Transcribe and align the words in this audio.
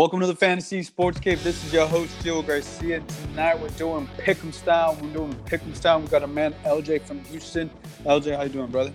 Welcome 0.00 0.20
to 0.20 0.26
the 0.26 0.34
Fantasy 0.34 0.82
Sports 0.82 1.20
Cave. 1.20 1.44
This 1.44 1.62
is 1.62 1.74
your 1.74 1.86
host, 1.86 2.18
Gio 2.24 2.46
Garcia. 2.46 3.00
Tonight 3.00 3.60
we're 3.60 3.68
doing 3.68 4.08
Pick'em 4.16 4.50
style. 4.50 4.96
We're 4.98 5.12
doing 5.12 5.34
Pick'em 5.44 5.76
style. 5.76 6.00
We 6.00 6.08
got 6.08 6.22
a 6.22 6.26
man, 6.26 6.54
LJ 6.64 7.02
from 7.02 7.22
Houston. 7.24 7.68
LJ, 8.06 8.34
how 8.34 8.44
you 8.44 8.48
doing, 8.48 8.70
brother? 8.70 8.94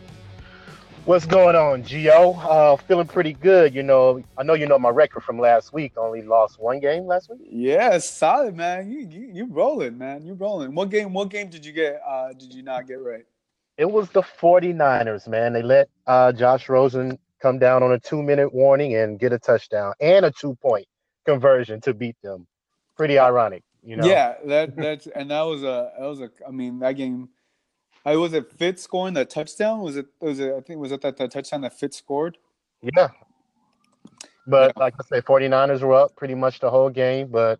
What's 1.06 1.28
going 1.28 1.56
on, 1.56 1.84
Gio? 1.84 2.36
Uh, 2.44 2.76
feeling 2.78 3.06
pretty 3.06 3.34
good. 3.34 3.76
You 3.76 3.84
know, 3.84 4.24
I 4.36 4.42
know 4.42 4.56
you 4.56 4.66
know 4.66 4.80
my 4.80 4.90
record 4.90 5.22
from 5.22 5.38
last 5.38 5.74
week. 5.74 5.94
Only 5.96 6.24
lost 6.24 6.60
one 6.60 6.80
game 6.80 7.06
last 7.06 7.30
week. 7.30 7.50
Yeah, 7.52 8.00
solid, 8.00 8.56
man. 8.56 8.92
You 8.92 9.02
you, 9.02 9.30
you 9.32 9.46
rolling, 9.52 10.00
man. 10.00 10.26
You 10.26 10.34
rolling. 10.34 10.74
What 10.74 10.90
game? 10.90 11.14
What 11.14 11.30
game 11.30 11.52
did 11.52 11.64
you 11.64 11.72
get? 11.72 12.02
Uh, 12.04 12.34
did 12.34 12.52
you 12.52 12.64
not 12.64 12.88
get 12.88 13.00
right? 13.00 13.26
It 13.78 13.92
was 13.92 14.10
the 14.10 14.24
49ers, 14.24 15.28
man. 15.28 15.54
They 15.54 15.62
let 15.62 15.88
uh, 16.08 16.32
Josh 16.32 16.68
Rosen 16.68 17.20
come 17.40 17.60
down 17.60 17.84
on 17.84 17.92
a 17.92 18.00
two-minute 18.00 18.56
warning 18.56 18.96
and 18.96 19.20
get 19.20 19.32
a 19.32 19.38
touchdown 19.38 19.94
and 20.02 20.26
a 20.26 20.32
two-point 20.32 20.88
conversion 21.26 21.82
to 21.82 21.94
beat 21.94 22.16
them. 22.22 22.48
Pretty 22.96 23.20
ironic, 23.20 23.64
you 23.84 23.98
know. 23.98 24.06
Yeah, 24.06 24.36
that 24.46 24.76
that's 24.76 25.08
and 25.08 25.32
that 25.32 25.42
was 25.42 25.64
a 25.64 25.92
that 26.00 26.06
was 26.06 26.22
a. 26.22 26.30
I 26.48 26.52
mean, 26.52 26.80
that 26.80 26.94
game. 26.94 27.30
I 28.06 28.16
was 28.16 28.34
it 28.34 28.52
Fitz 28.52 28.84
scoring 28.84 29.16
that 29.16 29.30
touchdown? 29.30 29.82
Was 29.82 29.98
it 29.98 30.06
was 30.20 30.40
it 30.40 30.54
I 30.54 30.62
think 30.62 30.80
was 30.80 30.92
it 30.92 31.02
that, 31.02 31.18
that 31.18 31.32
touchdown 31.32 31.62
that 31.62 31.74
Fitz 31.78 31.98
scored? 31.98 32.38
Yeah. 32.82 33.10
But 34.48 34.74
yeah. 34.78 34.84
like 34.84 34.94
I 35.00 35.04
say, 35.04 35.22
49ers 35.22 35.82
were 35.82 35.96
up 35.96 36.16
pretty 36.16 36.36
much 36.36 36.60
the 36.60 36.70
whole 36.70 36.90
game, 36.90 37.30
but 37.30 37.60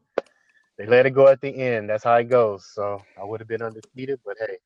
they 0.78 0.86
let 0.86 1.06
it 1.06 1.12
go 1.12 1.28
at 1.28 1.42
the 1.42 1.50
end. 1.50 1.90
That's 1.90 2.04
how 2.04 2.16
it 2.16 2.26
goes. 2.26 2.66
So 2.74 3.02
I 3.20 3.24
would 3.24 3.40
have 3.40 3.48
been 3.48 3.62
undefeated, 3.62 4.20
but 4.24 4.38
hey, 4.40 4.58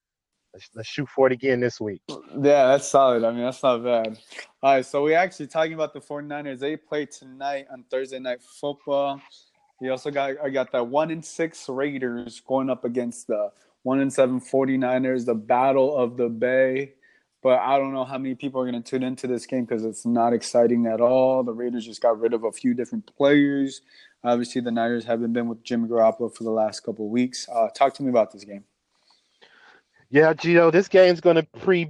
let's, 0.54 0.70
let's 0.76 0.90
shoot 0.90 1.08
for 1.10 1.28
it 1.28 1.34
again 1.34 1.60
this 1.60 1.80
week. 1.80 2.02
Yeah, 2.10 2.68
that's 2.68 2.88
solid. 2.88 3.24
I 3.24 3.32
mean, 3.32 3.44
that's 3.44 3.64
not 3.64 3.84
bad. 3.84 4.18
All 4.62 4.74
right, 4.74 4.86
so 4.86 5.04
we 5.04 5.14
actually 5.14 5.48
talking 5.48 5.74
about 5.74 5.94
the 5.94 6.02
49ers. 6.02 6.60
They 6.60 6.76
play 6.78 7.06
tonight 7.06 7.68
on 7.72 7.84
Thursday 7.90 8.20
night 8.20 8.42
football. 8.42 9.22
We 9.82 9.90
also 9.90 10.12
got 10.12 10.34
I 10.44 10.50
got 10.50 10.72
that 10.74 10.88
one 10.88 11.10
in 11.10 11.24
six 11.24 11.70
Raiders 11.70 12.42
going 12.42 12.70
up 12.70 12.84
against 12.84 13.28
the 13.28 13.52
one 13.84 14.02
in 14.02 14.12
seven 14.12 14.42
49ers, 14.42 15.26
the 15.26 15.36
battle 15.36 15.96
of 15.96 16.18
the 16.18 16.28
Bay. 16.28 16.94
But 17.42 17.60
I 17.60 17.78
don't 17.78 17.94
know 17.94 18.04
how 18.04 18.18
many 18.18 18.36
people 18.36 18.60
are 18.62 18.70
going 18.70 18.84
to 18.84 18.90
tune 18.90 19.04
into 19.04 19.26
this 19.26 19.46
game 19.46 19.64
because 19.64 19.86
it's 19.86 20.06
not 20.06 20.34
exciting 20.34 20.86
at 20.88 21.00
all. 21.00 21.42
The 21.42 21.54
Raiders 21.54 21.86
just 21.86 22.02
got 22.02 22.20
rid 22.20 22.34
of 22.34 22.44
a 22.44 22.52
few 22.52 22.74
different 22.74 23.10
players. 23.16 23.80
Obviously, 24.26 24.60
the 24.60 24.72
Niners 24.72 25.06
haven't 25.06 25.32
been 25.32 25.48
with 25.48 25.64
Jimmy 25.64 25.88
Garoppolo 25.88 26.36
for 26.36 26.44
the 26.44 26.52
last 26.52 26.82
couple 26.82 27.08
weeks. 27.08 27.48
Uh, 27.48 27.70
talk 27.70 27.94
to 27.94 28.04
me 28.04 28.10
about 28.10 28.34
this 28.34 28.44
game. 28.44 28.66
Yeah, 30.10 30.34
Gio, 30.34 30.72
this 30.72 30.88
game's 30.88 31.22
going 31.22 31.36
to 31.36 31.44
pre 31.60 31.90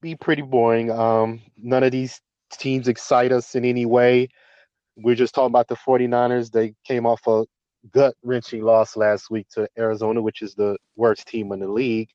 be 0.00 0.14
pretty 0.14 0.42
boring. 0.42 0.90
Um, 0.90 1.40
none 1.56 1.82
of 1.82 1.92
these 1.92 2.20
teams 2.52 2.88
excite 2.88 3.32
us 3.32 3.54
in 3.54 3.64
any 3.64 3.84
way. 3.84 4.28
We're 4.96 5.16
just 5.16 5.34
talking 5.34 5.52
about 5.52 5.68
the 5.68 5.76
49ers. 5.76 6.50
They 6.50 6.74
came 6.84 7.04
off 7.04 7.26
a 7.26 7.44
gut 7.92 8.14
wrenching 8.22 8.62
loss 8.62 8.96
last 8.96 9.30
week 9.30 9.48
to 9.50 9.68
Arizona, 9.78 10.22
which 10.22 10.42
is 10.42 10.54
the 10.54 10.76
worst 10.96 11.26
team 11.26 11.52
in 11.52 11.60
the 11.60 11.68
league. 11.68 12.08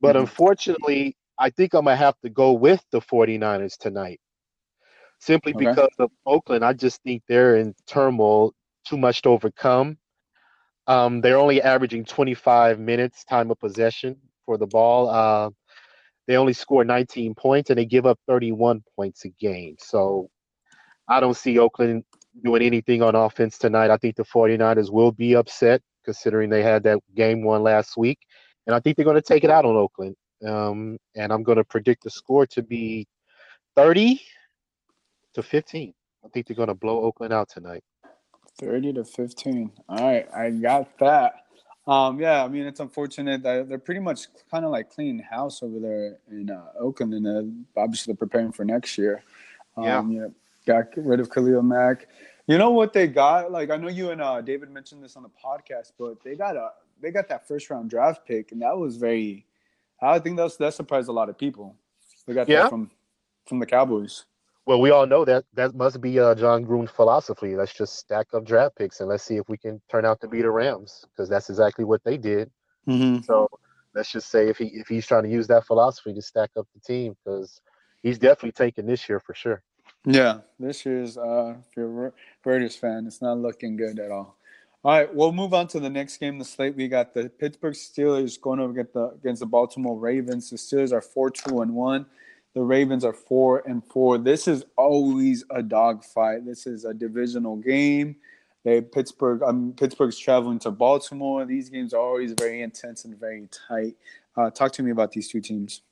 But 0.00 0.14
mm-hmm. 0.14 0.20
unfortunately, 0.20 1.16
I 1.38 1.50
think 1.50 1.74
I'm 1.74 1.84
going 1.84 1.94
to 1.94 2.04
have 2.04 2.18
to 2.20 2.30
go 2.30 2.52
with 2.52 2.84
the 2.90 3.00
49ers 3.00 3.76
tonight. 3.78 4.20
Simply 5.20 5.54
okay. 5.54 5.66
because 5.66 5.94
of 5.98 6.10
Oakland, 6.26 6.64
I 6.64 6.72
just 6.72 7.02
think 7.02 7.22
they're 7.28 7.56
in 7.56 7.74
turmoil, 7.86 8.52
too 8.86 8.96
much 8.96 9.22
to 9.22 9.30
overcome. 9.30 9.98
Um, 10.86 11.20
they're 11.20 11.38
only 11.38 11.60
averaging 11.60 12.04
25 12.04 12.78
minutes 12.78 13.24
time 13.24 13.50
of 13.50 13.58
possession 13.58 14.16
for 14.48 14.56
the 14.56 14.66
ball. 14.66 15.10
Uh, 15.10 15.50
they 16.26 16.38
only 16.38 16.54
score 16.54 16.82
19 16.82 17.34
points 17.34 17.68
and 17.68 17.78
they 17.78 17.84
give 17.84 18.06
up 18.06 18.18
31 18.26 18.82
points 18.96 19.26
a 19.26 19.28
game. 19.28 19.76
So 19.78 20.30
I 21.06 21.20
don't 21.20 21.36
see 21.36 21.58
Oakland 21.58 22.04
doing 22.42 22.62
anything 22.62 23.02
on 23.02 23.14
offense 23.14 23.58
tonight. 23.58 23.90
I 23.90 23.98
think 23.98 24.16
the 24.16 24.24
49ers 24.24 24.90
will 24.90 25.12
be 25.12 25.36
upset 25.36 25.82
considering 26.02 26.48
they 26.48 26.62
had 26.62 26.82
that 26.84 27.00
game 27.14 27.44
one 27.44 27.62
last 27.62 27.98
week. 27.98 28.20
And 28.66 28.74
I 28.74 28.80
think 28.80 28.96
they're 28.96 29.04
going 29.04 29.16
to 29.16 29.22
take 29.22 29.44
it 29.44 29.50
out 29.50 29.66
on 29.66 29.76
Oakland. 29.76 30.16
Um, 30.46 30.96
and 31.14 31.30
I'm 31.30 31.42
going 31.42 31.58
to 31.58 31.64
predict 31.64 32.04
the 32.04 32.10
score 32.10 32.46
to 32.46 32.62
be 32.62 33.06
30 33.76 34.18
to 35.34 35.42
15. 35.42 35.92
I 36.24 36.28
think 36.28 36.46
they're 36.46 36.56
going 36.56 36.68
to 36.68 36.74
blow 36.74 37.02
Oakland 37.02 37.34
out 37.34 37.50
tonight. 37.50 37.82
30 38.58 38.94
to 38.94 39.04
15. 39.04 39.72
All 39.90 39.98
right, 39.98 40.26
I 40.34 40.50
got 40.50 40.98
that. 41.00 41.34
Um, 41.88 42.20
yeah, 42.20 42.44
I 42.44 42.48
mean 42.48 42.66
it's 42.66 42.80
unfortunate 42.80 43.42
that 43.44 43.68
they're 43.68 43.78
pretty 43.78 44.00
much 44.00 44.26
kind 44.50 44.66
of 44.66 44.70
like 44.70 44.90
cleaning 44.90 45.20
house 45.20 45.62
over 45.62 45.80
there 45.80 46.18
in 46.30 46.50
uh, 46.50 46.66
Oakland, 46.78 47.14
and 47.14 47.26
uh, 47.26 47.80
obviously 47.80 48.12
they're 48.12 48.18
preparing 48.18 48.52
for 48.52 48.64
next 48.64 48.98
year. 48.98 49.24
Um, 49.74 50.12
yeah. 50.12 50.26
got 50.66 50.88
rid 50.96 51.18
of 51.18 51.30
Khalil 51.30 51.62
Mack. 51.62 52.06
You 52.46 52.58
know 52.58 52.70
what 52.70 52.92
they 52.92 53.06
got? 53.06 53.50
Like 53.50 53.70
I 53.70 53.76
know 53.76 53.88
you 53.88 54.10
and 54.10 54.20
uh, 54.20 54.42
David 54.42 54.70
mentioned 54.70 55.02
this 55.02 55.16
on 55.16 55.22
the 55.22 55.30
podcast, 55.30 55.92
but 55.98 56.22
they 56.22 56.34
got 56.34 56.56
a 56.56 56.72
they 57.00 57.10
got 57.10 57.26
that 57.28 57.48
first 57.48 57.70
round 57.70 57.88
draft 57.88 58.26
pick, 58.26 58.52
and 58.52 58.60
that 58.60 58.76
was 58.76 58.96
very. 58.96 59.46
I 60.00 60.18
think 60.18 60.36
that's 60.36 60.56
that 60.58 60.74
surprised 60.74 61.08
a 61.08 61.12
lot 61.12 61.30
of 61.30 61.38
people. 61.38 61.74
They 62.26 62.34
got 62.34 62.48
yeah. 62.48 62.62
that 62.62 62.70
from 62.70 62.90
from 63.46 63.60
the 63.60 63.66
Cowboys. 63.66 64.26
Well, 64.68 64.82
we 64.82 64.90
all 64.90 65.06
know 65.06 65.24
that 65.24 65.46
that 65.54 65.74
must 65.74 65.98
be 66.02 66.20
uh, 66.20 66.34
Jon 66.34 66.62
Gruden's 66.62 66.90
philosophy. 66.90 67.56
Let's 67.56 67.72
just 67.72 67.96
stack 67.96 68.26
up 68.34 68.44
draft 68.44 68.76
picks 68.76 69.00
and 69.00 69.08
let's 69.08 69.24
see 69.24 69.36
if 69.36 69.48
we 69.48 69.56
can 69.56 69.80
turn 69.88 70.04
out 70.04 70.20
to 70.20 70.28
be 70.28 70.42
the 70.42 70.50
Rams 70.50 71.06
because 71.08 71.26
that's 71.26 71.48
exactly 71.48 71.86
what 71.86 72.04
they 72.04 72.18
did. 72.18 72.50
Mm-hmm. 72.86 73.22
So 73.22 73.48
let's 73.94 74.12
just 74.12 74.28
say 74.30 74.50
if 74.50 74.58
he 74.58 74.66
if 74.66 74.86
he's 74.86 75.06
trying 75.06 75.22
to 75.22 75.30
use 75.30 75.46
that 75.46 75.66
philosophy 75.66 76.12
to 76.12 76.20
stack 76.20 76.50
up 76.58 76.68
the 76.74 76.80
team 76.80 77.16
because 77.24 77.62
he's 78.02 78.18
definitely 78.18 78.52
taking 78.52 78.84
this 78.84 79.08
year 79.08 79.20
for 79.20 79.32
sure. 79.32 79.62
Yeah, 80.04 80.40
this 80.60 80.84
year's 80.84 81.16
uh, 81.16 81.54
if 81.60 81.74
you're 81.74 82.08
a 82.08 82.12
Raiders 82.44 82.76
fan, 82.76 83.06
it's 83.06 83.22
not 83.22 83.38
looking 83.38 83.74
good 83.74 83.98
at 83.98 84.10
all. 84.10 84.36
All 84.84 84.92
right, 84.92 85.14
we'll 85.14 85.32
move 85.32 85.54
on 85.54 85.68
to 85.68 85.80
the 85.80 85.88
next 85.88 86.18
game. 86.18 86.38
The 86.38 86.44
slate 86.44 86.76
we 86.76 86.88
got 86.88 87.14
the 87.14 87.30
Pittsburgh 87.30 87.72
Steelers 87.72 88.38
going 88.38 88.60
over 88.60 88.72
against 88.72 88.92
the 88.92 89.06
against 89.12 89.40
the 89.40 89.46
Baltimore 89.46 89.98
Ravens. 89.98 90.50
The 90.50 90.56
Steelers 90.56 90.92
are 90.92 91.00
four 91.00 91.30
two 91.30 91.62
and 91.62 91.74
one. 91.74 92.04
The 92.58 92.64
Ravens 92.64 93.04
are 93.04 93.12
four 93.12 93.62
and 93.66 93.84
four. 93.84 94.18
This 94.18 94.48
is 94.48 94.64
always 94.76 95.44
a 95.50 95.62
dogfight. 95.62 96.44
This 96.44 96.66
is 96.66 96.84
a 96.84 96.92
divisional 96.92 97.54
game. 97.54 98.16
They 98.64 98.80
Pittsburgh. 98.80 99.44
Um, 99.44 99.74
Pittsburgh's 99.76 100.18
traveling 100.18 100.58
to 100.60 100.72
Baltimore. 100.72 101.44
These 101.44 101.70
games 101.70 101.94
are 101.94 102.00
always 102.00 102.32
very 102.32 102.62
intense 102.62 103.04
and 103.04 103.16
very 103.16 103.48
tight. 103.68 103.94
Uh, 104.36 104.50
talk 104.50 104.72
to 104.72 104.82
me 104.82 104.90
about 104.90 105.12
these 105.12 105.28
two 105.28 105.40
teams. 105.40 105.82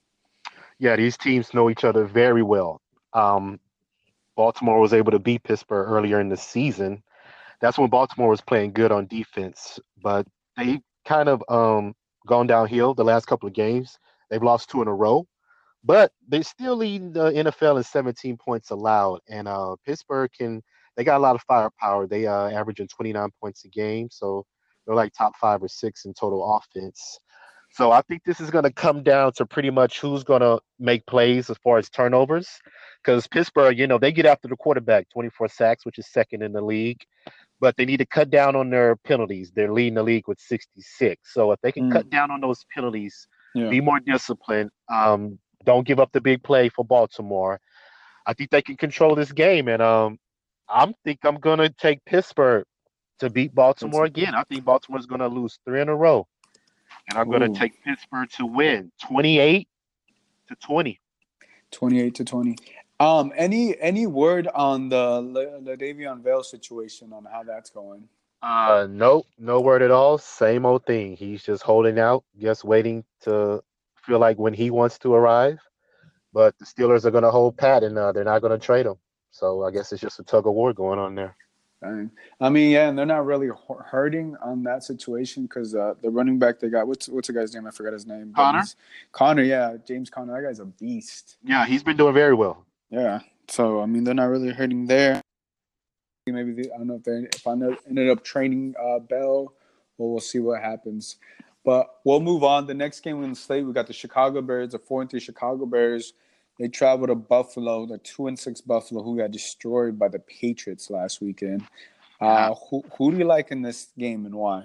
Yeah, 0.81 0.97
these 0.97 1.16
teams 1.16 1.55
know 1.55 1.71
each 1.71 1.84
other 1.84 2.05
very 2.05 2.43
well. 2.43 2.81
Um, 3.12 3.60
Baltimore 4.34 4.81
was 4.81 4.93
able 4.93 5.12
to 5.12 5.21
beat 5.21 5.44
Pittsburgh 5.44 5.88
earlier 5.88 6.19
in 6.19 6.31
the 6.31 6.37
season. 6.37 7.00
That's 7.60 7.78
when 7.78 7.91
Baltimore 7.91 8.31
was 8.31 8.41
playing 8.41 8.72
good 8.72 8.91
on 8.91 9.06
defense, 9.06 9.78
but 10.03 10.26
they 10.56 10.81
kind 11.05 11.28
of 11.28 11.44
um, 11.49 11.94
gone 12.26 12.49
downhill 12.49 12.93
the 12.93 13.05
last 13.05 13.28
couple 13.28 13.47
of 13.47 13.53
games. 13.53 14.00
They've 14.31 14.43
lost 14.43 14.69
two 14.69 14.82
in 14.82 14.88
a 14.88 14.94
row 14.94 15.28
but 15.86 16.10
they're 16.28 16.42
still 16.42 16.76
leading 16.76 17.12
the 17.12 17.30
NFL 17.30 17.76
in 17.78 17.84
17 17.84 18.36
points 18.36 18.70
allowed. 18.70 19.20
And 19.28 19.47
uh, 19.47 19.76
Pittsburgh 19.86 20.30
can 20.36 20.62
they 20.97 21.04
got 21.04 21.19
a 21.19 21.20
lot 21.20 21.36
of 21.36 21.42
firepower. 21.42 22.06
They 22.06 22.26
uh 22.26 22.48
averaging 22.48 22.88
29 22.88 23.30
points 23.41 23.64
a 23.64 23.69
game, 23.69 24.08
so 24.10 24.44
they're 24.86 24.96
like 24.96 25.12
top 25.12 25.32
five 25.41 25.62
or 25.62 25.69
six 25.69 26.04
in 26.04 26.14
total 26.14 26.58
offense. 26.58 27.19
So 27.72 27.92
I 27.92 28.00
think 28.02 28.22
this 28.25 28.41
is 28.41 28.50
going 28.50 28.64
to 28.64 28.72
come 28.72 29.02
down 29.02 29.32
to 29.34 29.44
pretty 29.44 29.70
much 29.70 30.00
who's 30.00 30.25
going 30.25 30.41
to 30.41 30.60
make 30.78 31.04
plays 31.06 31.50
as 31.50 31.58
far 31.58 31.76
as 31.76 31.90
turnovers. 31.90 32.49
Because 33.05 33.26
Pittsburgh, 33.26 33.78
you 33.78 33.87
know, 33.87 33.99
they 33.99 34.12
get 34.12 34.25
after 34.25 34.49
the 34.49 34.56
quarterback, 34.56 35.08
24 35.12 35.49
sacks, 35.49 35.84
which 35.84 35.99
is 35.99 36.11
second 36.11 36.43
in 36.43 36.52
the 36.52 36.62
league. 36.62 37.00
But 37.61 37.76
they 37.76 37.84
need 37.84 37.99
to 37.99 38.06
cut 38.06 38.31
down 38.31 38.56
on 38.56 38.70
their 38.70 38.96
penalties. 38.96 39.52
They're 39.55 39.72
leading 39.72 39.94
the 39.94 40.02
league 40.02 40.26
with 40.26 40.40
66. 40.40 41.20
So 41.32 41.52
if 41.52 41.61
they 41.62 41.72
can 41.72 41.90
mm. 41.90 41.93
cut 41.93 42.08
down 42.08 42.31
on 42.31 42.40
those 42.40 42.64
penalties, 42.75 43.26
yeah. 43.55 43.69
be 43.69 43.81
more 43.81 44.00
disciplined, 44.00 44.70
um, 44.88 45.38
don't 45.66 45.86
give 45.86 46.00
up 46.00 46.12
the 46.12 46.20
big 46.20 46.42
play 46.42 46.70
for 46.70 46.84
Baltimore. 46.84 47.60
I 48.24 48.32
think 48.32 48.50
they 48.50 48.62
can 48.62 48.76
control 48.76 49.14
this 49.14 49.32
game, 49.32 49.68
and 49.68 49.82
um, 49.82 50.18
I 50.68 50.92
think 51.04 51.20
I'm 51.24 51.36
gonna 51.36 51.68
take 51.68 52.04
Pittsburgh 52.06 52.64
to 53.18 53.28
beat 53.28 53.54
Baltimore 53.54 54.04
again. 54.04 54.34
I 54.34 54.44
think 54.44 54.64
Baltimore's 54.64 55.06
gonna 55.06 55.28
lose 55.28 55.58
three 55.64 55.80
in 55.80 55.88
a 55.88 55.94
row, 55.94 56.26
and 57.08 57.18
I'm 57.18 57.30
gonna 57.30 57.52
take 57.52 57.82
Pittsburgh 57.84 58.30
to 58.36 58.46
win 58.46 58.90
28 59.06 59.68
to 60.48 60.56
20. 60.56 61.00
28 61.72 62.14
to 62.14 62.24
20. 62.24 62.56
Um, 62.98 63.32
any 63.36 63.78
any 63.78 64.06
word 64.06 64.48
on 64.54 64.88
the 64.88 65.20
Le'Veon 65.62 66.22
Bell 66.22 66.42
situation 66.42 67.12
on 67.12 67.26
how 67.30 67.42
that's 67.42 67.68
going? 67.68 68.08
Uh, 68.42 68.86
nope, 68.88 69.26
no 69.38 69.60
word 69.60 69.82
at 69.82 69.90
all. 69.90 70.18
Same 70.18 70.64
old 70.64 70.86
thing. 70.86 71.16
He's 71.16 71.42
just 71.42 71.62
holding 71.62 71.98
out, 71.98 72.24
just 72.38 72.64
waiting 72.64 73.04
to 73.22 73.62
feel 74.06 74.19
like 74.19 74.38
when 74.38 74.55
he 74.55 74.70
wants 74.70 74.99
to 75.00 75.12
arrive. 75.14 75.58
But 76.32 76.58
the 76.58 76.64
Steelers 76.64 77.05
are 77.05 77.11
going 77.11 77.25
to 77.25 77.31
hold 77.31 77.56
pat 77.56 77.82
and 77.82 77.97
uh, 77.97 78.12
they're 78.12 78.25
not 78.25 78.43
going 78.43 78.58
to 78.58 78.64
trade 78.64 78.87
him. 78.87 78.97
So 79.31 79.64
I 79.64 79.70
guess 79.70 79.93
it's 79.93 80.03
just 80.03 80.20
a 80.20 80.23
tug 80.23 80.47
of 80.47 80.55
war 80.55 80.73
going 80.73 80.99
on 80.99 81.14
there. 81.14 81.37
I 82.41 82.49
mean, 82.49 82.70
yeah, 82.70 82.88
and 82.88 82.99
they're 82.99 83.06
not 83.06 83.26
really 83.26 83.50
hurting 83.85 84.37
on 84.43 84.62
that 84.64 84.82
situation 84.82 85.44
because 85.44 85.75
uh, 85.75 85.94
the 86.03 86.11
running 86.11 86.38
back 86.38 86.58
they 86.58 86.69
got 86.69 86.88
what's 86.88 87.08
what's 87.08 87.29
the 87.29 87.35
guy's 87.35 87.55
name? 87.55 87.67
I 87.67 87.70
forgot 87.70 87.93
his 87.93 88.06
name. 88.06 88.32
Connor. 88.35 88.64
Conner, 89.12 89.43
yeah, 89.43 89.76
James 89.87 90.11
Conner. 90.11 90.41
That 90.41 90.49
guy's 90.49 90.59
a 90.59 90.64
beast. 90.64 91.37
Yeah, 91.44 91.67
he's 91.67 91.82
been 91.82 91.97
doing 91.97 92.14
very 92.14 92.35
well. 92.35 92.64
Yeah, 92.91 93.20
so 93.49 93.81
I 93.81 93.87
mean, 93.87 94.05
they're 94.05 94.14
not 94.14 94.31
really 94.31 94.50
hurting 94.50 94.87
there. 94.87 95.20
maybe 96.26 96.52
the, 96.52 96.73
I 96.73 96.79
don't 96.79 96.87
know 96.87 96.97
if 96.97 97.05
they 97.05 97.29
if 97.37 97.47
I 97.47 97.52
ended 97.88 98.11
up 98.11 98.25
training 98.25 98.75
uh, 98.82 98.99
Bell, 98.99 99.52
well, 99.99 100.11
we'll 100.11 100.20
see 100.20 100.38
what 100.38 100.62
happens. 100.62 101.17
But 101.66 101.96
we'll 102.04 102.20
move 102.20 102.44
on. 102.44 102.68
The 102.68 102.74
next 102.74 103.00
game 103.00 103.24
in 103.24 103.30
the 103.30 103.36
slate, 103.36 103.66
we 103.66 103.72
got 103.72 103.88
the 103.88 103.92
Chicago 103.92 104.40
Bears, 104.40 104.70
the 104.70 104.78
four 104.78 105.00
and 105.00 105.10
three 105.10 105.18
Chicago 105.18 105.66
Bears. 105.66 106.12
They 106.60 106.68
travel 106.68 107.08
to 107.08 107.16
Buffalo, 107.16 107.86
the 107.86 107.98
two 107.98 108.28
and 108.28 108.38
six 108.38 108.60
Buffalo, 108.60 109.02
who 109.02 109.18
got 109.18 109.32
destroyed 109.32 109.98
by 109.98 110.06
the 110.06 110.20
Patriots 110.20 110.90
last 110.90 111.20
weekend. 111.20 111.64
Uh, 112.20 112.54
who 112.54 112.84
who 112.96 113.10
do 113.10 113.18
you 113.18 113.24
like 113.24 113.50
in 113.50 113.62
this 113.62 113.88
game 113.98 114.26
and 114.26 114.34
why? 114.36 114.64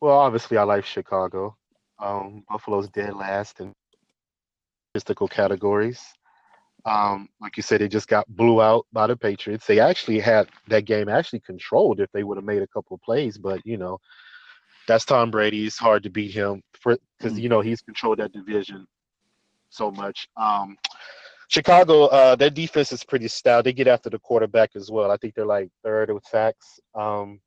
Well, 0.00 0.16
obviously, 0.16 0.56
I 0.56 0.62
like 0.62 0.86
Chicago. 0.86 1.56
Um, 1.98 2.42
Buffalo's 2.48 2.88
dead 2.88 3.14
last 3.14 3.60
in 3.60 3.74
statistical 4.90 5.28
categories. 5.28 6.02
Um, 6.86 7.28
like 7.40 7.58
you 7.58 7.62
said, 7.62 7.82
they 7.82 7.88
just 7.88 8.08
got 8.08 8.26
blew 8.28 8.62
out 8.62 8.86
by 8.94 9.06
the 9.06 9.16
Patriots. 9.16 9.66
They 9.66 9.78
actually 9.78 10.20
had 10.20 10.48
that 10.68 10.86
game 10.86 11.10
actually 11.10 11.40
controlled 11.40 12.00
if 12.00 12.10
they 12.12 12.24
would 12.24 12.38
have 12.38 12.44
made 12.44 12.62
a 12.62 12.66
couple 12.66 12.94
of 12.94 13.02
plays, 13.02 13.36
but 13.36 13.60
you 13.64 13.76
know, 13.76 14.00
that's 14.86 15.04
Tom 15.04 15.30
Brady. 15.30 15.66
It's 15.66 15.78
hard 15.78 16.02
to 16.04 16.10
beat 16.10 16.32
him 16.32 16.62
for 16.80 16.98
because 17.18 17.38
you 17.38 17.48
know 17.48 17.60
he's 17.60 17.80
controlled 17.80 18.18
that 18.18 18.32
division 18.32 18.86
so 19.70 19.90
much. 19.90 20.28
Um, 20.36 20.76
Chicago, 21.48 22.06
uh, 22.06 22.36
their 22.36 22.50
defense 22.50 22.92
is 22.92 23.04
pretty 23.04 23.28
stout. 23.28 23.64
They 23.64 23.72
get 23.72 23.86
after 23.88 24.10
the 24.10 24.18
quarterback 24.18 24.70
as 24.76 24.90
well. 24.90 25.10
I 25.10 25.16
think 25.16 25.34
they're 25.34 25.46
like 25.46 25.70
third 25.82 26.10
with 26.10 26.24
sacks. 26.24 26.80
Um, 26.94 27.40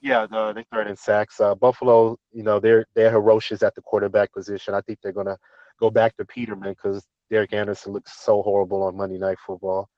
yeah, 0.00 0.26
the, 0.26 0.52
they're 0.52 0.64
third 0.72 0.88
in 0.88 0.96
sacks. 0.96 1.40
Uh, 1.40 1.54
Buffalo, 1.54 2.18
you 2.32 2.42
know, 2.42 2.58
they're 2.58 2.86
they're 2.94 3.12
ferocious 3.12 3.62
at 3.62 3.74
the 3.74 3.82
quarterback 3.82 4.32
position. 4.32 4.74
I 4.74 4.80
think 4.80 4.98
they're 5.02 5.12
gonna 5.12 5.38
go 5.78 5.90
back 5.90 6.16
to 6.16 6.24
Peterman 6.24 6.72
because 6.72 7.06
Derek 7.30 7.52
Anderson 7.52 7.92
looks 7.92 8.22
so 8.22 8.42
horrible 8.42 8.82
on 8.82 8.96
Monday 8.96 9.18
Night 9.18 9.38
Football. 9.46 9.88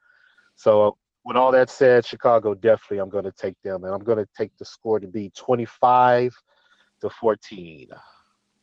So 0.56 0.96
with 1.24 1.36
all 1.36 1.50
that 1.52 1.70
said, 1.70 2.04
Chicago 2.04 2.54
definitely 2.54 2.98
I'm 2.98 3.08
going 3.08 3.24
to 3.24 3.32
take 3.32 3.60
them, 3.62 3.84
and 3.84 3.94
I'm 3.94 4.04
going 4.04 4.18
to 4.18 4.28
take 4.36 4.56
the 4.58 4.64
score 4.64 5.00
to 5.00 5.06
be 5.06 5.30
25 5.30 6.34
to 7.00 7.10
14. 7.10 7.88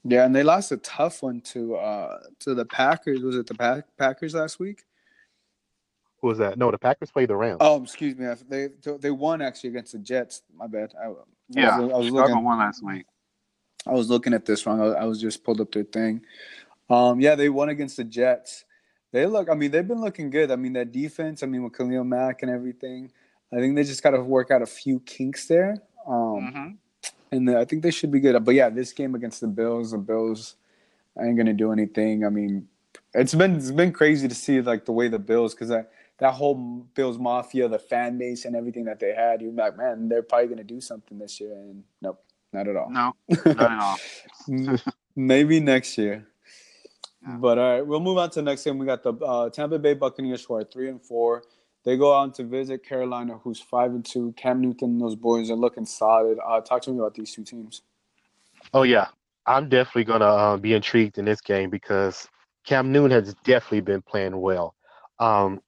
Yeah, 0.04 0.26
and 0.26 0.36
they 0.36 0.44
lost 0.44 0.72
a 0.72 0.78
tough 0.78 1.22
one 1.22 1.42
to 1.42 1.76
uh 1.76 2.20
to 2.40 2.56
the 2.56 2.66
Packers. 2.66 3.22
Was 3.22 3.36
it 3.36 3.46
the 3.46 3.54
Pack- 3.54 3.86
Packers 4.00 4.34
last 4.34 4.60
week? 4.60 4.84
Who 6.22 6.28
was 6.28 6.40
that? 6.40 6.58
No, 6.58 6.72
the 6.72 6.80
Packers 6.80 7.12
played 7.12 7.30
the 7.30 7.36
Rams. 7.36 7.58
Oh, 7.62 7.84
excuse 7.84 8.18
me. 8.18 8.28
They 8.50 8.70
they 9.00 9.12
won 9.12 9.44
actually 9.44 9.72
against 9.72 9.92
the 9.92 10.00
Jets. 10.00 10.42
My 10.56 10.66
bad. 10.66 10.94
I, 11.00 11.12
yeah, 11.50 11.78
I 11.78 11.80
was, 11.80 11.92
I 11.92 11.98
was 11.98 12.06
Chicago 12.08 12.30
looking, 12.30 12.44
won 12.44 12.58
last 12.58 12.84
week. 12.84 13.06
I 13.86 13.92
was 13.92 14.10
looking 14.10 14.34
at 14.34 14.44
this 14.44 14.66
wrong. 14.66 14.82
I, 14.82 14.86
I 15.02 15.06
was 15.06 15.22
just 15.22 15.44
pulled 15.44 15.62
up 15.62 15.72
their 15.72 15.84
thing. 15.84 16.22
Um, 16.90 17.20
yeah, 17.20 17.36
they 17.36 17.50
won 17.50 17.70
against 17.70 17.98
the 17.98 18.04
Jets. 18.04 18.66
They 19.12 19.26
look. 19.26 19.50
I 19.50 19.56
mean, 19.56 19.72
they've 19.72 19.88
been 19.88 20.02
looking 20.02 20.30
good. 20.30 20.52
I 20.52 20.56
mean, 20.56 20.74
that 20.74 20.92
defense. 20.92 21.44
I 21.44 21.46
mean, 21.46 21.64
with 21.64 21.74
Khalil 21.78 22.04
Mack 22.04 22.44
and 22.44 22.52
everything. 22.52 23.12
I 23.54 23.58
think 23.58 23.76
they 23.76 23.84
just 23.84 24.02
got 24.02 24.12
to 24.12 24.22
work 24.22 24.50
out 24.50 24.62
a 24.62 24.66
few 24.66 25.02
kinks 25.02 25.48
there. 25.48 25.78
Um, 26.08 26.14
mm-hmm. 26.14 26.68
And 27.34 27.48
the, 27.48 27.60
I 27.60 27.66
think 27.66 27.84
they 27.84 27.92
should 27.92 28.12
be 28.12 28.20
good. 28.20 28.44
But 28.44 28.56
yeah, 28.56 28.70
this 28.70 28.94
game 28.94 29.16
against 29.16 29.42
the 29.42 29.48
Bills, 29.48 29.92
the 29.92 29.98
Bills 29.98 30.56
ain't 31.20 31.38
gonna 31.38 31.54
do 31.54 31.72
anything. 31.72 32.26
I 32.26 32.30
mean, 32.30 32.68
it's 33.14 33.34
been 33.34 33.56
it's 33.56 33.72
been 33.72 33.92
crazy 33.92 34.28
to 34.28 34.36
see 34.36 34.62
like 34.62 34.86
the 34.86 34.92
way 34.92 35.08
the 35.08 35.20
Bills 35.20 35.54
because 35.54 35.70
that 35.70 35.92
that 36.20 36.34
whole 36.34 36.56
Bills 36.94 37.18
mafia, 37.18 37.68
the 37.68 37.80
fan 37.80 38.18
base, 38.18 38.46
and 38.46 38.56
everything 38.56 38.86
that 38.86 39.00
they 39.00 39.14
had. 39.14 39.42
You're 39.42 39.54
like, 39.54 39.78
man, 39.78 40.08
they're 40.08 40.24
probably 40.24 40.48
gonna 40.48 40.64
do 40.64 40.82
something 40.82 41.18
this 41.18 41.40
year, 41.40 41.54
and 41.54 41.84
nope, 42.02 42.24
not 42.54 42.68
at 42.68 42.76
all. 42.76 42.90
No, 42.90 43.16
not 43.46 43.60
at 43.60 43.80
all. 43.80 44.78
Maybe 45.16 45.60
next 45.60 45.98
year. 45.98 46.28
But 47.26 47.60
all 47.60 47.76
right, 47.76 47.86
we'll 47.86 48.00
move 48.00 48.18
on 48.18 48.30
to 48.32 48.36
the 48.36 48.44
next 48.44 48.64
game. 48.64 48.78
We 48.78 48.86
got 48.86 49.04
the 49.04 49.14
uh, 49.14 49.50
Tampa 49.50 49.78
Bay 49.78 49.94
Buccaneers 49.94 50.44
who 50.44 50.56
are 50.56 50.64
three 50.64 50.90
and 50.90 51.02
four. 51.02 51.44
They 51.84 51.98
go 51.98 52.12
on 52.14 52.32
to 52.34 52.44
visit 52.44 52.84
Carolina, 52.84 53.40
who's 53.44 53.60
five 53.60 53.92
and 53.92 54.06
two. 54.06 54.34
Cam 54.38 54.62
Newton, 54.62 54.92
and 54.92 55.02
those 55.02 55.16
boys 55.16 55.50
are 55.52 55.56
looking 55.56 55.86
solid. 55.86 56.38
Uh, 56.46 56.62
talk 56.62 56.82
to 56.84 56.92
me 56.92 57.00
about 57.00 57.14
these 57.14 57.34
two 57.34 57.44
teams. 57.44 57.84
Oh 58.74 58.84
yeah, 58.84 59.08
I'm 59.46 59.70
definitely 59.70 60.06
gonna 60.06 60.26
uh, 60.26 60.58
be 60.58 60.74
intrigued 60.74 61.18
in 61.18 61.26
this 61.26 61.42
game 61.42 61.70
because 61.70 62.28
Cam 62.66 62.92
Newton 62.92 63.12
has 63.12 63.36
definitely 63.44 63.82
been 63.82 64.02
playing 64.02 64.40
well. 64.40 64.76
Um, 65.20 65.60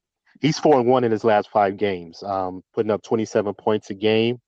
he's 0.42 0.60
four 0.60 0.80
and 0.80 0.88
one 0.88 1.04
in 1.04 1.12
his 1.12 1.24
last 1.24 1.50
five 1.50 1.78
games, 1.78 2.22
um, 2.24 2.64
putting 2.74 2.92
up 2.92 3.04
27 3.04 3.54
points 3.56 3.90
a 3.90 3.94
game, 3.94 4.40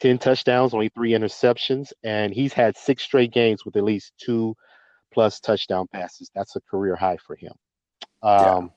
10 0.00 0.18
touchdowns, 0.18 0.74
only 0.74 0.88
three 0.88 1.12
interceptions, 1.12 1.92
and 2.02 2.32
he's 2.32 2.52
had 2.52 2.76
six 2.76 3.02
straight 3.02 3.32
games 3.32 3.64
with 3.64 3.76
at 3.76 3.84
least 3.84 4.12
two 4.18 4.54
plus 5.12 5.40
touchdown 5.40 5.86
passes. 5.92 6.30
That's 6.34 6.56
a 6.56 6.60
career 6.60 6.96
high 6.96 7.18
for 7.26 7.36
him. 7.36 7.52
Um, 8.22 8.40
yeah. 8.40 8.68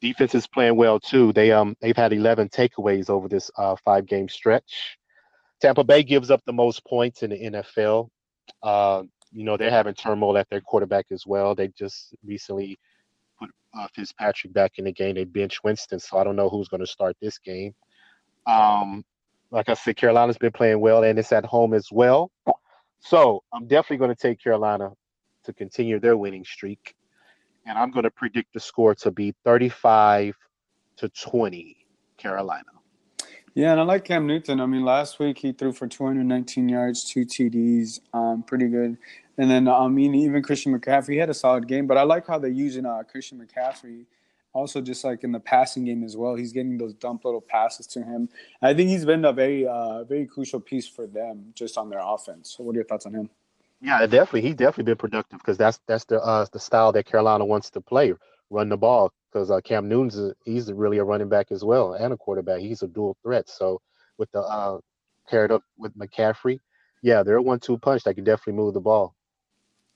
Defense 0.00 0.34
is 0.34 0.46
playing 0.46 0.76
well 0.76 1.00
too. 1.00 1.32
They 1.32 1.50
um 1.50 1.76
they've 1.80 1.96
had 1.96 2.12
11 2.12 2.50
takeaways 2.50 3.08
over 3.08 3.28
this 3.28 3.50
uh, 3.56 3.76
five 3.84 4.06
game 4.06 4.28
stretch. 4.28 4.98
Tampa 5.60 5.82
Bay 5.82 6.02
gives 6.02 6.30
up 6.30 6.42
the 6.44 6.52
most 6.52 6.84
points 6.84 7.22
in 7.22 7.30
the 7.30 7.40
NFL. 7.40 8.10
Uh, 8.62 9.04
you 9.32 9.44
know 9.44 9.56
they're 9.56 9.70
having 9.70 9.94
turmoil 9.94 10.36
at 10.36 10.48
their 10.50 10.60
quarterback 10.60 11.06
as 11.10 11.26
well. 11.26 11.54
They 11.54 11.68
just 11.68 12.14
recently 12.24 12.78
put 13.38 13.50
uh, 13.76 13.86
Fitzpatrick 13.94 14.52
back 14.52 14.72
in 14.78 14.84
the 14.84 14.92
game. 14.92 15.14
They 15.14 15.24
bench 15.24 15.62
Winston, 15.64 15.98
so 15.98 16.18
I 16.18 16.24
don't 16.24 16.36
know 16.36 16.50
who's 16.50 16.68
going 16.68 16.82
to 16.82 16.86
start 16.86 17.16
this 17.20 17.38
game. 17.38 17.74
Um, 18.46 19.04
like 19.50 19.68
I 19.68 19.74
said, 19.74 19.96
Carolina's 19.96 20.38
been 20.38 20.52
playing 20.52 20.80
well, 20.80 21.02
and 21.02 21.18
it's 21.18 21.32
at 21.32 21.44
home 21.44 21.74
as 21.74 21.88
well. 21.90 22.30
So 23.00 23.42
I'm 23.52 23.66
definitely 23.66 23.98
going 23.98 24.14
to 24.14 24.20
take 24.20 24.42
Carolina 24.42 24.90
to 25.44 25.52
continue 25.52 25.98
their 25.98 26.16
winning 26.16 26.44
streak. 26.44 26.94
And 27.66 27.78
I'm 27.78 27.90
going 27.90 28.04
to 28.04 28.10
predict 28.10 28.52
the 28.52 28.60
score 28.60 28.94
to 28.96 29.10
be 29.10 29.34
35 29.44 30.36
to 30.96 31.08
20 31.08 31.76
Carolina. 32.16 32.64
Yeah, 33.54 33.72
and 33.72 33.80
I 33.80 33.84
like 33.84 34.04
Cam 34.04 34.26
Newton. 34.26 34.60
I 34.60 34.66
mean, 34.66 34.84
last 34.84 35.18
week 35.20 35.38
he 35.38 35.52
threw 35.52 35.72
for 35.72 35.86
219 35.86 36.68
yards, 36.68 37.04
two 37.04 37.24
TDs, 37.24 38.00
um, 38.12 38.42
pretty 38.42 38.66
good. 38.66 38.98
And 39.38 39.50
then, 39.50 39.68
I 39.68 39.86
mean, 39.88 40.14
even 40.14 40.42
Christian 40.42 40.78
McCaffrey 40.78 41.18
had 41.18 41.30
a 41.30 41.34
solid 41.34 41.68
game. 41.68 41.86
But 41.86 41.96
I 41.96 42.02
like 42.02 42.26
how 42.26 42.38
they're 42.38 42.50
using 42.50 42.84
uh, 42.84 43.02
Christian 43.08 43.38
McCaffrey 43.38 44.06
also 44.54 44.80
just 44.80 45.04
like 45.04 45.24
in 45.24 45.32
the 45.32 45.40
passing 45.40 45.84
game 45.84 46.02
as 46.04 46.16
well. 46.16 46.36
He's 46.36 46.52
getting 46.52 46.78
those 46.78 46.94
dump 46.94 47.24
little 47.24 47.40
passes 47.40 47.86
to 47.88 48.02
him. 48.02 48.28
I 48.62 48.72
think 48.72 48.88
he's 48.88 49.04
been 49.04 49.24
a 49.24 49.32
very, 49.32 49.66
uh, 49.66 50.04
very 50.04 50.26
crucial 50.26 50.60
piece 50.60 50.88
for 50.88 51.06
them 51.06 51.52
just 51.54 51.76
on 51.76 51.90
their 51.90 52.00
offense. 52.02 52.54
So, 52.56 52.62
what 52.62 52.72
are 52.72 52.76
your 52.76 52.84
thoughts 52.84 53.04
on 53.04 53.14
him? 53.14 53.30
Yeah, 53.80 54.00
definitely. 54.06 54.42
He's 54.42 54.56
definitely 54.56 54.84
been 54.84 54.96
productive 54.96 55.38
because 55.38 55.58
that's 55.58 55.78
that's 55.86 56.04
the 56.06 56.20
uh, 56.20 56.46
the 56.52 56.58
style 56.58 56.92
that 56.92 57.06
Carolina 57.06 57.44
wants 57.44 57.70
to 57.70 57.80
play, 57.80 58.14
run 58.50 58.68
the 58.68 58.76
ball. 58.76 59.12
Because 59.30 59.50
uh, 59.50 59.60
Cam 59.60 59.88
Newton's 59.88 60.18
a, 60.18 60.34
he's 60.44 60.72
really 60.72 60.98
a 60.98 61.04
running 61.04 61.28
back 61.28 61.50
as 61.50 61.64
well 61.64 61.94
and 61.94 62.12
a 62.12 62.16
quarterback. 62.16 62.60
He's 62.60 62.82
a 62.82 62.88
dual 62.88 63.16
threat. 63.22 63.48
So 63.48 63.80
with 64.16 64.30
the 64.30 64.40
uh, 64.40 64.78
paired 65.28 65.50
up 65.50 65.62
with 65.76 65.96
McCaffrey, 65.98 66.60
yeah, 67.02 67.22
they're 67.22 67.36
a 67.36 67.42
one-two 67.42 67.78
punch 67.78 68.04
that 68.04 68.14
can 68.14 68.24
definitely 68.24 68.52
move 68.52 68.74
the 68.74 68.80
ball. 68.80 69.14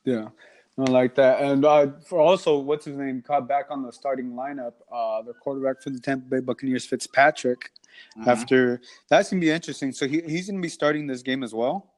Yeah, 0.04 0.28
I 0.76 0.90
like 0.90 1.14
that. 1.14 1.40
And 1.40 1.64
uh, 1.64 1.92
for 2.04 2.18
also, 2.18 2.58
what's 2.58 2.85
his 2.85 2.97
name? 2.97 3.23
Caught 3.23 3.49
back 3.49 3.66
on 3.70 3.82
the 3.82 3.92
starting 3.92 4.32
lineup. 4.32 4.75
Uh, 4.92 5.23
the 5.23 5.35
quarterback 5.35 5.80
for 5.80 5.90
the 5.90 6.00
Tampa 6.00 6.26
Bay 6.28 6.40
Buccaneers, 6.40 6.85
Fitzpatrick. 6.85 7.70
Mm-hmm. 8.18 8.28
After 8.28 8.80
that's 9.08 9.30
gonna 9.30 9.40
be 9.40 9.50
interesting. 9.50 9.92
So 9.92 10.06
he, 10.06 10.20
he's 10.23 10.49
gonna 10.49 10.61
be 10.61 10.68
starting 10.68 11.06
this 11.06 11.23
game 11.23 11.42
as 11.42 11.54
well 11.54 11.90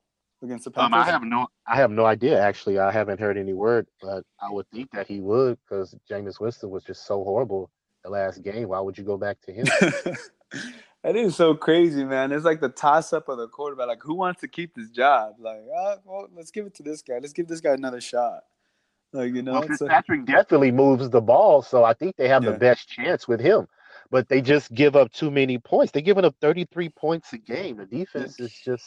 against 0.43 0.65
the 0.65 0.71
Panthers? 0.71 0.95
Um, 0.95 1.03
I 1.03 1.11
have 1.11 1.23
no, 1.23 1.47
I 1.67 1.77
have 1.77 1.91
no 1.91 2.07
idea. 2.07 2.41
Actually, 2.41 2.79
I 2.79 2.91
haven't 2.91 3.21
heard 3.21 3.37
any 3.37 3.53
word, 3.53 3.87
but 4.01 4.25
I 4.41 4.51
would 4.51 4.67
think 4.71 4.91
that 4.93 5.07
he 5.07 5.21
would 5.21 5.59
because 5.65 5.95
Jameis 6.09 6.41
Winston 6.41 6.71
was 6.71 6.85
just 6.85 7.07
so 7.07 7.23
horrible 7.25 7.71
the 8.05 8.11
last 8.11 8.43
game. 8.43 8.69
Why 8.69 8.81
would 8.81 8.97
you 8.97 9.05
go 9.05 9.17
back 9.17 9.41
to 9.43 9.53
him? 9.53 9.67
that 11.03 11.17
is 11.17 11.37
so 11.37 11.55
crazy, 11.55 12.05
man. 12.05 12.33
It's 12.33 12.45
like 12.45 12.61
the 12.61 12.69
toss 12.69 13.13
up 13.13 13.29
of 13.29 13.39
the 13.39 13.49
quarterback. 13.49 13.89
Like, 13.89 14.03
who 14.03 14.15
wants 14.15 14.41
to 14.41 14.49
keep 14.49 14.75
this 14.75 14.91
job? 14.91 15.35
Like, 15.39 15.63
uh, 15.77 15.97
well, 16.05 16.29
let's 16.35 16.51
give 16.51 16.67
it 16.67 16.75
to 16.75 16.83
this 16.83 17.03
guy. 17.03 17.19
Let's 17.21 17.33
give 17.33 17.49
this 17.49 17.61
guy 17.61 17.73
another 17.73 18.01
shot. 18.01 18.41
Like, 19.13 19.35
you 19.35 19.43
know, 19.43 19.55
well, 19.55 19.63
Fitzpatrick 19.63 20.25
definitely 20.25 20.71
moves 20.71 21.11
the 21.11 21.21
ball, 21.21 21.63
so 21.63 21.83
I 21.83 21.95
think 21.95 22.17
they 22.17 22.29
have 22.29 22.45
yeah. 22.45 22.53
the 22.53 22.59
best 22.59 22.89
chance 22.89 23.27
with 23.27 23.41
him. 23.41 23.67
But 24.11 24.29
they 24.29 24.41
just 24.41 24.73
give 24.73 24.97
up 24.97 25.13
too 25.13 25.31
many 25.31 25.59
points. 25.59 25.93
They're 25.93 26.03
giving 26.03 26.25
up 26.25 26.35
33 26.41 26.89
points 26.91 27.33
a 27.33 27.39
game. 27.39 27.77
The 27.77 27.87
defense 27.87 28.41
is 28.41 28.53
just 28.65 28.85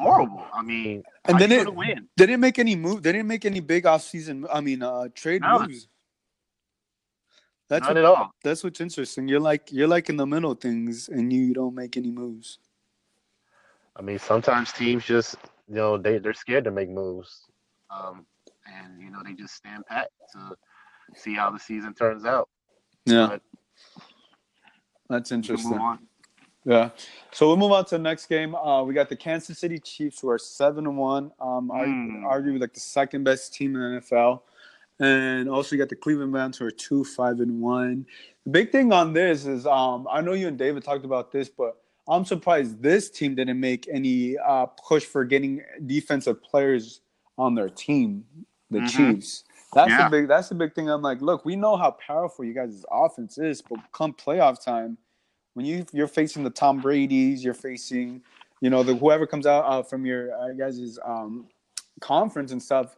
horrible. 0.00 0.44
I 0.52 0.62
mean, 0.62 1.02
and 1.26 1.38
then 1.38 1.52
it 1.52 1.74
win? 1.74 2.08
they 2.16 2.26
didn't 2.26 2.40
make 2.40 2.58
any 2.58 2.76
move. 2.76 3.02
They 3.02 3.12
didn't 3.12 3.28
make 3.28 3.44
any 3.44 3.60
big 3.60 3.86
off 3.86 4.02
season. 4.02 4.46
I 4.52 4.60
mean, 4.60 4.82
uh, 4.82 5.08
trade 5.14 5.42
no. 5.42 5.60
moves. 5.60 5.88
That's 7.68 7.82
Not 7.82 7.90
what, 7.90 7.96
at 7.98 8.04
all. 8.04 8.34
That's 8.42 8.64
what's 8.64 8.80
interesting. 8.80 9.28
You're 9.28 9.40
like 9.40 9.70
you're 9.70 9.88
like 9.88 10.08
in 10.08 10.16
the 10.16 10.26
middle 10.26 10.54
things, 10.54 11.08
and 11.08 11.32
you 11.32 11.54
don't 11.54 11.74
make 11.74 11.96
any 11.96 12.10
moves. 12.10 12.58
I 13.96 14.02
mean, 14.02 14.18
sometimes 14.18 14.72
teams 14.72 15.04
just 15.04 15.36
you 15.68 15.76
know 15.76 15.96
they 15.96 16.18
they're 16.18 16.34
scared 16.34 16.64
to 16.64 16.72
make 16.72 16.88
moves, 16.88 17.46
um, 17.90 18.26
and 18.66 19.00
you 19.00 19.10
know 19.10 19.20
they 19.24 19.34
just 19.34 19.54
stand 19.54 19.86
pat 19.86 20.10
to 20.32 20.56
see 21.14 21.34
how 21.34 21.50
the 21.50 21.60
season 21.60 21.94
turns 21.94 22.24
out. 22.24 22.48
Yeah, 23.06 23.28
but 23.28 23.42
that's 25.08 25.30
interesting. 25.30 25.78
Yeah. 26.70 26.90
So 27.32 27.48
we'll 27.48 27.56
move 27.56 27.72
on 27.72 27.84
to 27.86 27.96
the 27.96 27.98
next 27.98 28.26
game. 28.26 28.54
Uh, 28.54 28.84
we 28.84 28.94
got 28.94 29.08
the 29.08 29.16
Kansas 29.16 29.58
City 29.58 29.80
Chiefs, 29.80 30.20
who 30.20 30.30
are 30.30 30.38
seven 30.38 30.86
and 30.86 30.96
one. 30.96 31.32
Um, 31.40 31.68
mm. 31.68 32.24
I 32.24 32.28
argue 32.28 32.56
like 32.58 32.74
the 32.74 32.80
second 32.80 33.24
best 33.24 33.52
team 33.52 33.74
in 33.74 33.96
the 33.96 34.00
NFL, 34.00 34.42
and 35.00 35.48
also 35.48 35.74
you 35.74 35.82
got 35.82 35.88
the 35.88 35.96
Cleveland 35.96 36.30
Browns 36.30 36.58
who 36.58 36.66
are 36.66 36.70
two 36.70 37.02
five 37.02 37.40
and 37.40 37.60
one. 37.60 38.06
The 38.44 38.50
big 38.50 38.70
thing 38.70 38.92
on 38.92 39.12
this 39.12 39.46
is 39.46 39.66
um, 39.66 40.06
I 40.08 40.20
know 40.20 40.32
you 40.32 40.46
and 40.46 40.56
David 40.56 40.84
talked 40.84 41.04
about 41.04 41.32
this, 41.32 41.48
but 41.48 41.76
I'm 42.08 42.24
surprised 42.24 42.80
this 42.80 43.10
team 43.10 43.34
didn't 43.34 43.58
make 43.58 43.88
any 43.92 44.38
uh, 44.38 44.66
push 44.66 45.04
for 45.04 45.24
getting 45.24 45.62
defensive 45.86 46.40
players 46.40 47.00
on 47.36 47.56
their 47.56 47.68
team, 47.68 48.24
the 48.70 48.78
mm-hmm. 48.78 48.86
Chiefs. 48.86 49.42
That's 49.72 49.90
yeah. 49.90 50.04
the 50.04 50.10
big. 50.10 50.28
That's 50.28 50.50
the 50.50 50.54
big 50.54 50.74
thing. 50.76 50.88
I'm 50.88 51.02
like, 51.02 51.20
look, 51.20 51.44
we 51.44 51.56
know 51.56 51.76
how 51.76 51.96
powerful 52.06 52.44
you 52.44 52.54
guys' 52.54 52.84
offense 52.92 53.38
is, 53.38 53.60
but 53.60 53.80
come 53.92 54.12
playoff 54.12 54.64
time, 54.64 54.98
when 55.54 55.66
you 55.66 55.84
you're 55.92 56.08
facing 56.08 56.44
the 56.44 56.50
Tom 56.50 56.80
Brady's, 56.80 57.44
you're 57.44 57.54
facing, 57.54 58.22
you 58.60 58.70
know, 58.70 58.82
the 58.82 58.94
whoever 58.94 59.26
comes 59.26 59.46
out 59.46 59.64
uh, 59.64 59.82
from 59.82 60.06
your 60.06 60.32
uh, 60.32 61.04
um, 61.04 61.46
conference 62.00 62.52
and 62.52 62.62
stuff, 62.62 62.96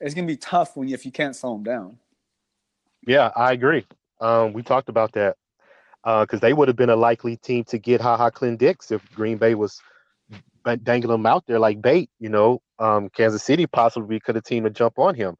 it's 0.00 0.14
gonna 0.14 0.26
be 0.26 0.36
tough 0.36 0.76
when 0.76 0.88
you, 0.88 0.94
if 0.94 1.04
you 1.04 1.12
can't 1.12 1.34
slow 1.34 1.54
them 1.54 1.64
down. 1.64 1.98
Yeah, 3.06 3.30
I 3.36 3.52
agree. 3.52 3.86
Um, 4.20 4.52
we 4.52 4.62
talked 4.62 4.88
about 4.88 5.12
that 5.12 5.36
because 6.02 6.38
uh, 6.38 6.38
they 6.40 6.52
would 6.52 6.68
have 6.68 6.76
been 6.76 6.90
a 6.90 6.96
likely 6.96 7.36
team 7.36 7.64
to 7.64 7.78
get 7.78 8.00
Ha 8.00 8.16
Ha 8.16 8.30
Clinton-Dix 8.30 8.90
if 8.90 9.08
Green 9.14 9.38
Bay 9.38 9.54
was 9.54 9.80
dangling 10.82 11.12
them 11.12 11.26
out 11.26 11.46
there 11.46 11.58
like 11.58 11.80
bait. 11.80 12.10
You 12.18 12.28
know, 12.28 12.62
um, 12.78 13.08
Kansas 13.10 13.42
City 13.42 13.66
possibly 13.66 14.20
could 14.20 14.34
have 14.34 14.44
team 14.44 14.64
to 14.64 14.70
jump 14.70 14.98
on 14.98 15.14
him 15.14 15.36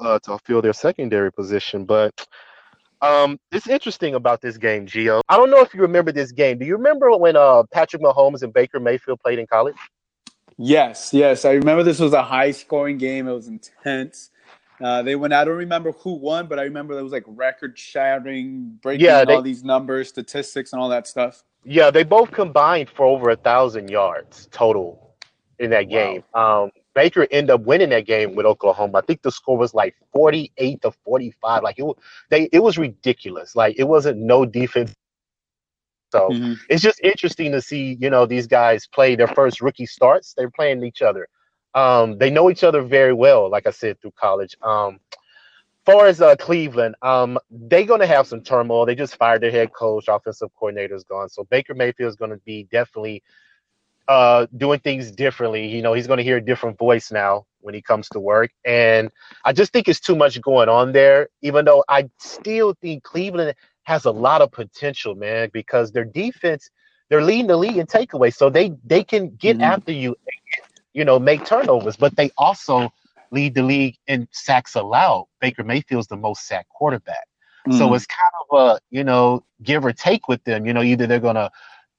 uh, 0.00 0.18
to 0.20 0.38
fill 0.44 0.62
their 0.62 0.72
secondary 0.72 1.32
position. 1.32 1.84
But 1.84 2.26
um, 3.02 3.38
it's 3.50 3.68
interesting 3.68 4.14
about 4.14 4.40
this 4.40 4.56
game, 4.56 4.86
Gio. 4.86 5.22
I 5.28 5.36
don't 5.36 5.50
know 5.50 5.60
if 5.60 5.74
you 5.74 5.80
remember 5.80 6.12
this 6.12 6.32
game. 6.32 6.58
Do 6.58 6.66
you 6.66 6.76
remember 6.76 7.16
when 7.16 7.36
uh, 7.36 7.62
Patrick 7.72 8.02
Mahomes 8.02 8.42
and 8.42 8.52
Baker 8.52 8.80
Mayfield 8.80 9.20
played 9.20 9.38
in 9.38 9.46
college? 9.46 9.76
Yes, 10.58 11.14
yes. 11.14 11.44
I 11.44 11.52
remember 11.52 11.82
this 11.82 11.98
was 11.98 12.12
a 12.12 12.22
high 12.22 12.50
scoring 12.50 12.98
game. 12.98 13.26
It 13.26 13.32
was 13.32 13.48
intense. 13.48 14.30
Uh, 14.82 15.02
they 15.02 15.16
went. 15.16 15.32
I 15.32 15.44
don't 15.44 15.56
remember 15.56 15.92
who 15.92 16.14
won, 16.14 16.46
but 16.46 16.58
I 16.58 16.62
remember 16.62 16.98
it 16.98 17.02
was 17.02 17.12
like 17.12 17.24
record 17.26 17.78
shattering, 17.78 18.78
breaking 18.82 19.04
yeah, 19.04 19.24
they, 19.24 19.34
all 19.34 19.42
these 19.42 19.64
numbers, 19.64 20.08
statistics, 20.08 20.72
and 20.72 20.80
all 20.80 20.88
that 20.88 21.06
stuff. 21.06 21.44
Yeah, 21.64 21.90
they 21.90 22.02
both 22.02 22.30
combined 22.30 22.88
for 22.88 23.04
over 23.04 23.30
a 23.30 23.36
thousand 23.36 23.90
yards 23.90 24.48
total 24.50 25.14
in 25.58 25.70
that 25.70 25.86
wow. 25.88 25.90
game. 25.90 26.24
Um, 26.34 26.70
Baker 27.00 27.26
ended 27.30 27.48
up 27.48 27.62
winning 27.62 27.88
that 27.88 28.04
game 28.04 28.34
with 28.34 28.44
Oklahoma. 28.44 28.98
I 28.98 29.00
think 29.00 29.22
the 29.22 29.32
score 29.32 29.56
was 29.56 29.72
like 29.72 29.96
48 30.12 30.82
to 30.82 30.90
45. 30.90 31.62
Like 31.62 31.78
it, 31.78 31.96
they, 32.28 32.50
it 32.52 32.58
was 32.58 32.76
ridiculous. 32.76 33.56
Like 33.56 33.76
it 33.78 33.84
wasn't 33.84 34.18
no 34.18 34.44
defense. 34.44 34.94
So 36.12 36.28
mm-hmm. 36.28 36.52
it's 36.68 36.82
just 36.82 37.00
interesting 37.00 37.52
to 37.52 37.62
see, 37.62 37.96
you 37.98 38.10
know, 38.10 38.26
these 38.26 38.46
guys 38.46 38.86
play 38.86 39.16
their 39.16 39.28
first 39.28 39.62
rookie 39.62 39.86
starts. 39.86 40.34
They're 40.34 40.50
playing 40.50 40.84
each 40.84 41.00
other. 41.00 41.26
Um, 41.74 42.18
they 42.18 42.28
know 42.28 42.50
each 42.50 42.64
other 42.64 42.82
very 42.82 43.14
well, 43.14 43.48
like 43.48 43.66
I 43.66 43.70
said, 43.70 43.98
through 44.02 44.12
college. 44.20 44.54
Um, 44.60 45.00
far 45.86 46.06
as 46.06 46.20
uh, 46.20 46.36
Cleveland, 46.36 46.96
um, 47.00 47.38
they're 47.50 47.86
going 47.86 48.00
to 48.00 48.06
have 48.06 48.26
some 48.26 48.42
turmoil. 48.42 48.84
They 48.84 48.94
just 48.94 49.16
fired 49.16 49.40
their 49.40 49.50
head 49.50 49.72
coach, 49.72 50.04
offensive 50.08 50.50
coordinator 50.54 50.96
is 50.96 51.04
gone. 51.04 51.30
So 51.30 51.44
Baker 51.44 51.72
Mayfield 51.72 52.10
is 52.10 52.16
going 52.16 52.32
to 52.32 52.40
be 52.44 52.64
definitely 52.70 53.22
uh, 54.10 54.48
doing 54.56 54.80
things 54.80 55.12
differently. 55.12 55.68
You 55.68 55.82
know, 55.82 55.92
he's 55.92 56.08
going 56.08 56.16
to 56.16 56.24
hear 56.24 56.38
a 56.38 56.44
different 56.44 56.76
voice 56.76 57.12
now 57.12 57.46
when 57.60 57.74
he 57.76 57.80
comes 57.80 58.08
to 58.08 58.18
work. 58.18 58.50
And 58.64 59.08
I 59.44 59.52
just 59.52 59.72
think 59.72 59.86
it's 59.86 60.00
too 60.00 60.16
much 60.16 60.40
going 60.40 60.68
on 60.68 60.90
there, 60.90 61.28
even 61.42 61.64
though 61.64 61.84
I 61.88 62.10
still 62.18 62.74
think 62.82 63.04
Cleveland 63.04 63.54
has 63.84 64.06
a 64.06 64.10
lot 64.10 64.42
of 64.42 64.50
potential, 64.50 65.14
man, 65.14 65.48
because 65.52 65.92
their 65.92 66.04
defense, 66.04 66.70
they're 67.08 67.22
leading 67.22 67.46
the 67.46 67.56
league 67.56 67.76
in 67.76 67.86
takeaways. 67.86 68.34
So 68.34 68.50
they 68.50 68.72
they 68.84 69.04
can 69.04 69.36
get 69.36 69.58
mm-hmm. 69.58 69.62
after 69.62 69.92
you, 69.92 70.16
you 70.92 71.04
know, 71.04 71.20
make 71.20 71.44
turnovers, 71.44 71.96
but 71.96 72.16
they 72.16 72.32
also 72.36 72.92
lead 73.30 73.54
the 73.54 73.62
league 73.62 73.96
in 74.08 74.26
sacks 74.32 74.74
allowed. 74.74 75.28
Baker 75.40 75.62
Mayfield's 75.62 76.08
the 76.08 76.16
most 76.16 76.48
sacked 76.48 76.70
quarterback. 76.70 77.28
Mm-hmm. 77.68 77.78
So 77.78 77.94
it's 77.94 78.06
kind 78.06 78.32
of 78.50 78.58
a, 78.58 78.80
you 78.90 79.04
know, 79.04 79.44
give 79.62 79.84
or 79.84 79.92
take 79.92 80.26
with 80.26 80.42
them. 80.42 80.66
You 80.66 80.72
know, 80.72 80.82
either 80.82 81.06
they're 81.06 81.20
gonna 81.20 81.52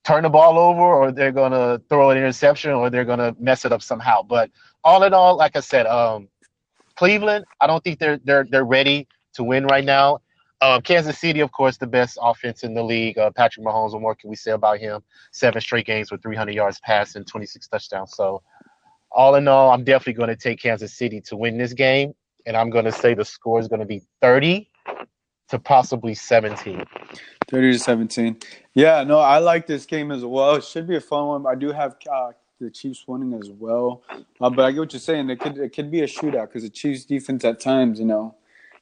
turn 0.03 0.23
the 0.23 0.29
ball 0.29 0.57
over 0.57 0.81
or 0.81 1.11
they're 1.11 1.31
going 1.31 1.51
to 1.51 1.81
throw 1.89 2.09
an 2.09 2.17
interception 2.17 2.71
or 2.71 2.89
they're 2.89 3.05
going 3.05 3.19
to 3.19 3.35
mess 3.39 3.65
it 3.65 3.71
up 3.71 3.81
somehow. 3.81 4.23
But 4.23 4.49
all 4.83 5.03
in 5.03 5.13
all, 5.13 5.37
like 5.37 5.55
I 5.55 5.59
said, 5.59 5.85
um, 5.85 6.27
Cleveland, 6.95 7.45
I 7.59 7.67
don't 7.67 7.83
think 7.83 7.99
they're 7.99 8.19
they're 8.23 8.45
they're 8.49 8.65
ready 8.65 9.07
to 9.33 9.43
win 9.43 9.65
right 9.65 9.85
now. 9.85 10.19
Uh, 10.61 10.79
Kansas 10.79 11.17
City, 11.17 11.39
of 11.39 11.51
course, 11.51 11.77
the 11.77 11.87
best 11.87 12.19
offense 12.21 12.63
in 12.63 12.75
the 12.75 12.83
league. 12.83 13.17
Uh, 13.17 13.31
Patrick 13.31 13.65
Mahomes, 13.65 13.93
what 13.93 14.01
more 14.01 14.15
can 14.15 14.29
we 14.29 14.35
say 14.35 14.51
about 14.51 14.77
him? 14.77 15.01
Seven 15.31 15.59
straight 15.59 15.87
games 15.87 16.11
with 16.11 16.21
300 16.21 16.53
yards 16.53 16.79
passing, 16.81 17.25
26 17.25 17.67
touchdowns. 17.67 18.15
So, 18.15 18.43
all 19.11 19.33
in 19.35 19.47
all, 19.47 19.71
I'm 19.71 19.83
definitely 19.83 20.13
going 20.13 20.29
to 20.29 20.35
take 20.35 20.61
Kansas 20.61 20.93
City 20.93 21.19
to 21.21 21.35
win 21.35 21.57
this 21.57 21.73
game, 21.73 22.13
and 22.45 22.55
I'm 22.55 22.69
going 22.69 22.85
to 22.85 22.91
say 22.91 23.15
the 23.15 23.25
score 23.25 23.59
is 23.59 23.67
going 23.67 23.79
to 23.79 23.87
be 23.87 24.03
30 24.21 24.69
to 25.49 25.59
possibly 25.59 26.13
17. 26.13 26.85
30 27.51 27.73
to 27.73 27.79
17. 27.79 28.37
Yeah, 28.73 29.03
no, 29.03 29.19
I 29.19 29.39
like 29.39 29.67
this 29.67 29.85
game 29.85 30.09
as 30.11 30.23
well. 30.23 30.55
It 30.55 30.63
should 30.63 30.87
be 30.87 30.95
a 30.95 31.01
fun 31.01 31.27
one. 31.27 31.45
I 31.45 31.55
do 31.55 31.71
have 31.73 31.97
uh, 32.09 32.31
the 32.61 32.71
Chiefs 32.71 33.03
winning 33.05 33.37
as 33.37 33.49
well. 33.49 34.03
Uh, 34.39 34.49
but 34.49 34.59
I 34.63 34.71
get 34.71 34.79
what 34.79 34.93
you're 34.93 35.01
saying. 35.01 35.29
It 35.29 35.39
could 35.39 35.57
it 35.57 35.75
could 35.75 35.91
be 35.91 36.01
a 36.01 36.07
shootout 36.07 36.47
because 36.47 36.63
the 36.63 36.69
Chiefs 36.69 37.03
defense 37.03 37.43
at 37.43 37.59
times, 37.59 37.99
you 37.99 38.05
know, 38.05 38.35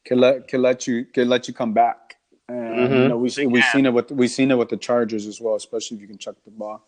can 0.05 0.19
let 0.19 0.47
can 0.47 0.61
let 0.61 0.85
you 0.85 1.05
can 1.05 1.27
let 1.27 1.47
you 1.47 1.53
come 1.53 1.73
back. 1.73 2.17
And 2.47 2.57
mm-hmm. 2.57 2.93
you 2.93 3.07
know, 3.07 3.17
we 3.17 3.47
we've 3.47 3.65
seen 3.65 3.87
it 3.87 3.93
with 3.93 4.11
we've 4.11 4.29
seen 4.29 4.51
it 4.51 4.57
with 4.57 4.69
the 4.69 4.77
Chargers 4.77 5.25
as 5.25 5.41
well, 5.41 5.55
especially 5.55 5.97
if 5.97 6.01
you 6.01 6.07
can 6.07 6.19
chuck 6.19 6.35
the 6.45 6.51
ball. 6.51 6.85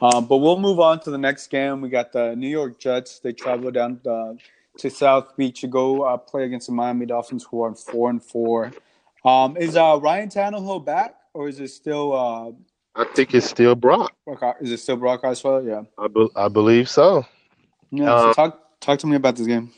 Um, 0.00 0.26
but 0.26 0.38
we'll 0.38 0.58
move 0.58 0.80
on 0.80 1.00
to 1.00 1.10
the 1.10 1.18
next 1.18 1.48
game. 1.48 1.82
We 1.82 1.90
got 1.90 2.12
the 2.12 2.34
New 2.34 2.48
York 2.48 2.78
Jets. 2.78 3.18
They 3.18 3.32
travel 3.32 3.70
down 3.70 4.00
uh, 4.08 4.34
to 4.78 4.88
South 4.88 5.36
Beach 5.36 5.60
to 5.60 5.66
go 5.66 6.02
uh, 6.02 6.16
play 6.16 6.44
against 6.44 6.68
the 6.68 6.72
Miami 6.72 7.04
Dolphins, 7.04 7.44
who 7.50 7.62
are 7.62 7.74
four 7.74 8.08
and 8.08 8.22
four. 8.22 8.72
Um, 9.24 9.56
is 9.56 9.76
uh, 9.76 9.98
Ryan 10.02 10.28
Tannehill 10.28 10.84
back, 10.84 11.14
or 11.34 11.48
is 11.48 11.60
it 11.60 11.68
still? 11.68 12.12
Uh, 12.12 12.52
I 12.94 13.04
think 13.14 13.34
it's 13.34 13.48
still 13.48 13.74
Brock. 13.74 14.14
Is 14.60 14.72
it 14.72 14.78
still 14.78 14.96
Brock 14.96 15.22
Osweiler? 15.22 15.66
Yeah, 15.66 15.82
I, 15.98 16.08
be- 16.08 16.30
I 16.36 16.48
believe 16.48 16.88
so. 16.88 17.24
Yeah, 17.90 18.06
so 18.06 18.30
uh, 18.30 18.34
talk 18.34 18.80
talk 18.80 18.98
to 19.00 19.06
me 19.06 19.16
about 19.16 19.36
this 19.36 19.46
game. 19.46 19.72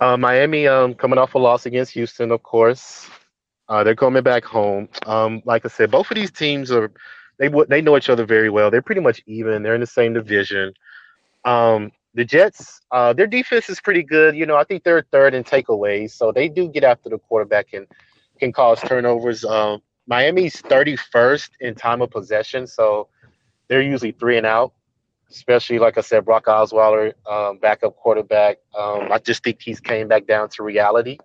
Uh, 0.00 0.16
Miami 0.16 0.66
um, 0.66 0.94
coming 0.94 1.18
off 1.18 1.34
a 1.34 1.38
loss 1.38 1.66
against 1.66 1.92
Houston, 1.92 2.30
of 2.30 2.42
course. 2.42 3.08
Uh, 3.68 3.82
they're 3.82 3.96
coming 3.96 4.22
back 4.22 4.44
home. 4.44 4.88
Um, 5.06 5.42
like 5.44 5.64
I 5.64 5.68
said, 5.68 5.90
both 5.90 6.10
of 6.10 6.14
these 6.14 6.30
teams 6.30 6.70
are 6.70 6.92
they 7.38 7.48
they 7.68 7.80
know 7.80 7.96
each 7.96 8.10
other 8.10 8.24
very 8.24 8.50
well. 8.50 8.70
They're 8.70 8.82
pretty 8.82 9.00
much 9.00 9.22
even. 9.26 9.62
They're 9.62 9.74
in 9.74 9.80
the 9.80 9.86
same 9.86 10.12
division. 10.12 10.74
Um, 11.44 11.90
the 12.14 12.24
Jets, 12.24 12.80
uh, 12.90 13.12
their 13.12 13.26
defense 13.26 13.70
is 13.70 13.80
pretty 13.80 14.02
good. 14.02 14.36
You 14.36 14.46
know, 14.46 14.56
I 14.56 14.64
think 14.64 14.84
they're 14.84 15.02
third 15.10 15.34
in 15.34 15.42
takeaways, 15.44 16.10
so 16.10 16.30
they 16.30 16.48
do 16.48 16.68
get 16.68 16.84
after 16.84 17.08
the 17.08 17.18
quarterback 17.18 17.72
and 17.72 17.86
can 18.42 18.52
cause 18.52 18.80
turnovers. 18.80 19.44
Um, 19.44 19.80
Miami's 20.08 20.60
31st 20.62 21.50
in 21.60 21.76
time 21.76 22.02
of 22.02 22.10
possession, 22.10 22.66
so 22.66 23.08
they're 23.68 23.80
usually 23.80 24.10
three 24.10 24.36
and 24.36 24.46
out. 24.46 24.72
Especially, 25.30 25.78
like 25.78 25.96
I 25.96 26.00
said, 26.00 26.24
Brock 26.24 26.46
Osweiler, 26.46 27.12
um, 27.30 27.58
backup 27.58 27.96
quarterback. 27.96 28.58
Um, 28.76 29.10
I 29.12 29.18
just 29.18 29.44
think 29.44 29.62
he's 29.62 29.80
came 29.80 30.08
back 30.08 30.26
down 30.26 30.48
to 30.50 30.64
reality, 30.64 31.18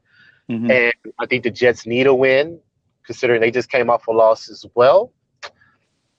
mm-hmm. 0.49 0.69
and 0.71 0.93
I 1.19 1.25
think 1.25 1.43
the 1.43 1.51
Jets 1.51 1.85
need 1.85 2.05
a 2.05 2.13
win, 2.13 2.59
considering 3.03 3.41
they 3.41 3.51
just 3.51 3.69
came 3.69 3.89
off 3.89 4.07
a 4.07 4.11
loss 4.11 4.49
as 4.49 4.63
well. 4.75 5.11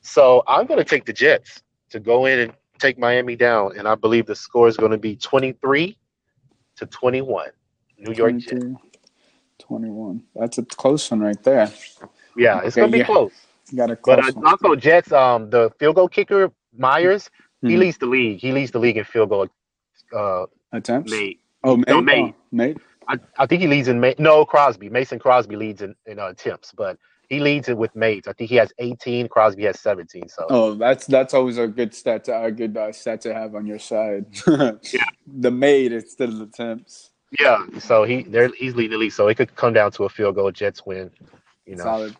So 0.00 0.42
I'm 0.48 0.66
going 0.66 0.78
to 0.78 0.84
take 0.84 1.06
the 1.06 1.12
Jets 1.14 1.62
to 1.90 2.00
go 2.00 2.26
in 2.26 2.40
and 2.40 2.52
take 2.78 2.98
Miami 2.98 3.36
down, 3.36 3.78
and 3.78 3.86
I 3.88 3.94
believe 3.94 4.26
the 4.26 4.36
score 4.36 4.68
is 4.68 4.76
going 4.76 4.92
to 4.92 4.98
be 4.98 5.16
23 5.16 5.96
to 6.76 6.86
21. 6.86 7.50
New 7.98 8.12
York 8.12 8.36
Jets. 8.36 8.64
21. 9.68 10.22
That's 10.34 10.58
a 10.58 10.64
close 10.64 11.10
one 11.10 11.20
right 11.20 11.42
there. 11.42 11.70
Yeah, 12.36 12.60
it's 12.64 12.76
okay, 12.76 12.80
gonna 12.80 12.92
be 12.92 12.98
yeah. 12.98 13.04
close. 13.04 13.32
Got 13.76 13.90
a 13.90 13.96
close 13.96 14.32
but 14.32 14.36
uh, 14.36 14.48
also 14.48 14.74
Jets, 14.74 15.12
um, 15.12 15.50
the 15.50 15.70
field 15.78 15.96
goal 15.96 16.08
kicker 16.08 16.50
Myers, 16.76 17.24
mm-hmm. 17.24 17.68
he 17.68 17.76
leads 17.76 17.98
the 17.98 18.06
league. 18.06 18.40
He 18.40 18.52
leads 18.52 18.70
the 18.70 18.78
league 18.78 18.96
in 18.96 19.04
field 19.04 19.28
goal 19.28 19.48
uh, 20.16 20.46
attempts. 20.72 21.12
Made. 21.12 21.38
Oh, 21.64 21.76
made. 21.76 21.88
No, 21.88 22.00
made. 22.00 22.24
Oh, 22.24 22.34
made. 22.50 22.78
I, 23.08 23.18
I 23.38 23.46
think 23.46 23.60
he 23.60 23.68
leads 23.68 23.88
in 23.88 24.00
made. 24.00 24.18
No, 24.18 24.44
Crosby. 24.44 24.88
Mason 24.88 25.18
Crosby 25.18 25.56
leads 25.56 25.82
in, 25.82 25.94
in 26.06 26.18
uh, 26.18 26.28
attempts, 26.28 26.72
but 26.76 26.98
he 27.28 27.40
leads 27.40 27.68
it 27.68 27.76
with 27.76 27.94
mates. 27.94 28.26
I 28.26 28.32
think 28.32 28.48
he 28.48 28.56
has 28.56 28.72
18. 28.78 29.28
Crosby 29.28 29.64
has 29.64 29.78
17. 29.80 30.28
So 30.28 30.46
oh, 30.48 30.74
that's 30.74 31.06
that's 31.06 31.34
always 31.34 31.58
a 31.58 31.66
good 31.66 31.94
stat, 31.94 32.24
to, 32.24 32.42
a 32.42 32.50
good 32.50 32.76
uh, 32.76 32.92
stat 32.92 33.20
to 33.22 33.34
have 33.34 33.54
on 33.54 33.66
your 33.66 33.78
side. 33.78 34.26
yeah, 34.46 35.04
the 35.26 35.50
made 35.50 35.92
instead 35.92 36.30
of 36.30 36.38
the 36.38 36.44
attempts. 36.44 37.10
Yeah, 37.38 37.64
so 37.78 38.04
he 38.04 38.22
they're 38.22 38.48
he's 38.48 38.74
leading 38.74 38.92
the 38.92 38.98
league, 38.98 39.12
so 39.12 39.28
it 39.28 39.36
could 39.36 39.54
come 39.54 39.72
down 39.72 39.92
to 39.92 40.04
a 40.04 40.08
field 40.08 40.36
goal. 40.36 40.50
Jets 40.50 40.86
win. 40.86 41.10
You 41.66 41.76
know. 41.76 41.84
Solid. 41.84 42.16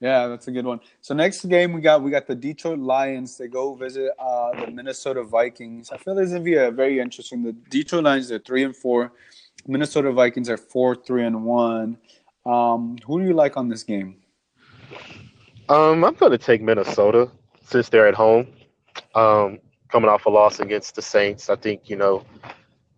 Yeah, 0.00 0.26
that's 0.26 0.48
a 0.48 0.50
good 0.50 0.66
one. 0.66 0.80
So 1.00 1.14
next 1.14 1.44
game 1.44 1.72
we 1.72 1.80
got 1.80 2.02
we 2.02 2.10
got 2.10 2.26
the 2.26 2.34
Detroit 2.34 2.78
Lions. 2.78 3.38
They 3.38 3.48
go 3.48 3.74
visit 3.74 4.12
uh, 4.18 4.64
the 4.64 4.70
Minnesota 4.70 5.22
Vikings. 5.22 5.90
I 5.90 5.96
feel 5.96 6.14
this 6.14 6.26
is 6.26 6.32
gonna 6.32 6.44
be 6.44 6.56
a 6.56 6.70
very 6.70 6.98
interesting. 6.98 7.42
The 7.42 7.52
Detroit 7.52 8.04
Lions 8.04 8.30
are 8.32 8.38
three 8.40 8.64
and 8.64 8.74
four. 8.74 9.12
Minnesota 9.66 10.10
Vikings 10.12 10.48
are 10.48 10.56
four, 10.56 10.96
three 10.96 11.24
and 11.24 11.44
one. 11.44 11.96
Um, 12.44 12.98
who 13.06 13.20
do 13.20 13.26
you 13.26 13.34
like 13.34 13.56
on 13.56 13.68
this 13.68 13.84
game? 13.84 14.16
Um, 15.68 16.04
I'm 16.04 16.14
going 16.14 16.32
to 16.32 16.38
take 16.38 16.60
Minnesota 16.60 17.30
since 17.64 17.88
they're 17.88 18.08
at 18.08 18.14
home. 18.14 18.48
Um, 19.14 19.60
coming 19.88 20.10
off 20.10 20.26
a 20.26 20.30
loss 20.30 20.58
against 20.58 20.96
the 20.96 21.02
Saints, 21.02 21.48
I 21.48 21.56
think 21.56 21.88
you 21.88 21.96
know 21.96 22.24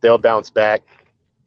they'll 0.00 0.18
bounce 0.18 0.50
back. 0.50 0.82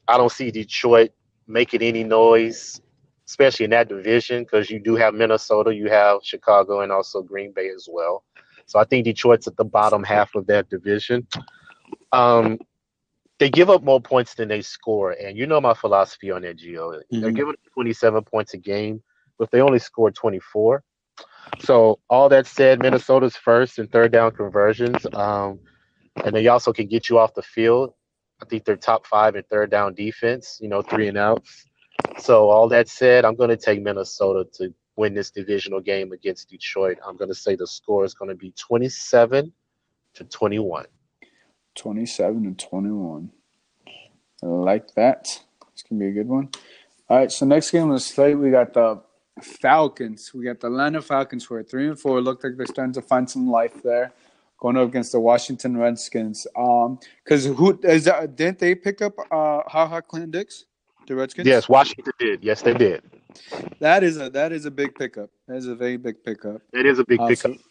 I 0.08 0.18
don't 0.18 0.32
see 0.32 0.52
Detroit 0.52 1.12
making 1.48 1.82
any 1.82 2.04
noise, 2.04 2.82
especially 3.28 3.66
in 3.66 3.72
that 3.72 3.90
division, 3.90 4.44
because 4.44 4.70
you 4.70 4.80
do 4.80 4.96
have 4.96 5.14
Minnesota, 5.14 5.74
you 5.74 5.90
have 5.90 6.20
Chicago, 6.24 6.82
and 6.82 6.92
also 6.92 7.22
Green 7.22 7.52
Bay 7.52 7.70
as 7.70 7.88
well. 7.92 8.24
So 8.66 8.80
I 8.80 8.84
think 8.84 9.06
Detroit's 9.06 9.48
at 9.48 9.58
the 9.58 9.66
bottom 9.66 10.04
half 10.04 10.36
of 10.36 10.48
that 10.48 10.70
division. 10.70 11.28
Um, 12.12 12.60
they 13.40 13.50
give 13.50 13.70
up 13.70 13.84
more 13.84 14.02
points 14.02 14.34
than 14.34 14.48
they 14.48 14.62
score, 14.62 15.12
and 15.12 15.38
you 15.38 15.46
know 15.46 15.62
my 15.62 15.74
philosophy 15.74 16.32
on 16.32 16.42
that, 16.42 16.58
Gio. 16.58 16.96
Mm-hmm. 16.96 17.22
They're 17.22 17.32
giving 17.32 17.56
27 17.74 18.24
points 18.24 18.54
a 18.54 18.58
game, 18.58 19.02
but 19.38 19.52
they 19.52 19.62
only 19.62 19.80
scored 19.80 20.16
24. 20.16 20.84
So 21.60 22.00
all 22.10 22.30
that 22.30 22.48
said, 22.48 22.82
Minnesota's 22.82 23.36
first 23.36 23.80
and 23.80 23.92
third 23.92 24.12
down 24.12 24.32
conversions, 24.32 25.06
um, 25.14 25.60
and 26.24 26.36
they 26.36 26.48
also 26.48 26.74
can 26.74 26.88
get 26.88 27.10
you 27.10 27.20
off 27.20 27.34
the 27.36 27.42
field. 27.42 27.94
I 28.42 28.46
think 28.46 28.66
they're 28.66 28.76
top 28.76 29.06
five 29.08 29.36
in 29.36 29.44
third 29.44 29.72
down 29.72 29.94
defense. 29.94 30.60
You 30.62 30.70
know, 30.70 30.82
three 30.82 31.08
and 31.08 31.18
outs. 31.18 31.66
So 32.20 32.50
all 32.50 32.68
that 32.70 32.88
said, 32.88 33.26
I'm 33.26 33.36
going 33.36 33.50
to 33.50 33.58
take 33.58 33.82
Minnesota 33.82 34.48
to 34.54 34.74
win 34.96 35.14
this 35.14 35.32
divisional 35.32 35.80
game 35.80 36.12
against 36.12 36.50
Detroit. 36.50 36.98
I'm 37.06 37.18
going 37.18 37.30
to 37.30 37.36
say 37.36 37.56
the 37.56 37.68
score 37.68 38.06
is 38.06 38.14
going 38.14 38.30
to 38.30 38.36
be 38.36 38.52
27 38.52 39.52
to 40.16 40.24
21. 40.24 40.86
27 41.76 42.46
and 42.46 42.58
21. 42.60 43.32
I 44.44 44.46
like 44.46 44.94
that. 44.96 45.28
It's 45.74 45.84
going 45.84 46.00
to 46.00 46.06
be 46.06 46.08
a 46.08 46.12
good 46.12 46.28
one. 46.28 46.50
All 47.10 47.18
right, 47.18 47.32
so 47.32 47.46
next 47.46 47.72
game 47.72 47.84
on 47.84 47.90
the 47.92 48.00
slate, 48.00 48.38
we 48.38 48.52
got 48.52 48.74
the 48.74 49.02
Falcons. 49.42 50.32
We 50.34 50.46
got 50.46 50.60
the 50.60 50.68
Atlanta 50.68 51.02
Falcons 51.02 51.46
who 51.46 51.56
are 51.56 51.64
three 51.64 51.88
and 51.88 52.00
four. 52.00 52.20
Look 52.22 52.44
like 52.44 52.58
they're 52.58 52.66
starting 52.66 52.94
to 52.94 53.02
find 53.02 53.30
some 53.30 53.50
life 53.50 53.82
there, 53.84 54.14
going 54.60 54.78
up 54.78 54.88
against 54.88 55.12
the 55.12 55.20
Washington 55.20 55.78
Redskins. 55.78 56.48
Um, 56.58 57.00
because 57.24 57.46
who 57.46 57.80
is 57.84 58.06
that? 58.06 58.36
Didn't 58.36 58.60
they 58.60 58.76
pick 58.76 59.02
up 59.02 59.14
uh 59.32 59.62
Ha 59.68 59.88
Ha 59.88 60.02
Clinton-Dix, 60.02 60.66
the 61.08 61.16
Redskins? 61.16 61.48
Yes, 61.48 61.70
Washington 61.70 62.14
did. 62.20 62.44
Yes, 62.44 62.62
they 62.62 62.74
did. 62.74 63.04
That 63.80 64.04
is 64.04 64.18
a 64.18 64.30
that 64.32 64.52
is 64.52 64.66
a 64.66 64.72
big 64.72 64.96
pickup. 64.96 65.30
That 65.48 65.58
is 65.58 65.68
a 65.68 65.76
very 65.76 65.98
big 65.98 66.24
pickup. 66.24 66.62
It 66.74 66.86
is 66.86 67.00
a 67.00 67.06
big 67.06 67.20
uh, 67.20 67.28
pickup. 67.28 67.54
So 67.54 67.62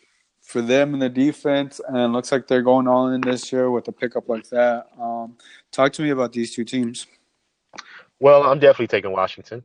for 0.47 0.62
them 0.62 0.95
in 0.95 1.00
the 1.00 1.09
defense, 1.09 1.81
and 1.88 2.12
looks 2.12 2.31
like 2.31 2.47
they're 2.47 2.62
going 2.62 2.87
all 2.87 3.09
in 3.09 3.21
this 3.21 3.50
year 3.50 3.69
with 3.69 3.88
a 3.88 3.93
pickup 3.93 4.28
like 4.28 4.49
that. 4.50 4.87
Um, 4.99 5.37
talk 5.73 5.93
to 5.95 6.02
me 6.02 6.11
about 6.11 6.33
these 6.33 6.55
two 6.55 6.64
teams. 6.64 7.09
Well, 8.21 8.45
I'm 8.45 8.61
definitely 8.61 8.87
taking 8.87 9.11
Washington 9.11 9.64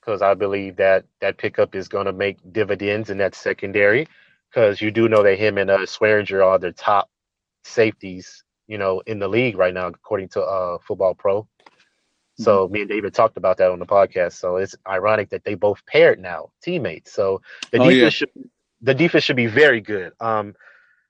because 0.00 0.22
I 0.22 0.34
believe 0.34 0.76
that 0.76 1.04
that 1.20 1.36
pickup 1.36 1.74
is 1.74 1.88
going 1.88 2.06
to 2.06 2.12
make 2.12 2.38
dividends 2.52 3.10
in 3.10 3.18
that 3.18 3.34
secondary. 3.34 4.06
Because 4.50 4.80
you 4.80 4.90
do 4.90 5.08
know 5.08 5.22
that 5.22 5.38
him 5.38 5.58
and 5.58 5.70
uh, 5.70 5.78
Swearinger 5.78 6.44
are 6.44 6.58
the 6.58 6.72
top 6.72 7.08
safeties, 7.64 8.42
you 8.66 8.78
know, 8.78 9.00
in 9.06 9.18
the 9.18 9.28
league 9.28 9.56
right 9.56 9.72
now, 9.72 9.86
according 9.86 10.28
to 10.30 10.42
uh, 10.42 10.78
Football 10.78 11.14
Pro. 11.14 11.46
So 12.38 12.64
mm-hmm. 12.64 12.72
me 12.72 12.80
and 12.80 12.90
David 12.90 13.14
talked 13.14 13.36
about 13.36 13.58
that 13.58 13.70
on 13.70 13.78
the 13.78 13.86
podcast. 13.86 14.32
So 14.32 14.56
it's 14.56 14.74
ironic 14.88 15.28
that 15.30 15.44
they 15.44 15.54
both 15.54 15.84
paired 15.86 16.18
now, 16.18 16.50
teammates. 16.62 17.12
So 17.12 17.42
the 17.70 17.78
oh, 17.78 17.90
defense 17.90 18.02
yeah. 18.02 18.08
should 18.10 18.50
the 18.82 18.94
defense 18.94 19.24
should 19.24 19.36
be 19.36 19.46
very 19.46 19.80
good. 19.80 20.12
Um, 20.20 20.54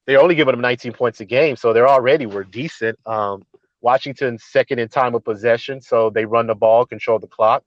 they're 0.07 0.21
only 0.21 0.35
giving 0.35 0.53
them 0.53 0.61
19 0.61 0.93
points 0.93 1.21
a 1.21 1.25
game, 1.25 1.57
so 1.57 1.73
they're 1.73 1.89
already 1.89 2.27
were 2.27 2.45
decent. 2.45 2.99
Um, 3.07 3.45
Washington's 3.81 4.45
second 4.45 4.79
in 4.79 4.89
time 4.89 5.15
of 5.15 5.25
possession, 5.25 5.81
so 5.81 6.11
they 6.11 6.25
run 6.25 6.49
the 6.49 6.55
ball, 6.55 6.85
control 6.85 7.19
the 7.19 7.29
clock, 7.29 7.63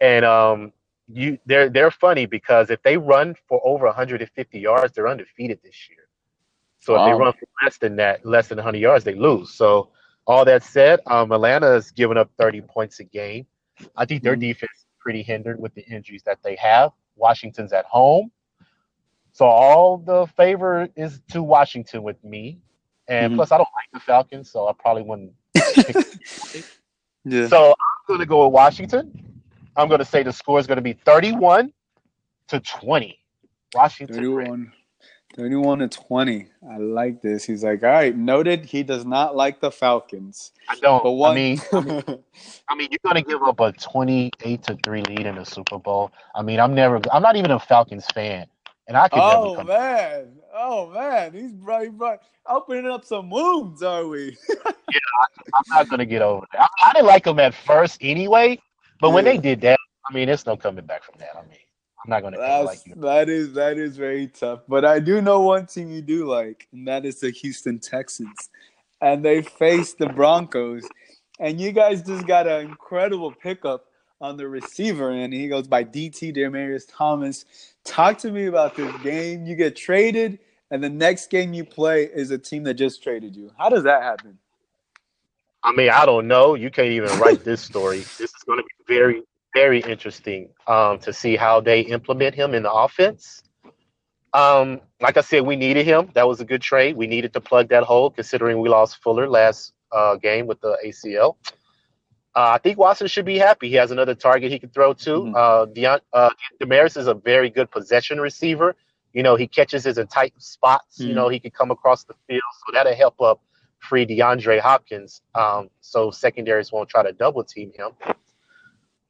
and 0.00 0.24
um, 0.24 0.72
you 1.12 1.38
they're 1.46 1.68
they're 1.68 1.90
funny 1.90 2.26
because 2.26 2.70
if 2.70 2.82
they 2.82 2.96
run 2.96 3.34
for 3.48 3.60
over 3.64 3.86
150 3.86 4.58
yards, 4.58 4.92
they're 4.94 5.08
undefeated 5.08 5.60
this 5.62 5.88
year. 5.88 6.08
So 6.78 6.94
wow. 6.94 7.06
if 7.06 7.12
they 7.12 7.18
run 7.18 7.32
for 7.32 7.46
less 7.62 7.78
than 7.78 7.96
that, 7.96 8.24
less 8.24 8.48
than 8.48 8.56
100 8.56 8.78
yards, 8.78 9.04
they 9.04 9.14
lose. 9.14 9.52
So 9.52 9.90
all 10.26 10.44
that 10.44 10.62
said, 10.62 11.00
um, 11.06 11.32
Atlanta 11.32 11.74
is 11.74 11.90
giving 11.90 12.16
up 12.16 12.30
30 12.38 12.62
points 12.62 13.00
a 13.00 13.04
game. 13.04 13.46
I 13.96 14.04
think 14.04 14.22
their 14.22 14.34
mm-hmm. 14.34 14.40
defense 14.40 14.72
is 14.78 14.86
pretty 14.98 15.22
hindered 15.22 15.60
with 15.60 15.74
the 15.74 15.82
injuries 15.82 16.22
that 16.24 16.38
they 16.42 16.56
have. 16.56 16.92
Washington's 17.16 17.72
at 17.72 17.84
home. 17.84 18.30
So 19.32 19.46
all 19.46 19.98
the 19.98 20.26
favor 20.36 20.88
is 20.96 21.20
to 21.30 21.42
Washington 21.42 22.02
with 22.02 22.22
me. 22.24 22.60
And 23.08 23.30
mm-hmm. 23.30 23.36
plus, 23.36 23.52
I 23.52 23.56
don't 23.56 23.68
like 23.74 23.88
the 23.92 24.00
Falcons, 24.00 24.50
so 24.50 24.68
I 24.68 24.72
probably 24.72 25.02
wouldn't. 25.02 25.32
yeah. 27.24 27.48
So 27.48 27.70
I'm 27.70 28.06
going 28.06 28.20
to 28.20 28.26
go 28.26 28.44
with 28.44 28.52
Washington. 28.52 29.29
I'm 29.76 29.88
going 29.88 30.00
to 30.00 30.04
say 30.04 30.22
the 30.22 30.32
score 30.32 30.58
is 30.58 30.66
going 30.66 30.76
to 30.76 30.82
be 30.82 30.92
31 30.92 31.72
to 32.48 32.60
20. 32.60 33.18
Washington. 33.74 34.16
31, 34.16 34.72
31 35.36 35.78
to 35.78 35.88
20. 35.88 36.46
I 36.70 36.76
like 36.78 37.22
this. 37.22 37.44
He's 37.44 37.62
like, 37.62 37.82
all 37.82 37.90
right, 37.90 38.16
noted. 38.16 38.64
He 38.64 38.82
does 38.82 39.04
not 39.04 39.36
like 39.36 39.60
the 39.60 39.70
Falcons. 39.70 40.52
I 40.68 40.76
don't. 40.76 41.02
But 41.02 41.12
one... 41.12 41.32
I 41.32 41.34
mean, 41.34 41.60
I 41.72 41.80
mean, 41.80 42.04
I 42.68 42.74
mean, 42.74 42.88
you're 42.90 43.12
going 43.12 43.22
to 43.22 43.28
give 43.28 43.42
up 43.42 43.60
a 43.60 43.72
28 43.72 44.62
to 44.64 44.78
3 44.84 45.02
lead 45.02 45.26
in 45.26 45.36
the 45.36 45.44
Super 45.44 45.78
Bowl. 45.78 46.10
I 46.34 46.42
mean, 46.42 46.58
I'm 46.58 46.74
never, 46.74 47.00
I'm 47.12 47.22
not 47.22 47.36
even 47.36 47.52
a 47.52 47.60
Falcons 47.60 48.06
fan 48.12 48.46
and 48.90 48.96
I 48.96 49.08
could. 49.08 49.20
Oh 49.20 49.54
never 49.54 49.68
man, 49.68 50.32
oh 50.52 50.90
man, 50.90 51.32
he's 51.32 51.52
right, 51.60 51.90
right, 51.94 52.18
opening 52.48 52.90
up 52.90 53.04
some 53.04 53.30
wounds, 53.30 53.84
are 53.84 54.04
we? 54.04 54.36
yeah, 54.48 54.62
I, 54.64 55.58
am 55.58 55.62
not 55.68 55.88
gonna 55.88 56.04
get 56.04 56.22
over 56.22 56.44
that. 56.52 56.68
I, 56.80 56.88
I, 56.88 56.92
didn't 56.92 57.06
like 57.06 57.24
him 57.24 57.38
at 57.38 57.54
first 57.54 57.98
anyway, 58.00 58.58
but 59.00 59.08
yeah. 59.08 59.14
when 59.14 59.24
they 59.24 59.38
did 59.38 59.60
that, 59.62 59.78
I 60.08 60.14
mean, 60.14 60.26
there's 60.26 60.46
no 60.46 60.56
coming 60.56 60.84
back 60.84 61.04
from 61.04 61.14
that. 61.18 61.36
I 61.36 61.42
mean, 61.42 61.58
I'm 62.04 62.10
not 62.10 62.22
gonna 62.22 62.38
like 62.64 62.86
you. 62.86 62.94
That 62.96 63.28
is 63.28 63.52
that 63.54 63.78
is 63.78 63.96
very 63.96 64.28
tough, 64.28 64.60
but 64.68 64.84
I 64.84 65.00
do 65.00 65.20
know 65.20 65.40
one 65.40 65.66
team 65.66 65.90
you 65.90 66.02
do 66.02 66.26
like, 66.26 66.66
and 66.72 66.86
that 66.88 67.04
is 67.04 67.20
the 67.20 67.30
Houston 67.30 67.78
Texans, 67.78 68.50
and 69.00 69.24
they 69.24 69.42
face 69.42 69.94
the 69.94 70.06
Broncos, 70.06 70.88
and 71.38 71.60
you 71.60 71.72
guys 71.72 72.02
just 72.02 72.26
got 72.26 72.46
an 72.46 72.62
incredible 72.62 73.32
pickup 73.32 73.86
on 74.20 74.36
the 74.36 74.48
receiver, 74.48 75.10
and 75.10 75.32
he 75.32 75.48
goes 75.48 75.66
by 75.66 75.84
DT 75.84 76.36
Demaryius 76.36 76.84
Thomas. 76.90 77.44
Talk 77.84 78.18
to 78.18 78.30
me 78.30 78.46
about 78.46 78.76
this 78.76 78.94
game. 79.02 79.46
You 79.46 79.54
get 79.54 79.76
traded, 79.76 80.38
and 80.70 80.82
the 80.82 80.90
next 80.90 81.30
game 81.30 81.52
you 81.52 81.64
play 81.64 82.04
is 82.04 82.30
a 82.30 82.38
team 82.38 82.62
that 82.64 82.74
just 82.74 83.02
traded 83.02 83.36
you. 83.36 83.50
How 83.58 83.68
does 83.68 83.84
that 83.84 84.02
happen? 84.02 84.38
I 85.62 85.72
mean, 85.72 85.90
I 85.90 86.06
don't 86.06 86.26
know. 86.26 86.54
You 86.54 86.70
can't 86.70 86.88
even 86.88 87.18
write 87.18 87.44
this 87.44 87.60
story. 87.60 87.98
This 88.18 88.34
is 88.34 88.42
going 88.46 88.58
to 88.58 88.64
be 88.64 88.94
very, 88.94 89.22
very 89.54 89.80
interesting 89.80 90.48
um, 90.66 90.98
to 91.00 91.12
see 91.12 91.36
how 91.36 91.60
they 91.60 91.80
implement 91.80 92.34
him 92.34 92.54
in 92.54 92.62
the 92.62 92.72
offense. 92.72 93.42
Um, 94.32 94.80
like 95.00 95.16
I 95.16 95.22
said, 95.22 95.42
we 95.42 95.56
needed 95.56 95.86
him. 95.86 96.10
That 96.14 96.26
was 96.26 96.40
a 96.40 96.44
good 96.44 96.62
trade. 96.62 96.96
We 96.96 97.06
needed 97.06 97.32
to 97.34 97.40
plug 97.40 97.68
that 97.70 97.82
hole, 97.82 98.10
considering 98.10 98.60
we 98.60 98.68
lost 98.68 99.02
Fuller 99.02 99.28
last 99.28 99.72
uh, 99.92 100.16
game 100.16 100.46
with 100.46 100.60
the 100.60 100.78
ACL. 100.84 101.36
Uh, 102.34 102.52
I 102.54 102.58
think 102.58 102.78
Watson 102.78 103.08
should 103.08 103.24
be 103.24 103.38
happy. 103.38 103.68
He 103.68 103.74
has 103.74 103.90
another 103.90 104.14
target 104.14 104.52
he 104.52 104.58
can 104.58 104.70
throw 104.70 104.92
to. 104.94 105.10
Mm-hmm. 105.10 105.34
Uh, 105.34 105.66
Deion, 105.66 106.00
uh, 106.12 106.30
is 107.00 107.06
a 107.08 107.14
very 107.14 107.50
good 107.50 107.70
possession 107.70 108.20
receiver. 108.20 108.76
You 109.12 109.24
know, 109.24 109.34
he 109.34 109.48
catches 109.48 109.84
his 109.84 109.98
in 109.98 110.06
tight 110.06 110.32
spots. 110.38 110.98
Mm-hmm. 110.98 111.08
You 111.08 111.14
know, 111.14 111.28
he 111.28 111.40
can 111.40 111.50
come 111.50 111.72
across 111.72 112.04
the 112.04 112.14
field, 112.28 112.42
so 112.64 112.72
that'll 112.72 112.94
help 112.94 113.20
up 113.20 113.40
free 113.80 114.06
DeAndre 114.06 114.60
Hopkins. 114.60 115.22
Um, 115.34 115.70
so 115.80 116.10
secondaries 116.10 116.72
won't 116.72 116.88
try 116.88 117.02
to 117.02 117.12
double 117.12 117.44
team 117.44 117.72
him. 117.76 118.14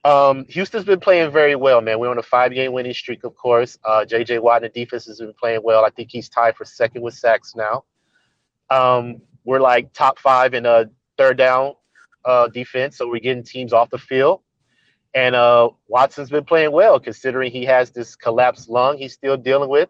Um, 0.02 0.46
Houston's 0.48 0.86
been 0.86 1.00
playing 1.00 1.30
very 1.30 1.56
well, 1.56 1.80
man. 1.82 1.98
We're 1.98 2.10
on 2.10 2.18
a 2.18 2.22
five 2.22 2.52
game 2.52 2.72
winning 2.72 2.94
streak, 2.94 3.24
of 3.24 3.34
course. 3.34 3.78
Uh, 3.84 4.04
JJ 4.08 4.40
Watt 4.40 4.62
and 4.64 4.72
the 4.72 4.80
defense 4.80 5.04
has 5.06 5.18
been 5.18 5.34
playing 5.38 5.60
well. 5.62 5.84
I 5.84 5.90
think 5.90 6.08
he's 6.10 6.28
tied 6.28 6.56
for 6.56 6.64
second 6.64 7.02
with 7.02 7.14
sacks 7.14 7.54
now. 7.54 7.84
Um, 8.70 9.20
we're 9.44 9.60
like 9.60 9.92
top 9.92 10.18
five 10.18 10.54
in 10.54 10.64
a 10.64 10.86
third 11.18 11.36
down 11.36 11.74
uh, 12.24 12.48
defense, 12.48 12.96
so 12.96 13.08
we're 13.08 13.20
getting 13.20 13.42
teams 13.42 13.72
off 13.72 13.90
the 13.90 13.98
field. 13.98 14.40
And 15.12 15.34
uh, 15.34 15.70
Watson's 15.88 16.30
been 16.30 16.44
playing 16.44 16.72
well, 16.72 17.00
considering 17.00 17.50
he 17.50 17.64
has 17.64 17.90
this 17.90 18.14
collapsed 18.14 18.70
lung 18.70 18.96
he's 18.96 19.12
still 19.12 19.36
dealing 19.36 19.68
with. 19.68 19.88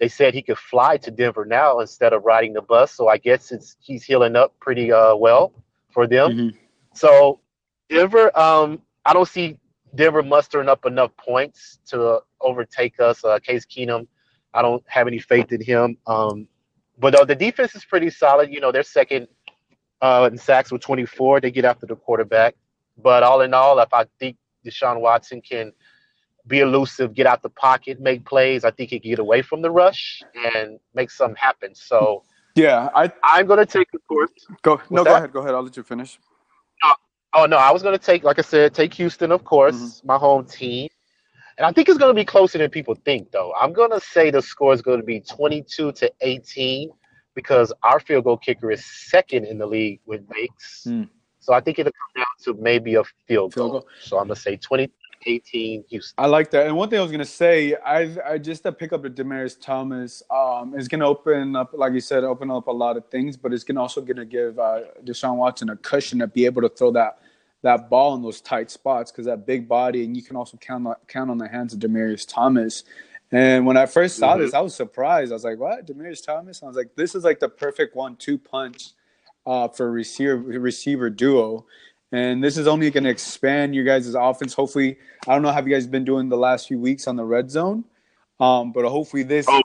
They 0.00 0.08
said 0.08 0.32
he 0.32 0.42
could 0.42 0.58
fly 0.58 0.96
to 0.96 1.10
Denver 1.10 1.44
now 1.44 1.78
instead 1.80 2.14
of 2.14 2.24
riding 2.24 2.54
the 2.54 2.62
bus, 2.62 2.90
so 2.92 3.08
I 3.08 3.18
guess 3.18 3.52
it's 3.52 3.76
he's 3.80 4.02
healing 4.02 4.34
up 4.34 4.58
pretty 4.58 4.90
uh, 4.90 5.14
well 5.14 5.52
for 5.90 6.06
them. 6.06 6.30
Mm-hmm. 6.30 6.56
So 6.94 7.40
Denver, 7.90 8.36
um, 8.38 8.80
I 9.04 9.12
don't 9.12 9.28
see 9.28 9.58
Denver 9.94 10.22
mustering 10.22 10.68
up 10.68 10.86
enough 10.86 11.14
points 11.16 11.80
to 11.88 12.20
overtake 12.40 12.98
us. 12.98 13.22
Uh, 13.24 13.38
Case 13.40 13.66
Keenum, 13.66 14.06
I 14.54 14.62
don't 14.62 14.82
have 14.86 15.06
any 15.06 15.18
faith 15.18 15.52
in 15.52 15.60
him. 15.60 15.98
Um, 16.06 16.48
but 16.98 17.14
uh, 17.14 17.24
the 17.24 17.34
defense 17.34 17.74
is 17.74 17.84
pretty 17.84 18.10
solid. 18.10 18.50
You 18.50 18.60
know, 18.60 18.72
they're 18.72 18.82
second 18.82 19.28
uh, 20.00 20.28
in 20.30 20.38
sacks 20.38 20.72
with 20.72 20.80
24. 20.80 21.40
They 21.40 21.50
get 21.50 21.64
after 21.64 21.86
the 21.86 21.96
quarterback. 21.96 22.54
But 22.96 23.22
all 23.22 23.40
in 23.42 23.54
all, 23.54 23.78
if 23.80 23.92
I 23.92 24.06
think 24.18 24.36
Deshaun 24.64 25.00
Watson 25.00 25.40
can 25.40 25.72
be 26.50 26.60
elusive, 26.60 27.14
get 27.14 27.26
out 27.26 27.42
the 27.42 27.48
pocket, 27.48 28.00
make 28.00 28.26
plays, 28.26 28.64
I 28.64 28.70
think 28.70 28.90
he 28.90 29.00
can 29.00 29.10
get 29.10 29.18
away 29.18 29.40
from 29.40 29.62
the 29.62 29.70
rush 29.70 30.22
and 30.54 30.78
make 30.94 31.10
something 31.10 31.36
happen. 31.36 31.74
So 31.74 32.24
yeah, 32.54 32.90
I 32.94 33.10
I'm 33.24 33.46
gonna 33.46 33.64
take 33.64 33.90
the 33.92 34.00
course. 34.00 34.30
Go 34.62 34.80
no, 34.90 35.04
that? 35.04 35.10
go 35.10 35.16
ahead, 35.16 35.32
go 35.32 35.40
ahead. 35.40 35.54
I'll 35.54 35.62
let 35.62 35.76
you 35.76 35.82
finish. 35.82 36.18
Uh, 36.84 36.94
oh 37.34 37.46
no, 37.46 37.56
I 37.56 37.70
was 37.70 37.82
gonna 37.82 37.98
take, 37.98 38.24
like 38.24 38.38
I 38.38 38.42
said, 38.42 38.74
take 38.74 38.92
Houston, 38.94 39.32
of 39.32 39.44
course, 39.44 39.76
mm-hmm. 39.76 40.06
my 40.06 40.18
home 40.18 40.44
team. 40.44 40.88
And 41.56 41.66
I 41.66 41.72
think 41.72 41.90
it's 41.90 41.98
going 41.98 42.08
to 42.08 42.18
be 42.18 42.24
closer 42.24 42.56
than 42.56 42.70
people 42.70 42.94
think, 42.94 43.32
though. 43.32 43.52
I'm 43.52 43.74
going 43.74 43.90
to 43.90 44.00
say 44.00 44.30
the 44.30 44.40
score 44.40 44.72
is 44.72 44.80
going 44.80 44.98
to 44.98 45.04
be 45.04 45.20
22 45.20 45.92
to 45.92 46.10
18 46.22 46.90
because 47.34 47.70
our 47.82 48.00
field 48.00 48.24
goal 48.24 48.38
kicker 48.38 48.70
is 48.70 48.82
second 48.82 49.44
in 49.44 49.58
the 49.58 49.66
league 49.66 50.00
with 50.06 50.22
makes. 50.34 50.84
Mm. 50.88 51.10
So 51.40 51.52
I 51.52 51.60
think 51.60 51.78
it'll 51.78 51.92
come 51.92 52.22
down 52.22 52.26
to 52.44 52.62
maybe 52.62 52.94
a 52.94 53.04
field, 53.26 53.52
Field 53.52 53.54
goal. 53.54 53.70
goal. 53.70 53.88
So 54.00 54.18
I'm 54.18 54.28
gonna 54.28 54.36
say 54.36 54.56
2018 55.24 55.84
Houston. 55.90 56.14
I 56.22 56.26
like 56.26 56.50
that. 56.52 56.66
And 56.66 56.76
one 56.76 56.88
thing 56.90 56.98
I 56.98 57.02
was 57.02 57.10
gonna 57.12 57.24
say, 57.24 57.74
I 57.76 58.16
I 58.26 58.38
just 58.38 58.62
to 58.64 58.72
pick 58.72 58.92
up 58.92 59.02
the 59.02 59.10
Demaryius 59.10 59.60
Thomas 59.60 60.22
um, 60.30 60.74
is 60.74 60.88
gonna 60.88 61.06
open 61.06 61.56
up, 61.56 61.70
like 61.74 61.92
you 61.92 62.00
said, 62.00 62.24
open 62.24 62.50
up 62.50 62.66
a 62.68 62.72
lot 62.72 62.96
of 62.96 63.06
things, 63.08 63.36
but 63.36 63.52
it's 63.52 63.64
gonna 63.64 63.80
also 63.80 64.00
gonna 64.00 64.24
give 64.24 64.58
uh, 64.58 64.80
Deshaun 65.04 65.36
Watson 65.36 65.70
a 65.70 65.76
cushion 65.76 66.18
to 66.20 66.26
be 66.26 66.44
able 66.46 66.62
to 66.62 66.68
throw 66.68 66.90
that 66.92 67.18
that 67.62 67.90
ball 67.90 68.14
in 68.14 68.22
those 68.22 68.40
tight 68.40 68.70
spots 68.70 69.10
because 69.12 69.26
that 69.26 69.46
big 69.46 69.68
body, 69.68 70.04
and 70.04 70.16
you 70.16 70.22
can 70.22 70.36
also 70.36 70.56
count 70.56 70.86
on, 70.86 70.94
count 71.08 71.30
on 71.30 71.36
the 71.38 71.48
hands 71.48 71.74
of 71.74 71.80
Demaryius 71.80 72.26
Thomas. 72.26 72.84
And 73.32 73.66
when 73.66 73.76
I 73.76 73.86
first 73.86 74.16
saw 74.16 74.34
Mhm. 74.36 74.40
this, 74.40 74.54
I 74.54 74.60
was 74.60 74.74
surprised. 74.74 75.30
I 75.30 75.34
was 75.34 75.44
like, 75.44 75.58
"What, 75.58 75.86
Demaryius 75.86 76.24
Thomas?" 76.24 76.62
I 76.62 76.66
was 76.66 76.76
like, 76.76 76.94
"This 76.96 77.14
is 77.14 77.22
like 77.24 77.38
the 77.38 77.48
perfect 77.48 77.94
one-two 77.94 78.38
punch 78.38 78.92
uh, 79.46 79.68
for 79.68 79.90
receiver 79.92 80.36
receiver 80.36 81.10
duo." 81.10 81.66
And 82.12 82.42
this 82.42 82.56
is 82.56 82.66
only 82.66 82.90
going 82.90 83.04
to 83.04 83.10
expand 83.10 83.74
your 83.74 83.84
guys' 83.84 84.14
offense. 84.14 84.52
Hopefully, 84.54 84.98
I 85.28 85.32
don't 85.34 85.42
know 85.42 85.52
how 85.52 85.62
you 85.64 85.72
guys 85.72 85.86
been 85.86 86.04
doing 86.04 86.28
the 86.28 86.36
last 86.36 86.66
few 86.68 86.78
weeks 86.78 87.06
on 87.06 87.14
the 87.16 87.24
red 87.24 87.50
zone, 87.50 87.84
um, 88.40 88.72
but 88.72 88.84
hopefully 88.84 89.22
this 89.22 89.46
Oh, 89.48 89.62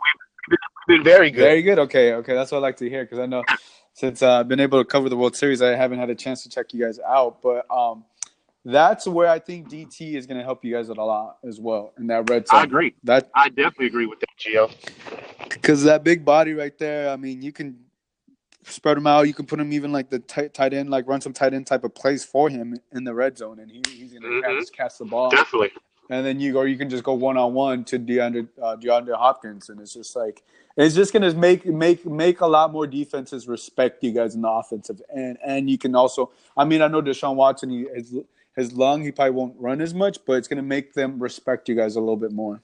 we've 0.50 0.58
been 0.98 1.04
very 1.04 1.32
good. 1.32 1.42
very 1.42 1.62
good. 1.64 1.80
Okay, 1.80 2.14
okay, 2.14 2.34
that's 2.36 2.52
what 2.52 2.60
I 2.60 2.62
like 2.62 2.78
to 2.78 2.90
hear 2.90 3.04
because 3.04 3.18
I 3.20 3.26
know 3.26 3.44
since 3.94 4.22
uh, 4.22 4.40
I've 4.42 4.48
been 4.48 4.60
able 4.60 4.80
to 4.80 4.86
cover 4.86 5.10
the 5.10 5.18
World 5.18 5.36
Series, 5.36 5.62
I 5.62 5.70
haven't 5.76 5.98
had 6.00 6.10
a 6.12 6.16
chance 6.16 6.44
to 6.44 6.50
check 6.50 6.72
you 6.74 6.84
guys 6.86 7.00
out. 7.00 7.42
But 7.42 7.66
um, 7.72 8.04
that's 8.64 9.08
where 9.08 9.28
I 9.30 9.40
think 9.40 9.70
DT 9.70 10.14
is 10.16 10.28
going 10.28 10.38
to 10.38 10.44
help 10.44 10.64
you 10.64 10.74
guys 10.74 10.90
out 10.92 10.98
a 10.98 11.04
lot 11.04 11.38
as 11.48 11.60
well 11.60 11.94
in 11.98 12.06
that 12.08 12.30
red 12.30 12.48
zone. 12.48 12.60
I 12.60 12.64
agree. 12.64 12.94
That 13.06 13.30
I 13.34 13.50
definitely 13.50 13.88
agree 13.88 14.06
with 14.06 14.20
that, 14.20 14.30
Gio. 14.38 14.70
because 15.50 15.84
that 15.84 16.04
big 16.04 16.24
body 16.26 16.54
right 16.54 16.78
there. 16.78 17.10
I 17.10 17.16
mean, 17.16 17.42
you 17.42 17.52
can 17.52 17.80
spread 18.66 18.98
him 18.98 19.08
out. 19.08 19.28
You 19.28 19.34
can 19.34 19.46
put 19.46 19.60
him 19.60 19.72
even 19.74 19.92
like 19.92 20.10
the 20.10 20.20
tight, 20.20 20.54
tight 20.54 20.74
end, 20.74 20.90
like 20.90 21.08
run 21.08 21.22
some 21.22 21.34
tight 21.34 21.54
end 21.54 21.68
type 21.68 21.84
of 21.84 21.94
plays 21.96 22.24
for 22.26 22.50
him 22.50 22.78
in 22.92 23.04
the 23.04 23.14
red 23.14 23.38
zone, 23.38 23.60
and 23.60 23.70
he, 23.72 23.82
he's 23.90 24.14
to 24.14 24.20
Mhm. 24.20 24.60
just 24.60 24.74
catch 24.76 24.98
the 24.98 25.06
ball. 25.06 25.30
Definitely. 25.30 25.72
and 26.12 26.24
then 26.24 26.40
you 26.40 26.56
or 26.56 26.68
you 26.68 26.78
can 26.78 26.88
just 26.88 27.04
go 27.04 27.14
one 27.14 27.36
on 27.36 27.54
one 27.56 27.84
to 27.84 27.98
DeAndre 27.98 28.48
uh, 28.62 28.76
DeAndre 28.76 29.16
Hopkins, 29.18 29.70
and 29.70 29.80
it's 29.82 29.94
just 29.94 30.16
like 30.16 30.44
it's 30.78 30.94
just 30.94 31.12
gonna 31.14 31.34
make 31.34 31.66
make 31.66 32.06
make 32.06 32.42
a 32.42 32.46
lot 32.48 32.72
more 32.72 32.86
defenses 32.86 33.48
respect 33.48 34.04
you 34.04 34.12
guys 34.12 34.36
in 34.36 34.42
the 34.42 34.50
offensive 34.50 35.02
end, 35.16 35.38
and 35.44 35.68
you 35.70 35.78
can 35.80 35.96
also, 35.96 36.32
I 36.56 36.64
mean, 36.64 36.82
I 36.84 36.88
know 36.88 37.02
Deshaun 37.02 37.36
Watson, 37.36 37.70
he, 37.72 37.88
his 37.96 38.14
his 38.56 38.72
lung, 38.74 39.02
he 39.04 39.12
probably 39.12 39.32
won't 39.32 39.56
run 39.60 39.82
as 39.82 39.94
much, 39.96 40.20
but 40.28 40.34
it's 40.34 40.48
gonna 40.48 40.62
make 40.62 40.94
them 40.94 41.18
respect 41.20 41.68
you 41.70 41.74
guys 41.76 41.96
a 41.96 42.00
little 42.00 42.18
bit 42.18 42.32
more. 42.32 42.62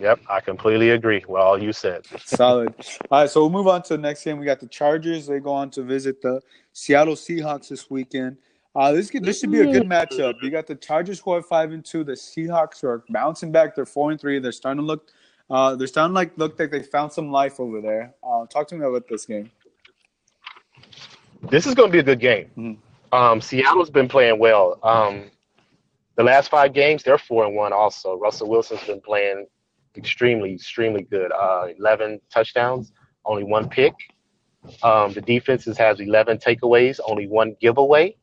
Yep, 0.00 0.20
I 0.30 0.40
completely 0.40 0.90
agree 0.90 1.22
with 1.28 1.42
all 1.42 1.62
you 1.62 1.74
said. 1.74 2.06
Solid. 2.24 2.74
All 3.10 3.20
right, 3.20 3.30
so 3.30 3.40
we'll 3.42 3.50
move 3.50 3.68
on 3.68 3.82
to 3.82 3.96
the 3.96 4.02
next 4.02 4.24
game. 4.24 4.38
We 4.38 4.46
got 4.46 4.58
the 4.58 4.66
Chargers. 4.66 5.26
They 5.26 5.40
go 5.40 5.52
on 5.52 5.68
to 5.72 5.82
visit 5.82 6.22
the 6.22 6.40
Seattle 6.72 7.14
Seahawks 7.14 7.68
this 7.68 7.90
weekend. 7.90 8.38
Uh, 8.74 8.92
this 8.92 9.10
could, 9.10 9.24
this 9.24 9.40
should 9.40 9.50
be 9.50 9.60
a 9.60 9.66
good 9.66 9.82
matchup. 9.82 10.34
You 10.42 10.50
got 10.50 10.66
the 10.66 10.76
Chargers 10.76 11.20
who 11.20 11.32
are 11.32 11.42
five 11.42 11.72
and 11.72 11.84
two. 11.84 12.02
The 12.02 12.12
Seahawks 12.12 12.82
are 12.82 13.04
bouncing 13.10 13.52
back. 13.52 13.74
They're 13.74 13.84
four 13.84 14.10
and 14.10 14.18
three. 14.18 14.38
They're 14.38 14.52
starting 14.52 14.80
to 14.80 14.86
look. 14.86 15.10
Uh, 15.50 15.76
they're 15.76 15.86
starting 15.86 16.12
to 16.12 16.14
like 16.14 16.32
look 16.38 16.58
like 16.58 16.70
they 16.70 16.82
found 16.82 17.12
some 17.12 17.30
life 17.30 17.60
over 17.60 17.82
there. 17.82 18.14
Uh, 18.22 18.46
talk 18.46 18.68
to 18.68 18.76
me 18.76 18.86
about 18.86 19.06
this 19.06 19.26
game. 19.26 19.50
This 21.50 21.66
is 21.66 21.74
going 21.74 21.90
to 21.90 21.92
be 21.92 21.98
a 21.98 22.02
good 22.02 22.20
game. 22.20 22.50
Mhm. 22.56 22.76
Um, 23.12 23.40
Seattle's 23.40 23.90
been 23.90 24.08
playing 24.08 24.38
well. 24.38 24.78
Um, 24.82 25.24
the 26.14 26.22
last 26.22 26.48
five 26.48 26.72
games, 26.72 27.02
they're 27.02 27.18
four 27.18 27.44
and 27.44 27.54
one. 27.54 27.72
Also, 27.72 28.16
Russell 28.16 28.48
Wilson's 28.48 28.84
been 28.84 29.00
playing 29.00 29.46
extremely, 29.96 30.54
extremely 30.54 31.02
good. 31.02 31.32
Uh, 31.32 31.68
Eleven 31.78 32.20
touchdowns, 32.30 32.92
only 33.24 33.44
one 33.44 33.68
pick. 33.68 33.94
Um, 34.82 35.12
the 35.12 35.20
defense 35.20 35.64
has 35.64 35.78
has 35.78 36.00
eleven 36.00 36.38
takeaways, 36.38 37.00
only 37.06 37.26
one 37.26 37.56
giveaway, 37.60 38.16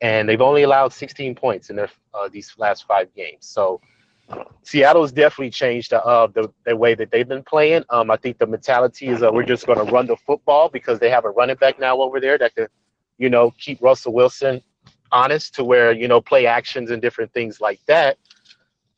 and 0.00 0.28
they've 0.28 0.40
only 0.40 0.62
allowed 0.64 0.92
16 0.92 1.34
points 1.34 1.70
in 1.70 1.76
their 1.76 1.88
uh, 2.12 2.28
these 2.28 2.54
last 2.58 2.86
five 2.86 3.12
games. 3.14 3.46
So. 3.46 3.80
Seattle 4.62 5.00
has 5.00 5.10
definitely 5.10 5.48
changed 5.48 5.94
uh, 5.94 6.26
the, 6.26 6.52
the 6.66 6.76
way 6.76 6.94
that 6.94 7.10
they've 7.10 7.26
been 7.26 7.42
playing. 7.42 7.82
Um, 7.88 8.10
I 8.10 8.16
think 8.18 8.36
the 8.36 8.46
mentality 8.46 9.08
is 9.08 9.22
uh, 9.22 9.30
we're 9.32 9.42
just 9.42 9.66
going 9.66 9.78
to 9.78 9.90
run 9.90 10.06
the 10.06 10.16
football 10.16 10.68
because 10.68 10.98
they 10.98 11.08
have 11.08 11.24
a 11.24 11.30
running 11.30 11.56
back 11.56 11.80
now 11.80 11.98
over 12.02 12.20
there 12.20 12.36
that 12.36 12.54
could, 12.54 12.68
you 13.16 13.30
know, 13.30 13.52
keep 13.52 13.80
Russell 13.80 14.12
Wilson 14.12 14.60
honest 15.12 15.54
to 15.54 15.64
where 15.64 15.92
you 15.92 16.08
know 16.08 16.20
play 16.20 16.46
actions 16.46 16.90
and 16.90 17.00
different 17.00 17.32
things 17.32 17.60
like 17.60 17.80
that. 17.86 18.18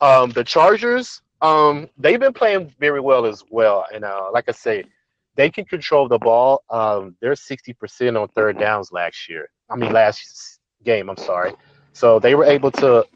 Um, 0.00 0.30
the 0.30 0.44
Chargers, 0.44 1.22
um, 1.42 1.88
they've 1.98 2.20
been 2.20 2.32
playing 2.32 2.72
very 2.78 3.00
well 3.00 3.24
as 3.26 3.42
well, 3.50 3.86
and 3.92 4.04
uh, 4.04 4.30
like 4.32 4.48
I 4.48 4.52
say, 4.52 4.84
they 5.36 5.50
can 5.50 5.64
control 5.64 6.08
the 6.08 6.18
ball. 6.18 6.62
Um, 6.70 7.16
they're 7.20 7.34
sixty 7.36 7.72
percent 7.72 8.16
on 8.16 8.28
third 8.28 8.58
downs 8.58 8.92
last 8.92 9.28
year. 9.28 9.48
I 9.70 9.76
mean, 9.76 9.92
last 9.92 10.60
game. 10.84 11.08
I'm 11.08 11.16
sorry. 11.16 11.52
So 11.92 12.18
they 12.18 12.34
were 12.34 12.44
able 12.44 12.70
to 12.72 13.06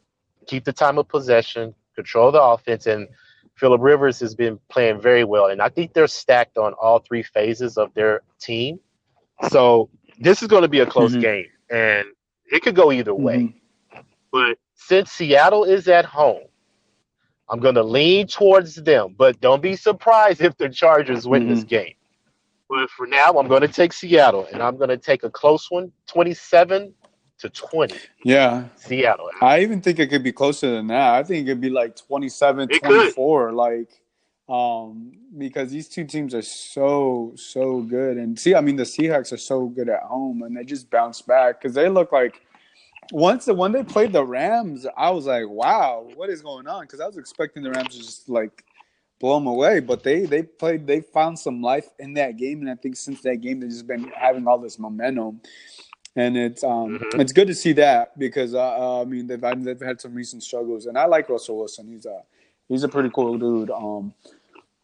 keep 0.46 0.64
the 0.64 0.72
time 0.72 0.98
of 0.98 1.08
possession, 1.08 1.74
control 1.94 2.32
the 2.32 2.42
offense, 2.42 2.87
and 2.87 3.08
Philip 3.56 3.80
Rivers 3.80 4.20
has 4.20 4.34
been 4.34 4.58
playing 4.68 5.00
very 5.00 5.24
well. 5.24 5.46
And 5.46 5.60
I 5.62 5.68
think 5.68 5.92
they're 5.92 6.06
stacked 6.06 6.58
on 6.58 6.72
all 6.74 6.98
three 6.98 7.22
phases 7.22 7.76
of 7.78 7.92
their 7.94 8.22
team. 8.38 8.80
So 9.48 9.90
this 10.18 10.42
is 10.42 10.48
going 10.48 10.62
to 10.62 10.68
be 10.68 10.80
a 10.80 10.87
close 10.87 11.14
Mhm. 11.14 11.20
game, 11.20 11.46
and 11.70 12.06
it 12.50 12.62
could 12.62 12.74
go 12.74 12.92
either 12.92 13.14
way. 13.14 13.54
Mhm. 13.92 14.04
But 14.32 14.58
since 14.74 15.12
Seattle 15.12 15.64
is 15.64 15.88
at 15.88 16.04
home, 16.04 16.44
I'm 17.48 17.61
going 17.61 17.74
to 17.74 17.83
lean 17.83 18.26
towards 18.26 18.76
them. 18.76 19.14
But 19.16 19.40
don't 19.40 19.62
be 19.62 19.76
surprised 19.76 20.40
if 20.40 20.57
the 20.57 20.68
Chargers 20.68 21.26
win 21.26 21.48
this 21.48 21.64
game. 21.64 21.94
But 22.68 22.90
for 22.90 23.07
now, 23.07 23.33
I'm 23.38 23.48
going 23.48 23.61
to 23.62 23.68
take 23.68 23.92
Seattle, 23.92 24.48
and 24.52 24.62
I'm 24.62 24.76
going 24.76 24.88
to 24.88 24.96
take 24.96 25.22
a 25.22 25.30
close 25.30 25.70
one 25.70 25.92
27 26.07 26.94
to 27.38 27.48
20. 27.50 27.96
Yeah, 28.24 28.64
Seattle. 28.76 29.30
I 29.42 29.61
even 29.61 29.80
think 29.80 29.98
it 29.98 30.09
could 30.09 30.22
be 30.22 30.33
closer 30.33 30.70
than 30.70 30.87
that. 30.88 31.14
I 31.14 31.22
think 31.22 31.46
it 31.46 31.50
could 31.50 31.61
be 31.61 31.70
like 31.70 31.96
27, 31.96 32.70
It 32.70 32.83
could. 32.83 33.12
24, 33.12 33.52
like 33.52 33.88
um 34.46 35.12
because 35.38 35.70
these 35.70 35.88
two 35.88 36.04
teams 36.04 36.35
are 36.35 36.42
so 36.42 37.33
so 37.35 37.80
good 37.80 38.18
and 38.18 38.38
see 38.38 38.54
I 38.54 38.61
mean 38.61 38.76
the 38.76 38.83
Seahawks 38.83 39.33
are 39.33 39.38
so 39.38 39.68
good 39.68 39.88
at 39.88 40.02
home 40.02 40.42
and 40.42 40.54
they 40.54 40.64
just 40.64 40.90
bounce 40.90 41.22
back 41.22 41.62
cuz 41.62 41.72
they 41.72 41.88
look 41.88 42.12
like 42.12 42.43
once 43.12 43.44
the 43.44 43.54
when 43.54 43.72
they 43.72 43.82
played 43.82 44.12
the 44.12 44.24
Rams 44.24 44.86
I 44.96 45.10
was 45.10 45.26
like 45.26 45.48
wow 45.48 46.06
what 46.14 46.30
is 46.30 46.42
going 46.42 46.66
on 46.66 46.86
cuz 46.86 47.00
I 47.00 47.06
was 47.06 47.16
expecting 47.18 47.62
the 47.62 47.70
Rams 47.70 47.96
to 47.96 47.98
just 47.98 48.28
like 48.28 48.64
blow 49.20 49.34
them 49.38 49.46
away 49.46 49.80
but 49.80 50.02
they 50.02 50.26
they 50.26 50.42
played 50.42 50.86
they 50.86 51.00
found 51.00 51.38
some 51.38 51.62
life 51.62 51.88
in 51.98 52.14
that 52.14 52.36
game 52.36 52.60
and 52.60 52.70
I 52.70 52.74
think 52.74 52.96
since 52.96 53.22
that 53.22 53.36
game 53.36 53.60
they've 53.60 53.70
just 53.70 53.86
been 53.86 54.04
having 54.16 54.46
all 54.46 54.58
this 54.58 54.78
momentum 54.78 55.40
and 56.16 56.36
it's 56.36 56.62
um 56.62 56.98
Mhm. 56.98 57.20
it's 57.20 57.32
good 57.32 57.48
to 57.48 57.54
see 57.54 57.72
that 57.74 58.18
because 58.18 58.54
uh, 58.54 58.60
uh, 58.78 59.02
I 59.02 59.04
mean 59.04 59.26
they've 59.26 59.40
they've 59.64 59.80
had 59.80 60.00
some 60.00 60.14
recent 60.14 60.42
struggles 60.42 60.86
and 60.86 60.96
I 60.98 61.06
like 61.06 61.28
Russell 61.28 61.58
Wilson. 61.58 61.88
He's 61.88 62.06
a 62.06 62.22
he's 62.68 62.84
a 62.84 62.88
pretty 62.88 63.10
cool 63.10 63.36
dude. 63.38 63.70
Um, 63.70 64.14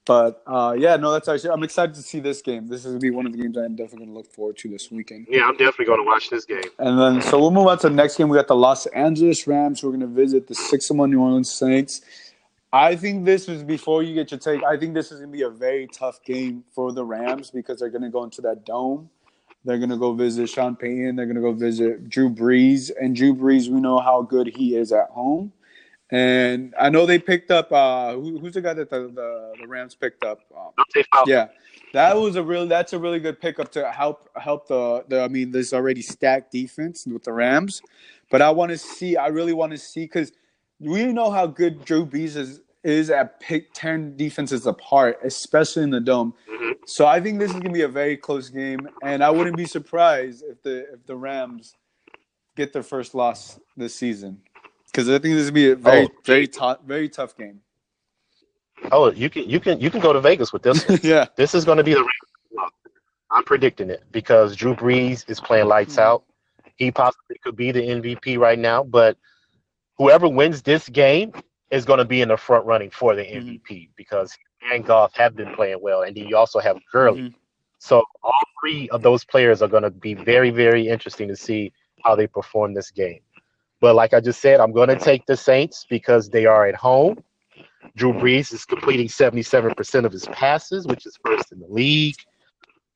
but 0.06 0.42
uh, 0.46 0.74
yeah, 0.78 0.96
no, 0.96 1.12
that's 1.12 1.28
actually 1.28 1.50
I'm 1.50 1.62
excited 1.62 1.94
to 1.94 2.02
see 2.02 2.20
this 2.20 2.42
game. 2.42 2.66
This 2.66 2.80
is 2.80 2.86
gonna 2.86 2.98
be 2.98 3.10
one 3.10 3.26
of 3.26 3.32
the 3.32 3.38
games 3.38 3.56
I'm 3.56 3.76
definitely 3.76 4.06
gonna 4.06 4.18
look 4.18 4.32
forward 4.32 4.56
to 4.58 4.68
this 4.68 4.90
weekend. 4.90 5.26
Yeah, 5.30 5.44
I'm 5.44 5.56
definitely 5.56 5.86
going 5.86 6.00
to 6.00 6.06
watch 6.06 6.30
this 6.30 6.44
game. 6.44 6.62
And 6.78 6.98
then 6.98 7.22
so 7.22 7.38
we'll 7.38 7.50
move 7.50 7.66
on 7.66 7.78
to 7.80 7.88
the 7.88 7.94
next 7.94 8.16
game. 8.16 8.28
We 8.28 8.36
got 8.36 8.48
the 8.48 8.56
Los 8.56 8.86
Angeles 8.86 9.46
Rams. 9.46 9.82
We're 9.82 9.92
gonna 9.92 10.06
visit 10.06 10.46
the 10.48 10.54
six 10.54 10.90
and 10.90 10.98
one 10.98 11.10
New 11.10 11.20
Orleans 11.20 11.50
Saints. 11.52 12.00
I 12.72 12.96
think 12.96 13.24
this 13.24 13.48
is 13.48 13.62
before 13.62 14.02
you 14.02 14.14
get 14.14 14.30
your 14.30 14.40
take. 14.40 14.62
I 14.64 14.76
think 14.76 14.94
this 14.94 15.12
is 15.12 15.20
gonna 15.20 15.32
be 15.32 15.42
a 15.42 15.50
very 15.50 15.86
tough 15.88 16.22
game 16.24 16.64
for 16.72 16.92
the 16.92 17.04
Rams 17.04 17.50
because 17.50 17.80
they're 17.80 17.90
gonna 17.90 18.10
go 18.10 18.24
into 18.24 18.40
that 18.42 18.64
dome. 18.64 19.10
They're 19.64 19.78
gonna 19.78 19.98
go 19.98 20.12
visit 20.14 20.48
Sean 20.48 20.76
Payton. 20.76 21.16
They're 21.16 21.26
gonna 21.26 21.40
go 21.40 21.52
visit 21.52 22.08
Drew 22.08 22.30
Brees, 22.30 22.90
and 23.00 23.14
Drew 23.14 23.34
Brees, 23.34 23.68
we 23.68 23.80
know 23.80 23.98
how 23.98 24.22
good 24.22 24.46
he 24.46 24.76
is 24.76 24.92
at 24.92 25.08
home. 25.10 25.52
And 26.10 26.74
I 26.78 26.88
know 26.88 27.06
they 27.06 27.18
picked 27.18 27.50
up 27.50 27.70
uh, 27.72 28.14
who, 28.14 28.38
who's 28.38 28.54
the 28.54 28.60
guy 28.60 28.74
that 28.74 28.90
the, 28.90 29.02
the, 29.14 29.52
the 29.60 29.68
Rams 29.68 29.94
picked 29.94 30.24
up? 30.24 30.40
Um, 30.56 30.94
yeah, 31.26 31.48
that 31.92 32.16
was 32.16 32.36
a 32.36 32.42
real. 32.42 32.66
That's 32.66 32.92
a 32.92 32.98
really 32.98 33.20
good 33.20 33.40
pickup 33.40 33.70
to 33.72 33.90
help 33.90 34.28
help 34.36 34.66
the. 34.66 35.04
the 35.08 35.22
I 35.22 35.28
mean, 35.28 35.52
there's 35.52 35.72
already 35.72 36.02
stacked 36.02 36.50
defense 36.50 37.06
with 37.06 37.22
the 37.22 37.32
Rams, 37.32 37.80
but 38.30 38.42
I 38.42 38.50
want 38.50 38.72
to 38.72 38.78
see. 38.78 39.16
I 39.16 39.28
really 39.28 39.52
want 39.52 39.70
to 39.70 39.78
see 39.78 40.02
because 40.02 40.32
we 40.80 41.04
know 41.06 41.30
how 41.30 41.46
good 41.46 41.84
Drew 41.84 42.04
Brees 42.04 42.36
is 42.36 42.60
is 42.82 43.10
at 43.10 43.38
pick 43.38 43.68
tearing 43.72 44.16
defenses 44.16 44.66
apart, 44.66 45.20
especially 45.22 45.84
in 45.84 45.90
the 45.90 46.00
dome. 46.00 46.34
Mhm. 46.50 46.72
So 46.86 47.06
I 47.06 47.20
think 47.20 47.38
this 47.38 47.50
is 47.50 47.60
gonna 47.60 47.72
be 47.72 47.82
a 47.82 47.88
very 47.88 48.16
close 48.16 48.48
game, 48.48 48.88
and 49.02 49.22
I 49.22 49.30
wouldn't 49.30 49.56
be 49.56 49.66
surprised 49.66 50.42
if 50.42 50.60
the 50.62 50.92
if 50.94 51.06
the 51.06 51.14
Rams 51.14 51.76
get 52.56 52.72
their 52.72 52.82
first 52.82 53.14
loss 53.14 53.60
this 53.76 53.94
season 53.94 54.40
because 54.90 55.08
I 55.08 55.18
think 55.18 55.34
this 55.36 55.46
would 55.46 55.54
be 55.54 55.70
a 55.70 55.76
very 55.76 56.06
Oh. 56.06 56.08
very 56.24 56.46
tough 56.48 56.78
very 56.84 57.08
tough 57.08 57.36
game. 57.36 57.60
Oh, 58.92 59.10
you 59.12 59.28
can 59.30 59.48
you 59.48 59.60
can 59.60 59.80
you 59.80 59.90
can 59.90 60.00
go 60.00 60.12
to 60.12 60.20
Vegas 60.20 60.52
with 60.52 60.62
this. 60.62 60.84
one. 60.88 60.98
yeah. 61.02 61.26
this 61.36 61.54
is 61.54 61.64
going 61.64 61.78
to 61.78 61.84
be 61.84 61.94
the 61.94 62.06
I'm 63.30 63.44
predicting 63.44 63.90
it 63.90 64.02
because 64.10 64.56
Drew 64.56 64.74
Brees 64.74 65.28
is 65.30 65.38
playing 65.40 65.66
lights 65.66 65.96
Mhm. 65.96 66.02
out. 66.02 66.24
He 66.76 66.90
possibly 66.90 67.36
could 67.44 67.56
be 67.56 67.70
the 67.72 67.80
MVP 67.82 68.38
right 68.38 68.58
now, 68.58 68.82
but 68.82 69.16
whoever 69.98 70.28
wins 70.28 70.62
this 70.62 70.88
game 70.88 71.32
is 71.70 71.84
going 71.84 71.98
to 71.98 72.04
be 72.04 72.22
in 72.22 72.28
the 72.28 72.36
front 72.36 72.64
running 72.66 72.90
for 72.90 73.14
the. 73.14 73.22
MVP 73.22 73.90
because 73.96 74.36
and 74.72 74.84
Goff 74.84 75.14
have 75.14 75.36
been 75.36 75.54
playing 75.54 75.78
well, 75.80 76.02
and 76.02 76.16
then 76.16 76.26
you 76.26 76.36
also 76.36 76.58
have 76.58 76.78
Gurley. 76.90 77.20
Mhm. 77.20 77.34
So 77.78 78.02
all 78.22 78.32
three 78.60 78.88
of 78.90 79.02
those 79.02 79.24
players 79.24 79.62
are 79.62 79.68
going 79.68 79.84
to 79.84 79.90
be 79.90 80.14
very, 80.14 80.50
very 80.50 80.88
interesting 80.88 81.28
to 81.28 81.36
see 81.36 81.72
how 82.04 82.14
they 82.14 82.26
perform 82.26 82.74
this 82.74 82.90
game. 82.90 83.20
But 83.80 83.94
like 83.94 84.12
I 84.12 84.20
just 84.20 84.40
said, 84.40 84.60
I'm 84.60 84.72
going 84.72 84.88
to 84.88 84.98
take 84.98 85.26
the 85.26 85.36
Saints 85.36 85.86
because 85.88 86.28
they 86.28 86.46
are 86.46 86.66
at 86.66 86.74
home. 86.74 87.22
Drew 87.96 88.12
Brees 88.12 88.52
is 88.52 88.64
completing 88.64 89.08
77% 89.08 90.04
of 90.04 90.12
his 90.12 90.26
passes, 90.26 90.86
which 90.86 91.06
is 91.06 91.18
first 91.24 91.50
in 91.52 91.60
the 91.60 91.66
league. 91.66 92.16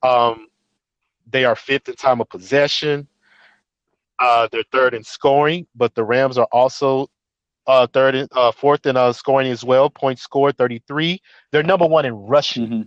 Um, 0.02 0.48
they 1.30 1.44
are 1.44 1.56
fifth 1.56 1.88
in 1.88 1.94
time 1.94 2.20
of 2.20 2.28
possession. 2.28 3.08
Uh, 4.18 4.46
they're 4.52 4.62
third 4.70 4.94
in 4.94 5.02
scoring, 5.02 5.66
but 5.74 5.94
the 5.94 6.04
Rams 6.04 6.38
are 6.38 6.48
also 6.52 7.08
uh, 7.66 7.86
third, 7.86 8.14
in, 8.14 8.28
uh, 8.32 8.52
fourth 8.52 8.86
in 8.86 8.96
uh, 8.96 9.12
scoring 9.12 9.50
as 9.50 9.64
well. 9.64 9.88
Points 9.88 10.22
scored 10.22 10.56
33. 10.58 11.20
They're 11.50 11.62
number 11.62 11.86
one 11.86 12.04
in 12.04 12.14
rushing. 12.14 12.66
Mm-hmm. 12.66 12.82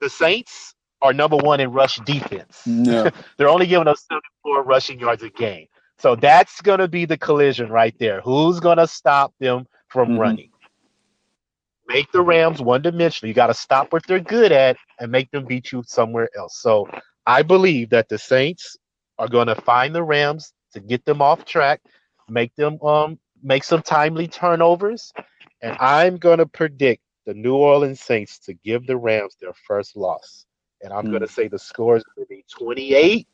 The 0.00 0.10
Saints 0.10 0.74
are 1.02 1.12
number 1.12 1.36
one 1.36 1.60
in 1.60 1.72
rush 1.72 1.98
defense. 2.00 2.62
No. 2.66 3.10
They're 3.36 3.48
only 3.48 3.66
giving 3.66 3.88
us 3.88 4.06
74 4.08 4.62
rushing 4.62 5.00
yards 5.00 5.22
a 5.22 5.30
game. 5.30 5.66
So 6.00 6.16
that's 6.16 6.62
going 6.62 6.80
to 6.80 6.88
be 6.88 7.06
the 7.06 7.18
collision 7.18 7.70
right 7.70 7.94
there. 7.98 8.22
Who's 8.22 8.60
going 8.60 8.78
to 8.78 8.88
stop 8.88 9.34
them 9.40 9.66
from 9.88 10.16
Mhm. 10.16 10.18
running? 10.18 10.50
Make 11.88 12.10
the 12.12 12.22
Rams 12.22 12.62
one 12.62 12.82
dimensional. 12.82 13.28
You 13.28 13.34
got 13.34 13.48
to 13.48 13.54
stop 13.54 13.92
what 13.92 14.06
they're 14.06 14.20
good 14.20 14.52
at 14.52 14.76
and 15.00 15.10
make 15.12 15.30
them 15.30 15.46
beat 15.46 15.72
you 15.72 15.82
somewhere 15.86 16.28
else. 16.36 16.58
So 16.58 16.88
I 17.26 17.42
believe 17.42 17.90
that 17.90 18.08
the 18.08 18.18
Saints 18.18 18.76
are 19.18 19.28
going 19.28 19.48
to 19.48 19.56
find 19.56 19.94
the 19.94 20.02
Rams 20.02 20.52
to 20.72 20.80
get 20.80 21.04
them 21.04 21.20
off 21.22 21.44
track, 21.44 21.80
make 22.28 22.54
them 22.56 22.80
um 22.82 23.18
make 23.42 23.64
some 23.64 23.82
timely 23.82 24.28
turnovers, 24.28 25.12
and 25.62 25.76
I'm 25.80 26.16
going 26.18 26.38
to 26.38 26.46
predict 26.46 27.02
the 27.26 27.34
New 27.34 27.56
Orleans 27.56 28.00
Saints 28.00 28.38
to 28.40 28.54
give 28.54 28.86
the 28.86 28.96
Rams 28.96 29.36
their 29.40 29.54
first 29.66 29.96
loss. 29.96 30.46
And 30.82 30.92
I'm 30.92 31.06
Hmm. 31.06 31.10
going 31.10 31.22
to 31.22 31.28
say 31.28 31.48
the 31.48 31.58
score 31.58 31.96
is 31.96 32.04
going 32.04 32.24
to 32.26 32.28
be 32.28 32.44
28 32.50 33.28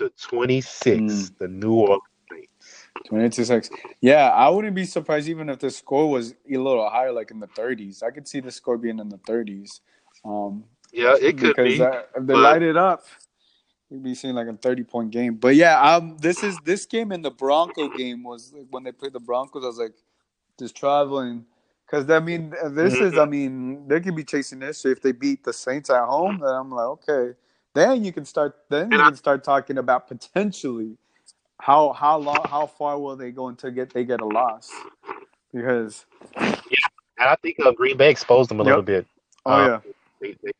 to 0.00 0.10
26. 0.28 0.98
Hmm. 0.98 1.34
The 1.38 1.48
New 1.48 1.72
Orleans 1.74 2.02
Saints. 2.30 2.86
22 3.06 3.44
6. 3.44 3.70
Yeah, 4.00 4.28
I 4.30 4.48
wouldn't 4.48 4.74
be 4.74 4.84
surprised 4.84 5.28
even 5.28 5.48
if 5.48 5.58
the 5.58 5.70
score 5.70 6.10
was 6.10 6.32
a 6.50 6.56
little 6.56 6.88
higher, 6.88 7.12
like 7.12 7.30
in 7.30 7.40
the 7.40 7.46
30s. 7.48 8.02
I 8.02 8.10
could 8.10 8.26
see 8.26 8.40
the 8.40 8.50
score 8.50 8.78
being 8.78 8.98
in 8.98 9.08
the 9.08 9.18
30s. 9.18 9.80
Um, 10.24 10.64
Yeah, 10.92 11.14
it 11.20 11.38
could 11.38 11.54
because 11.56 11.78
be. 11.78 11.82
if 11.82 12.26
they 12.26 12.34
but- 12.34 12.36
light 12.42 12.62
it 12.62 12.76
up, 12.76 13.04
you'd 13.90 14.02
be 14.02 14.14
seeing 14.14 14.34
like 14.34 14.46
a 14.48 14.52
30 14.54 14.84
point 14.84 15.10
game. 15.10 15.34
But 15.34 15.54
yeah, 15.56 15.80
um, 15.80 16.16
this 16.20 16.42
is 16.42 16.58
this 16.64 16.86
game 16.86 17.12
and 17.12 17.24
the 17.24 17.30
Bronco 17.30 17.88
game 17.88 18.22
was 18.22 18.52
like, 18.54 18.66
when 18.70 18.84
they 18.84 18.92
played 18.92 19.12
the 19.12 19.20
Broncos. 19.20 19.64
I 19.64 19.66
was 19.68 19.78
like, 19.78 19.94
just 20.58 20.76
traveling. 20.76 21.44
Because, 21.86 22.08
I 22.08 22.20
mean, 22.20 22.54
this 22.70 22.94
is, 22.94 23.18
I 23.18 23.24
mean, 23.24 23.88
they 23.88 23.98
could 24.00 24.14
be 24.14 24.22
chasing 24.22 24.60
this. 24.60 24.78
So 24.78 24.88
if 24.90 25.02
they 25.02 25.10
beat 25.10 25.42
the 25.42 25.52
Saints 25.52 25.90
at 25.90 26.04
home, 26.04 26.38
then 26.38 26.48
I'm 26.54 26.70
like, 26.70 26.86
okay. 26.86 27.36
Then 27.74 28.04
you 28.04 28.12
can 28.12 28.24
start. 28.26 28.56
Then 28.70 28.94
you 28.94 29.02
I- 29.02 29.04
can 29.04 29.16
start 29.16 29.44
talking 29.44 29.78
about 29.78 30.08
potentially 30.08 30.98
how 31.60 31.92
how 31.92 32.18
long 32.18 32.44
how 32.48 32.66
far 32.66 32.98
will 32.98 33.16
they 33.16 33.32
go 33.32 33.48
until 33.48 33.70
get 33.72 33.92
they 33.94 34.04
get 34.04 34.20
a 34.20 34.26
loss? 34.26 34.70
Because 35.54 36.06
And 37.18 37.28
I 37.28 37.36
think 37.42 37.58
uh, 37.64 37.72
Green 37.72 37.96
Bay 37.96 38.10
exposed 38.10 38.50
them 38.50 38.60
a 38.60 38.64
Yep. 38.64 38.64
little 38.64 38.82
bit. 38.82 39.06
oh 39.46 39.56
Uh, 39.56 39.56
yeah, 39.58 39.80
They, 40.20 40.36
they, 40.42 40.52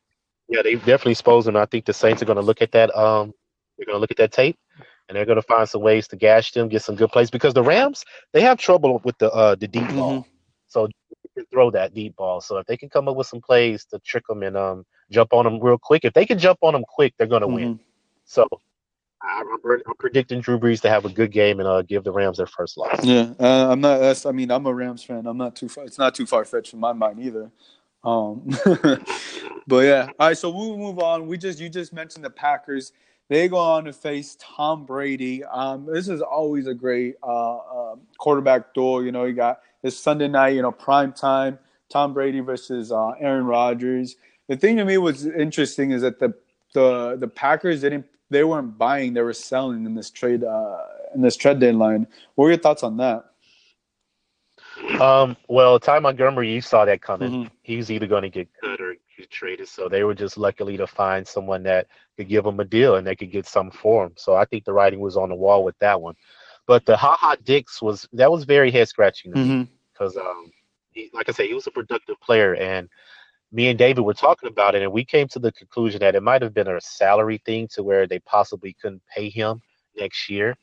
yeah, 0.49 0.63
they 0.63 0.77
definitely 0.77 1.13
exposed 1.13 1.47
them. 1.49 1.57
I 1.57 1.67
think 1.67 1.85
the 1.87 1.93
Saints 1.95 2.23
are 2.23 2.27
going 2.27 2.37
to 2.37 2.43
look 2.43 2.63
at 2.63 2.73
that. 2.73 2.95
Um, 2.97 3.35
they're 3.79 3.87
going 3.87 3.97
to 3.97 4.01
look 4.01 4.11
at 4.13 4.19
that 4.19 4.33
tape, 4.33 4.59
and 5.09 5.17
they're 5.17 5.27
going 5.27 5.37
to 5.37 5.43
find 5.43 5.69
some 5.69 5.83
ways 5.83 6.09
to 6.09 6.17
gash 6.17 6.53
them, 6.53 6.69
get 6.69 6.83
some 6.83 6.97
good 6.97 7.11
plays. 7.13 7.31
Because 7.31 7.55
the 7.55 7.63
Rams, 7.63 8.05
they 8.33 8.43
have 8.43 8.59
trouble 8.59 9.01
with 9.05 9.19
the 9.19 9.31
uh, 9.33 9.57
the 9.57 9.69
deep 9.69 9.83
Mhm. 9.91 9.97
ball, 9.97 10.29
so 10.69 10.87
they 10.89 11.43
can 11.43 11.47
throw 11.53 11.71
that 11.73 11.95
deep 11.95 12.17
ball. 12.17 12.41
So 12.41 12.59
if 12.59 12.67
they 12.67 12.77
can 12.77 12.91
come 12.91 13.09
up 13.09 13.17
with 13.17 13.27
some 13.29 13.41
plays 13.43 13.85
to 13.87 13.99
trick 14.01 14.27
them 14.29 14.43
and 14.45 14.57
um 14.57 14.85
jump 15.11 15.33
on 15.33 15.45
them 15.45 15.61
real 15.61 15.79
quick, 15.79 16.05
if 16.05 16.15
they 16.15 16.27
can 16.27 16.39
jump 16.39 16.59
on 16.63 16.73
them 16.73 16.85
quick, 16.87 17.15
they're 17.19 17.27
going 17.27 17.43
to 17.43 17.49
win. 17.49 17.75
Mhm. 17.77 17.79
So 18.25 18.47
I'm, 19.23 19.47
I'm 19.65 19.95
predicting 19.99 20.41
Drew 20.41 20.59
Brees 20.59 20.81
to 20.83 20.89
have 20.89 21.05
a 21.05 21.09
good 21.11 21.31
game 21.31 21.61
and 21.61 21.69
uh, 21.69 21.83
give 21.83 22.05
the 22.05 22.13
Rams 22.13 22.39
their 22.39 22.47
first 22.47 22.79
loss. 22.79 23.05
yeah. 23.05 23.33
Uh, 23.39 23.71
I'm 23.71 23.81
not. 23.81 23.99
That's, 23.99 24.25
I 24.25 24.33
mean, 24.33 24.51
I'm 24.51 24.67
a 24.67 24.73
Rams 24.73 25.03
fan. 25.03 25.27
I'm 25.27 25.37
not 25.37 25.57
too 25.57 25.69
far. 25.69 25.85
It's 25.85 25.99
not 25.99 26.15
too 26.15 26.27
far 26.27 26.45
fetched 26.45 26.73
in 26.73 26.81
my 26.81 26.93
mind 26.93 27.21
either. 27.21 27.51
Um, 28.03 28.49
but 29.67 29.85
yeah. 29.85 30.09
All 30.19 30.29
right. 30.29 30.39
So 30.39 30.49
we'll 30.51 30.79
move 30.79 30.99
on. 31.01 31.27
We 31.27 31.37
just 31.37 31.61
you 31.61 31.69
just 31.69 31.93
mentioned 31.93 32.25
the 32.25 32.31
Packers. 32.31 32.93
They 33.29 33.47
go 33.49 33.59
on 33.59 33.85
to 33.85 33.93
face 33.93 34.37
Tom 34.41 34.87
Brady. 34.87 35.45
Um, 35.45 35.87
this 35.87 36.09
is 36.09 36.21
always 36.21 36.67
a 36.67 36.75
great 36.75 37.17
uh, 37.23 37.57
uh, 37.59 37.97
quarterback 38.19 38.75
duel. 38.75 39.05
You 39.05 39.13
know, 39.13 39.25
you 39.25 39.35
got 39.35 39.61
this 39.83 39.99
Sunday 39.99 40.29
night. 40.29 40.55
You 40.55 40.63
know, 40.63 40.73
prime 40.73 41.13
time. 41.13 41.59
Tom 41.91 42.15
Brady 42.15 42.41
versus 42.41 42.91
uh, 42.93 43.11
Aaron 43.21 43.45
Rodgers. 43.45 44.17
The 44.51 44.57
thing 44.57 44.77
to 44.79 44.85
me 44.85 44.99
was 44.99 45.27
interesting 45.27 45.93
is 45.93 46.03
that 46.03 46.19
the 46.19 46.35
the 46.75 47.17
the 47.17 47.29
Packers 47.29 47.83
didn't 47.83 48.05
they 48.31 48.43
weren't 48.43 48.77
buying 48.77 49.15
they 49.15 49.23
were 49.23 49.33
selling 49.33 49.87
in 49.87 49.95
this 49.95 50.11
trade 50.11 50.43
uh, 50.43 50.79
in 51.15 51.21
this 51.23 51.37
trade 51.37 51.61
deadline. 51.61 52.09
What 52.35 52.47
were 52.47 52.51
your 52.51 52.59
thoughts 52.59 52.83
on 52.83 52.97
that? 52.97 53.27
Um, 55.01 55.37
well, 55.49 55.79
Ty 55.79 56.01
Montgomery, 56.01 56.53
you 56.53 56.61
saw 56.61 56.85
that 56.85 57.01
coming. 57.01 57.31
Mhm. 57.45 57.51
He's 57.63 57.93
either 57.93 58.09
going 58.09 58.23
to 58.23 58.29
get 58.29 58.49
cut 58.61 58.81
or 58.81 58.97
get 59.17 59.31
traded. 59.31 59.69
So 59.69 59.89
they 59.89 60.03
were 60.03 60.15
just 60.15 60.37
luckily 60.37 60.77
to 60.79 60.87
find 60.89 61.27
someone 61.27 61.63
that 61.63 61.87
could 62.17 62.29
give 62.29 62.45
him 62.45 62.59
a 62.59 62.65
deal 62.65 62.97
and 62.97 63.07
they 63.07 63.15
could 63.15 63.31
get 63.31 63.47
something 63.47 63.79
for 63.79 64.07
him. 64.07 64.15
So 64.17 64.35
I 64.35 64.47
think 64.47 64.65
the 64.65 64.73
writing 64.73 64.99
was 64.99 65.17
on 65.17 65.29
the 65.29 65.37
wall 65.37 65.63
with 65.63 65.79
that 65.79 66.01
one. 66.01 66.17
But 66.67 66.87
the 66.87 66.97
Ha 66.97 67.15
Ha 67.21 67.37
Dix 67.45 67.81
was 67.81 68.09
that 68.15 68.33
was 68.33 68.43
very 68.43 68.73
head 68.73 68.89
scratching 68.89 69.33
to 69.33 69.39
me 69.39 69.45
Mm-hmm. 69.45 69.73
because, 69.93 70.17
um, 70.17 70.51
he, 70.91 71.09
like 71.15 71.29
I 71.29 71.33
said, 71.33 71.47
he 71.47 71.55
was 71.55 71.69
a 71.69 71.71
productive 71.71 72.21
player, 72.21 72.57
and 72.57 72.89
me 73.53 73.69
and 73.69 73.79
David 73.79 74.03
were 74.03 74.15
talking 74.15 74.49
about 74.49 74.75
it, 74.75 74.83
and 74.83 74.93
we 74.93 75.05
came 75.05 75.29
to 75.29 75.39
the 75.39 75.53
conclusion 75.53 76.01
that 76.01 76.15
it 76.15 76.23
might 76.23 76.43
have 76.43 76.55
been 76.55 76.69
a 76.69 76.81
salary 76.81 77.41
thing 77.45 77.69
to 77.69 77.83
where 77.83 78.07
they 78.07 78.21
possibly 78.21 78.77
couldn't 78.81 79.03
pay 79.15 79.29
him 79.29 79.61
next 79.97 80.29
year. 80.31 80.57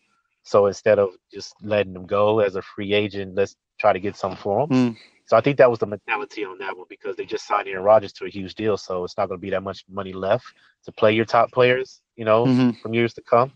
So 0.44 0.68
instead 0.68 0.98
of 0.98 1.10
just 1.34 1.56
letting 1.62 1.94
him 1.94 2.06
go 2.06 2.40
as 2.40 2.56
a 2.56 2.62
free 2.62 2.94
agent, 2.94 3.36
let's 3.36 3.58
try 3.80 3.92
to 3.92 4.00
get 4.00 4.16
some 4.16 4.36
for 4.36 4.62
him. 4.62 4.70
Mm. 4.70 4.98
So 5.26 5.36
I 5.36 5.42
think 5.42 5.58
that 5.58 5.70
was 5.70 5.80
the 5.80 5.86
mentality 5.86 6.46
on 6.46 6.58
that 6.60 6.78
one 6.78 6.86
because 6.88 7.18
they 7.18 7.26
just 7.26 7.46
signed 7.46 7.68
Aaron 7.68 7.84
Rodgers 7.84 8.14
to 8.14 8.26
a 8.26 8.30
huge 8.30 8.56
deal, 8.56 8.78
so 8.78 9.04
it's 9.04 9.18
not 9.18 9.28
going 9.28 9.40
to 9.40 9.42
be 9.42 9.50
that 9.50 9.64
much 9.64 9.84
money 9.90 10.14
left 10.14 10.46
to 10.86 10.92
play 10.94 11.12
your 11.12 11.26
top 11.26 11.52
players, 11.52 12.02
you 12.16 12.24
know, 12.24 12.46
Mhm. 12.46 12.80
from 12.80 12.94
years 12.94 13.14
to 13.16 13.22
come. 13.22 13.52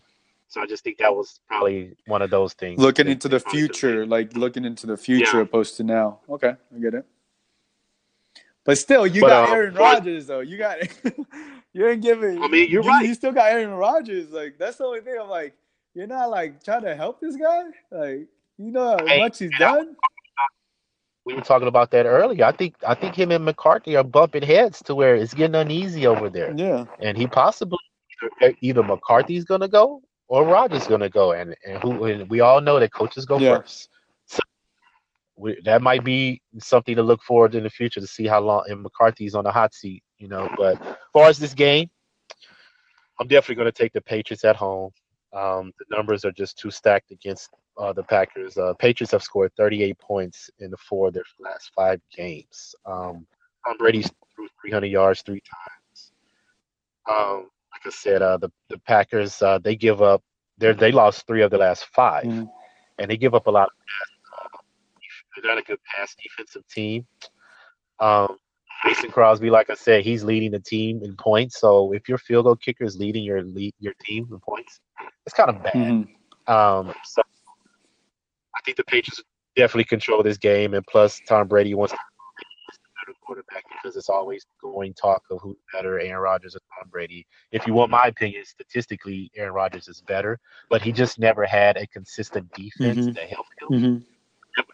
So 0.48 0.60
I 0.60 0.66
just 0.66 0.84
think 0.84 0.98
that 0.98 1.16
was 1.16 1.40
probably 1.48 1.96
one 2.04 2.20
of 2.20 2.28
those 2.28 2.52
things. 2.52 2.78
Looking 2.78 3.08
into 3.08 3.26
the 3.26 3.40
future, 3.40 4.04
like 4.04 4.36
looking 4.36 4.66
into 4.66 4.86
the 4.86 4.98
future 4.98 5.38
Yeah. 5.38 5.44
opposed 5.44 5.78
to 5.78 5.82
now. 5.84 6.20
Okay, 6.28 6.54
I 6.76 6.78
get 6.78 6.92
it. 6.92 7.06
But 8.64 8.78
still, 8.78 9.06
you 9.06 9.22
But, 9.22 9.28
got 9.28 9.48
uh, 9.48 9.52
Aaron 9.52 9.74
Rodgers 9.74 10.26
though. 10.26 10.40
You 10.40 10.56
got 10.58 10.78
you 11.72 11.88
ain't 11.88 12.02
giving. 12.02 12.42
I 12.42 12.48
mean, 12.48 12.70
you're 12.70 12.82
you, 12.82 12.88
right. 12.88 13.06
You 13.06 13.14
still 13.14 13.32
got 13.32 13.50
Aaron 13.52 13.70
Rodgers. 13.70 14.30
Like 14.30 14.56
that's 14.58 14.76
the 14.76 14.84
only 14.84 15.00
thing. 15.00 15.16
I'm 15.20 15.28
like, 15.28 15.54
you're 15.94 16.06
not 16.06 16.30
like 16.30 16.62
trying 16.62 16.82
to 16.82 16.94
help 16.94 17.20
this 17.20 17.36
guy. 17.36 17.62
Like 17.90 18.28
you 18.58 18.70
know 18.70 18.96
how 18.98 19.06
Hey, 19.06 19.18
much 19.20 19.38
he's 19.40 19.50
I- 19.56 19.58
done. 19.58 19.96
we 21.24 21.34
were 21.34 21.40
talking 21.40 21.68
about 21.68 21.90
that 21.92 22.06
earlier. 22.06 22.44
I 22.44 22.52
think 22.52 22.76
I 22.86 22.94
think 22.94 23.14
him 23.16 23.32
and 23.32 23.44
McCarthy 23.44 23.96
are 23.96 24.04
bumping 24.04 24.42
heads 24.42 24.80
to 24.84 24.94
where 24.94 25.16
it's 25.16 25.34
getting 25.34 25.54
uneasy 25.56 26.06
over 26.06 26.28
there, 26.30 26.52
Yeah. 26.56 26.84
and 27.00 27.16
he 27.16 27.26
possibly 27.26 27.78
either- 28.40 28.56
either 28.60 28.82
McCarthy's 28.82 29.44
going 29.44 29.60
to 29.62 29.68
go 29.68 30.02
or 30.28 30.44
Rodgers 30.44 30.86
going 30.86 31.00
to 31.00 31.08
go, 31.10 31.32
and 31.32 31.56
and 31.66 31.82
who 31.82 32.04
and 32.04 32.30
we 32.30 32.40
all 32.40 32.60
know 32.60 32.78
that 32.78 32.92
coaches 32.92 33.24
go 33.26 33.38
Yeah. 33.38 33.58
first. 33.58 33.88
We, 35.42 35.60
that 35.64 35.82
might 35.82 36.04
be 36.04 36.40
something 36.58 36.94
to 36.96 37.02
look 37.02 37.22
forward 37.22 37.52
to 37.52 37.58
in 37.58 37.64
the 37.64 37.70
future 37.70 38.00
to 38.00 38.06
see 38.06 38.26
how 38.26 38.40
long 38.40 38.64
and 38.68 38.80
McCarthy's 38.82 39.34
on 39.34 39.44
the 39.44 39.50
hot 39.50 39.74
seat, 39.74 40.02
you 40.18 40.28
know. 40.28 40.48
But 40.56 40.80
as 40.80 40.96
far 41.12 41.28
as 41.28 41.38
this 41.38 41.52
game, 41.52 41.90
I'm 43.18 43.26
definitely 43.26 43.56
going 43.56 43.72
to 43.72 43.82
take 43.82 43.92
the 43.92 44.00
Patriots 44.00 44.44
at 44.44 44.56
home. 44.56 44.90
Um, 45.32 45.72
the 45.78 45.96
numbers 45.96 46.24
are 46.24 46.32
just 46.32 46.58
too 46.58 46.70
stacked 46.70 47.10
against 47.10 47.50
uh, 47.78 47.92
the 47.92 48.02
Packers. 48.04 48.56
Uh, 48.56 48.74
Patriots 48.78 49.12
have 49.12 49.22
scored 49.22 49.50
38 49.56 49.98
points 49.98 50.48
in 50.60 50.70
the 50.70 50.76
four 50.76 51.08
of 51.08 51.14
their 51.14 51.24
last 51.40 51.70
five 51.74 52.00
games. 52.14 52.74
Um, 52.86 53.26
Tom 53.66 53.76
Brady's 53.78 54.10
threw 54.34 54.46
300 54.62 54.86
yards 54.86 55.22
three 55.22 55.42
times. 55.42 56.12
Um, 57.10 57.48
like 57.72 57.86
I 57.86 57.90
said, 57.90 58.22
uh, 58.22 58.36
the 58.36 58.50
the 58.68 58.78
Packers 58.78 59.40
uh, 59.42 59.58
they 59.58 59.74
give 59.76 60.02
up. 60.02 60.22
They 60.58 60.72
they 60.72 60.92
lost 60.92 61.26
three 61.26 61.42
of 61.42 61.50
the 61.50 61.58
last 61.58 61.86
5 61.86 62.24
Mhm. 62.24 62.48
and 62.98 63.10
they 63.10 63.16
give 63.16 63.34
up 63.34 63.46
a 63.46 63.50
lot. 63.50 63.68
Of 63.68 63.72
pass, 63.78 64.10
uh, 64.10 64.21
they're 65.36 65.54
not 65.54 65.62
a 65.62 65.66
good 65.66 65.78
pass 65.84 66.14
defensive 66.22 66.66
team. 66.68 67.06
Um, 68.00 68.36
Mason 68.84 69.10
Crosby, 69.10 69.48
like 69.50 69.70
I 69.70 69.74
said, 69.74 70.04
he's 70.04 70.24
leading 70.24 70.50
the 70.50 70.58
team 70.58 71.02
in 71.04 71.14
points. 71.16 71.60
So 71.60 71.92
if 71.92 72.08
your 72.08 72.18
field 72.18 72.46
goal 72.46 72.56
kicker 72.56 72.84
is 72.84 72.96
leading 72.98 73.22
your 73.22 73.42
lead, 73.42 73.74
your 73.78 73.94
team 74.04 74.26
in 74.30 74.40
points, 74.40 74.80
it's 75.24 75.34
kind 75.34 75.50
of 75.50 75.62
bad. 75.62 75.74
Mhm. 75.74 76.08
Um, 76.48 76.92
so 77.04 77.22
I 78.56 78.60
think 78.64 78.76
the 78.76 78.84
Patriots 78.84 79.22
definitely 79.54 79.84
control 79.84 80.22
this 80.22 80.38
game, 80.38 80.74
and 80.74 80.84
plus 80.86 81.20
Tom 81.28 81.46
Brady 81.46 81.74
wants 81.74 81.92
to 81.92 81.98
be 81.98 82.76
better 83.06 83.16
quarterback 83.20 83.64
because 83.68 83.96
it's 83.96 84.08
always 84.08 84.46
going 84.60 84.94
talk 84.94 85.22
of 85.30 85.40
who's 85.40 85.56
better, 85.72 86.00
Aaron 86.00 86.22
Rodgers 86.22 86.56
or 86.56 86.60
Tom 86.78 86.88
Brady. 86.90 87.26
If 87.52 87.66
you 87.66 87.74
want 87.74 87.90
my 87.90 88.04
opinion, 88.04 88.44
statistically, 88.44 89.30
Aaron 89.36 89.52
Rodgers 89.54 89.88
is 89.88 90.00
better, 90.00 90.40
but 90.70 90.82
he 90.82 90.92
just 90.92 91.18
never 91.18 91.44
had 91.44 91.76
a 91.76 91.86
consistent 91.86 92.52
defense 92.52 93.06
Mhm. 93.06 93.14
to 93.14 93.20
help 93.26 93.46
him. 93.60 93.68
Mhm. 93.68 94.06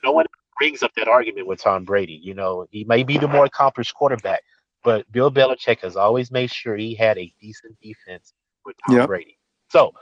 No 0.03 0.12
one 0.12 0.27
brings 0.59 0.83
up 0.83 0.92
that 0.97 1.09
argument 1.09 1.47
with 1.47 1.62
Tom 1.62 1.85
Brady. 1.85 2.21
You 2.23 2.35
know, 2.35 2.66
he 2.71 2.85
may 2.85 3.03
be 3.03 3.18
the 3.18 3.29
more 3.29 3.44
accomplished 3.44 3.94
quarterback, 3.94 4.42
but 4.85 5.11
Bill 5.12 5.31
Belichick 5.31 5.81
has 5.81 5.97
always 5.97 6.31
made 6.31 6.51
sure 6.51 6.77
he 6.77 6.94
had 6.94 7.18
a 7.18 7.33
decent 7.40 7.77
defense 7.81 8.35
with 8.64 8.77
Tom 8.87 8.97
Yep. 8.97 9.07
Brady. 9.07 9.38
So, 9.71 9.92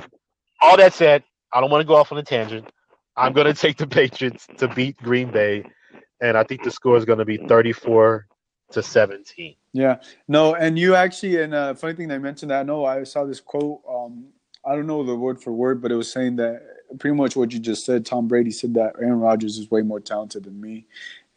all 0.61 0.77
that 0.77 0.95
said, 0.95 1.25
I 1.53 1.61
don't 1.61 1.71
want 1.71 1.83
to 1.83 1.87
go 1.87 1.97
off 1.97 2.13
on 2.13 2.19
a 2.19 2.23
tangent. 2.23 2.71
I'm 3.17 3.33
going 3.33 3.47
to 3.53 3.55
take 3.55 3.77
the 3.77 3.87
Patriots 3.87 4.47
to 4.59 4.69
beat 4.69 4.97
Green 4.99 5.31
Bay, 5.31 5.65
and 6.21 6.37
I 6.37 6.45
think 6.45 6.63
the 6.63 6.71
score 6.71 6.97
is 6.97 7.05
going 7.05 7.19
to 7.19 7.25
be 7.25 7.37
34 7.37 8.27
to 8.73 8.83
17. 8.83 9.55
Yeah, 9.73 9.97
no, 10.29 10.55
and 10.55 10.79
you 10.79 10.95
actually, 10.95 11.43
and 11.43 11.55
uh, 11.55 11.75
funny 11.75 11.95
thing 11.95 12.09
they 12.09 12.19
mentioned 12.19 12.51
that. 12.51 12.67
No, 12.67 12.85
I 12.85 13.05
saw 13.05 13.25
this 13.25 13.41
quote. 13.41 13.81
Um, 13.89 14.29
I 14.65 14.75
don't 14.75 14.87
know 14.87 15.05
the 15.05 15.15
word 15.15 15.41
for 15.41 15.53
word, 15.53 15.81
but 15.81 15.93
it 15.93 15.97
was 15.97 16.11
saying 16.11 16.37
that 16.37 16.63
pretty 16.99 17.17
much 17.17 17.37
what 17.37 17.53
you 17.53 17.59
just 17.59 17.85
said. 17.85 18.07
Tom 18.07 18.29
Brady 18.29 18.51
said 18.51 18.75
that 18.75 18.95
Aaron 19.01 19.21
Rodgers 19.21 19.59
is 19.59 19.71
way 19.71 19.83
more 19.83 20.01
talented 20.01 20.45
than 20.45 20.61
me, 20.61 20.87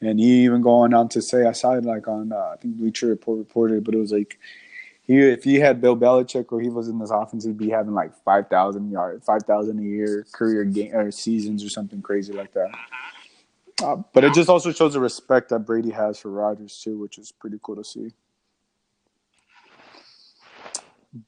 and 0.02 0.20
he 0.20 0.44
even 0.44 0.62
going 0.62 0.94
on 0.94 1.10
to 1.10 1.22
say, 1.22 1.46
I 1.46 1.52
saw 1.52 1.74
it 1.74 1.86
like 1.86 2.08
on 2.08 2.32
uh, 2.32 2.52
I 2.54 2.56
think 2.58 2.78
Bleacher 2.78 3.08
Report 3.08 3.38
reported, 3.38 3.84
but 3.84 3.94
it 3.94 3.98
was 3.98 4.12
like 4.12 4.40
he 5.02 5.18
if 5.18 5.44
he 5.44 5.56
had 5.56 5.82
Bill 5.82 5.98
Belichick 5.98 6.52
or 6.52 6.62
he 6.62 6.70
was 6.70 6.88
in 6.88 7.00
this 7.00 7.10
offense, 7.10 7.44
he'd 7.44 7.58
be 7.58 7.70
having 7.70 7.94
like 7.94 8.14
five 8.24 8.48
thousand 8.48 8.92
yards, 8.92 9.26
five 9.26 9.44
thousand 9.44 9.80
a 9.80 9.84
year 9.84 10.26
career 10.32 10.64
game 10.64 10.96
or 10.96 11.12
seasons 11.12 11.64
or 11.64 11.70
something 11.70 12.02
crazy 12.02 12.34
like 12.34 12.54
that. 12.54 12.70
Uh, 13.82 13.96
but 14.14 14.24
it 14.24 14.34
just 14.34 14.50
also 14.50 14.72
shows 14.72 14.94
the 14.94 15.00
respect 15.00 15.50
that 15.50 15.60
Brady 15.60 15.90
has 15.90 16.20
for 16.20 16.30
Rodgers 16.30 16.80
too, 16.84 17.00
which 17.00 17.18
is 17.18 17.32
pretty 17.32 17.60
cool 17.64 17.78
to 17.78 17.84
see. 17.84 18.12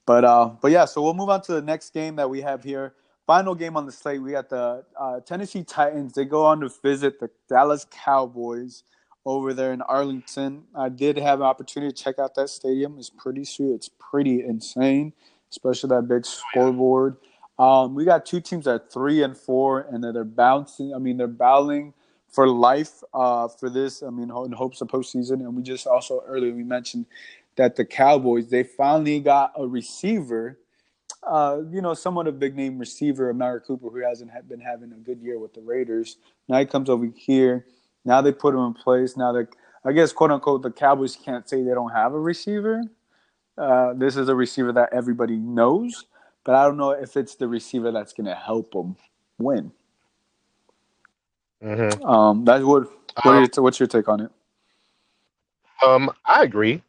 But 0.06 0.24
uh, 0.24 0.50
but 0.60 0.70
yeah, 0.70 0.84
so 0.84 1.02
we'll 1.02 1.14
move 1.14 1.28
on 1.28 1.42
to 1.42 1.52
the 1.54 1.62
next 1.62 1.92
game 1.92 2.16
that 2.16 2.30
we 2.30 2.40
have 2.40 2.62
here. 2.62 2.94
Final 3.26 3.54
game 3.54 3.76
on 3.76 3.86
the 3.86 3.92
slate. 3.92 4.20
We 4.20 4.32
got 4.32 4.48
the 4.48 4.84
uh, 4.98 5.20
Tennessee 5.20 5.62
Titans. 5.62 6.12
They 6.14 6.24
go 6.24 6.44
on 6.44 6.60
to 6.60 6.70
visit 6.82 7.20
the 7.20 7.30
Dallas 7.48 7.86
Cowboys 7.90 8.82
over 9.24 9.54
there 9.54 9.72
in 9.72 9.80
Arlington. 9.82 10.64
I 10.74 10.88
did 10.88 11.16
have 11.18 11.40
an 11.40 11.46
opportunity 11.46 11.92
to 11.92 12.02
check 12.02 12.18
out 12.18 12.34
that 12.34 12.48
stadium. 12.48 12.96
It's 12.98 13.10
pretty 13.10 13.44
sweet. 13.44 13.74
It's 13.74 13.88
pretty 13.88 14.42
insane, 14.42 15.12
especially 15.50 15.88
that 15.90 16.08
big 16.08 16.26
scoreboard. 16.26 17.16
Um, 17.58 17.94
we 17.94 18.04
got 18.04 18.26
two 18.26 18.40
teams 18.40 18.66
are 18.66 18.82
three 18.92 19.22
and 19.22 19.36
four, 19.36 19.86
and 19.90 20.02
they're 20.02 20.24
bouncing. 20.24 20.92
I 20.94 20.98
mean, 20.98 21.16
they're 21.16 21.28
battling 21.28 21.94
for 22.28 22.48
life 22.48 23.02
uh, 23.14 23.46
for 23.46 23.70
this. 23.70 24.02
I 24.02 24.10
mean, 24.10 24.30
in 24.30 24.52
hopes 24.52 24.80
of 24.80 24.88
postseason. 24.88 25.34
And 25.34 25.54
we 25.54 25.62
just 25.62 25.86
also 25.86 26.22
earlier 26.26 26.52
we 26.52 26.64
mentioned 26.64 27.06
that 27.56 27.76
the 27.76 27.84
Cowboys 27.84 28.48
they 28.48 28.64
finally 28.64 29.20
got 29.20 29.52
a 29.56 29.66
receiver. 29.66 30.58
Uh, 31.22 31.60
you 31.70 31.80
know, 31.80 31.94
somewhat 31.94 32.26
of 32.26 32.34
a 32.34 32.38
big 32.38 32.56
name 32.56 32.78
receiver, 32.78 33.30
Amari 33.30 33.60
Cooper, 33.60 33.88
who 33.88 34.02
hasn't 34.02 34.30
been 34.48 34.60
having 34.60 34.92
a 34.92 34.96
good 34.96 35.20
year 35.20 35.38
with 35.38 35.54
the 35.54 35.60
Raiders. 35.60 36.16
Now 36.48 36.58
he 36.58 36.66
comes 36.66 36.90
over 36.90 37.06
here. 37.14 37.66
Now 38.04 38.20
they 38.20 38.32
put 38.32 38.54
him 38.54 38.60
in 38.60 38.74
place. 38.74 39.16
Now 39.16 39.32
that 39.32 39.48
I 39.84 39.92
guess 39.92 40.12
quote 40.12 40.32
unquote 40.32 40.62
the 40.62 40.70
Cowboys 40.70 41.16
can't 41.16 41.48
say 41.48 41.62
they 41.62 41.74
don't 41.74 41.92
have 41.92 42.12
a 42.12 42.18
receiver. 42.18 42.82
Uh, 43.56 43.92
this 43.94 44.16
is 44.16 44.28
a 44.28 44.34
receiver 44.34 44.72
that 44.72 44.88
everybody 44.92 45.36
knows, 45.36 46.06
but 46.42 46.54
I 46.54 46.64
don't 46.64 46.76
know 46.76 46.90
if 46.90 47.16
it's 47.16 47.36
the 47.36 47.46
receiver 47.46 47.92
that's 47.92 48.12
going 48.12 48.26
to 48.26 48.34
help 48.34 48.72
them 48.72 48.96
win. 49.38 49.70
Mm-hmm. 51.62 52.04
Um, 52.04 52.44
that's 52.44 52.64
what. 52.64 52.88
what 53.22 53.26
Um, 53.26 53.48
your, 53.54 53.62
what's 53.62 53.78
your 53.78 53.86
take 53.86 54.08
on 54.08 54.20
it? 54.22 54.30
Um, 55.86 56.10
I 56.24 56.42
agree. 56.42 56.82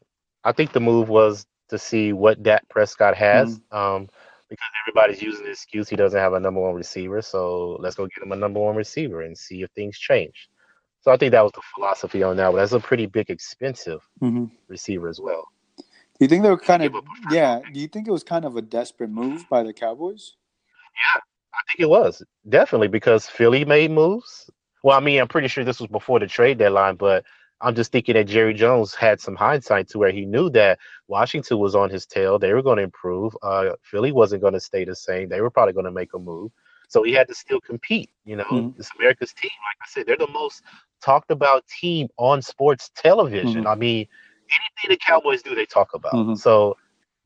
I 0.44 0.52
think 0.52 0.72
the 0.72 0.80
move 0.80 1.10
was 1.10 1.46
to 1.70 1.78
see 1.78 2.14
what 2.14 2.42
Dak 2.44 2.68
Prescott 2.70 3.16
has. 3.16 3.60
Um, 3.72 4.10
because 4.54 4.72
everybody's 4.88 5.22
using 5.22 5.46
the 5.46 5.52
excuse 5.52 5.90
he 5.90 5.98
doesn't 5.98 6.20
have 6.20 6.34
a 6.34 6.40
number 6.42 6.62
one 6.62 6.76
receiver, 6.76 7.22
so 7.22 7.78
let's 7.82 7.96
go 7.96 8.08
get 8.08 8.24
him 8.24 8.34
a 8.34 8.38
number 8.38 8.60
one 8.62 8.76
receiver 8.76 9.22
and 9.24 9.38
see 9.38 9.64
if 9.64 9.72
things 9.72 9.98
change. 10.00 10.50
So 11.02 11.12
I 11.12 11.18
think 11.18 11.34
that 11.34 11.44
was 11.44 11.54
the 11.54 11.62
philosophy 11.76 12.24
on 12.24 12.38
that. 12.38 12.52
But 12.52 12.58
that's 12.60 12.74
a 12.74 12.80
pretty 12.82 13.08
big, 13.08 13.30
expensive 13.30 14.02
Mm-hmm. 14.24 14.46
receiver 14.70 15.10
as 15.10 15.20
well. 15.22 15.46
Do 16.20 16.26
you 16.26 16.28
think 16.30 16.44
they 16.44 16.50
were 16.50 16.58
kind 16.60 16.84
of 16.84 16.92
Give 16.92 16.96
up 16.96 17.04
a 17.06 17.16
first 17.30 17.34
yeah? 17.34 17.62
Do 17.72 17.80
you 17.80 17.88
think 17.88 18.08
it 18.08 18.12
was 18.12 18.24
kind 18.24 18.46
of 18.46 18.58
a 18.58 18.62
desperate 18.64 19.10
move 19.12 19.50
by 19.50 19.64
the 19.64 19.74
Cowboys? 19.74 20.36
Yeah, 20.96 21.22
I 21.54 21.60
think 21.68 21.82
it 21.82 21.90
was 21.90 22.24
definitely 22.50 22.90
because 22.90 23.28
Philly 23.28 23.66
made 23.66 23.92
moves. 23.92 24.50
Well, 24.84 24.98
I 24.98 25.02
mean, 25.02 25.20
I'm 25.22 25.28
pretty 25.30 25.50
sure 25.50 25.64
this 25.64 25.80
was 25.80 25.90
before 25.90 26.20
the 26.20 26.28
trade 26.28 26.60
deadline, 26.60 26.96
but 26.96 27.26
I'm 27.64 27.76
just 27.76 27.92
thinking 27.92 28.16
that 28.16 28.26
Jerry 28.26 28.54
Jones 28.54 28.94
had 28.94 29.22
some 29.22 29.36
hindsight 29.36 29.88
to 29.90 29.98
where 29.98 30.12
he 30.12 30.26
knew 30.26 30.50
that 30.52 30.80
Washington 31.08 31.60
was 31.60 31.76
on 31.76 31.90
his 31.90 32.06
tail. 32.06 32.38
They 32.38 32.54
were 32.54 32.62
going 32.62 32.78
to 32.78 32.84
improve. 32.84 33.36
Uh, 33.42 33.72
Philly 33.82 34.12
wasn't 34.12 34.42
going 34.42 34.54
to 34.54 34.60
stay 34.60 34.84
the 34.84 34.96
same. 34.96 35.30
They 35.30 35.42
were 35.42 35.50
probably 35.50 35.74
going 35.74 35.86
to 35.86 35.92
make 35.92 36.14
a 36.14 36.20
move. 36.20 36.52
So 36.90 37.02
he 37.04 37.14
had 37.14 37.28
to 37.30 37.34
still 37.34 37.62
compete. 37.62 38.10
You 38.26 38.36
know, 38.36 38.44
Mhm. 38.44 38.78
it's 38.78 38.92
America's 39.00 39.34
team. 39.34 39.52
Like 39.70 39.78
I 39.82 39.88
said, 39.88 40.06
they're 40.06 40.18
the 40.18 40.28
most 40.28 40.62
talked 41.02 41.32
about 41.32 41.66
team 41.68 42.10
on 42.18 42.42
sports 42.42 42.92
television. 42.96 43.64
Mhm. 43.64 43.72
I 43.72 43.76
mean, 43.76 44.08
anything 44.52 44.90
the 44.90 44.98
Cowboys 44.98 45.42
do, 45.42 45.56
they 45.56 45.66
talk 45.66 45.94
about. 45.94 46.14
Mhm. 46.14 46.38
So 46.38 46.78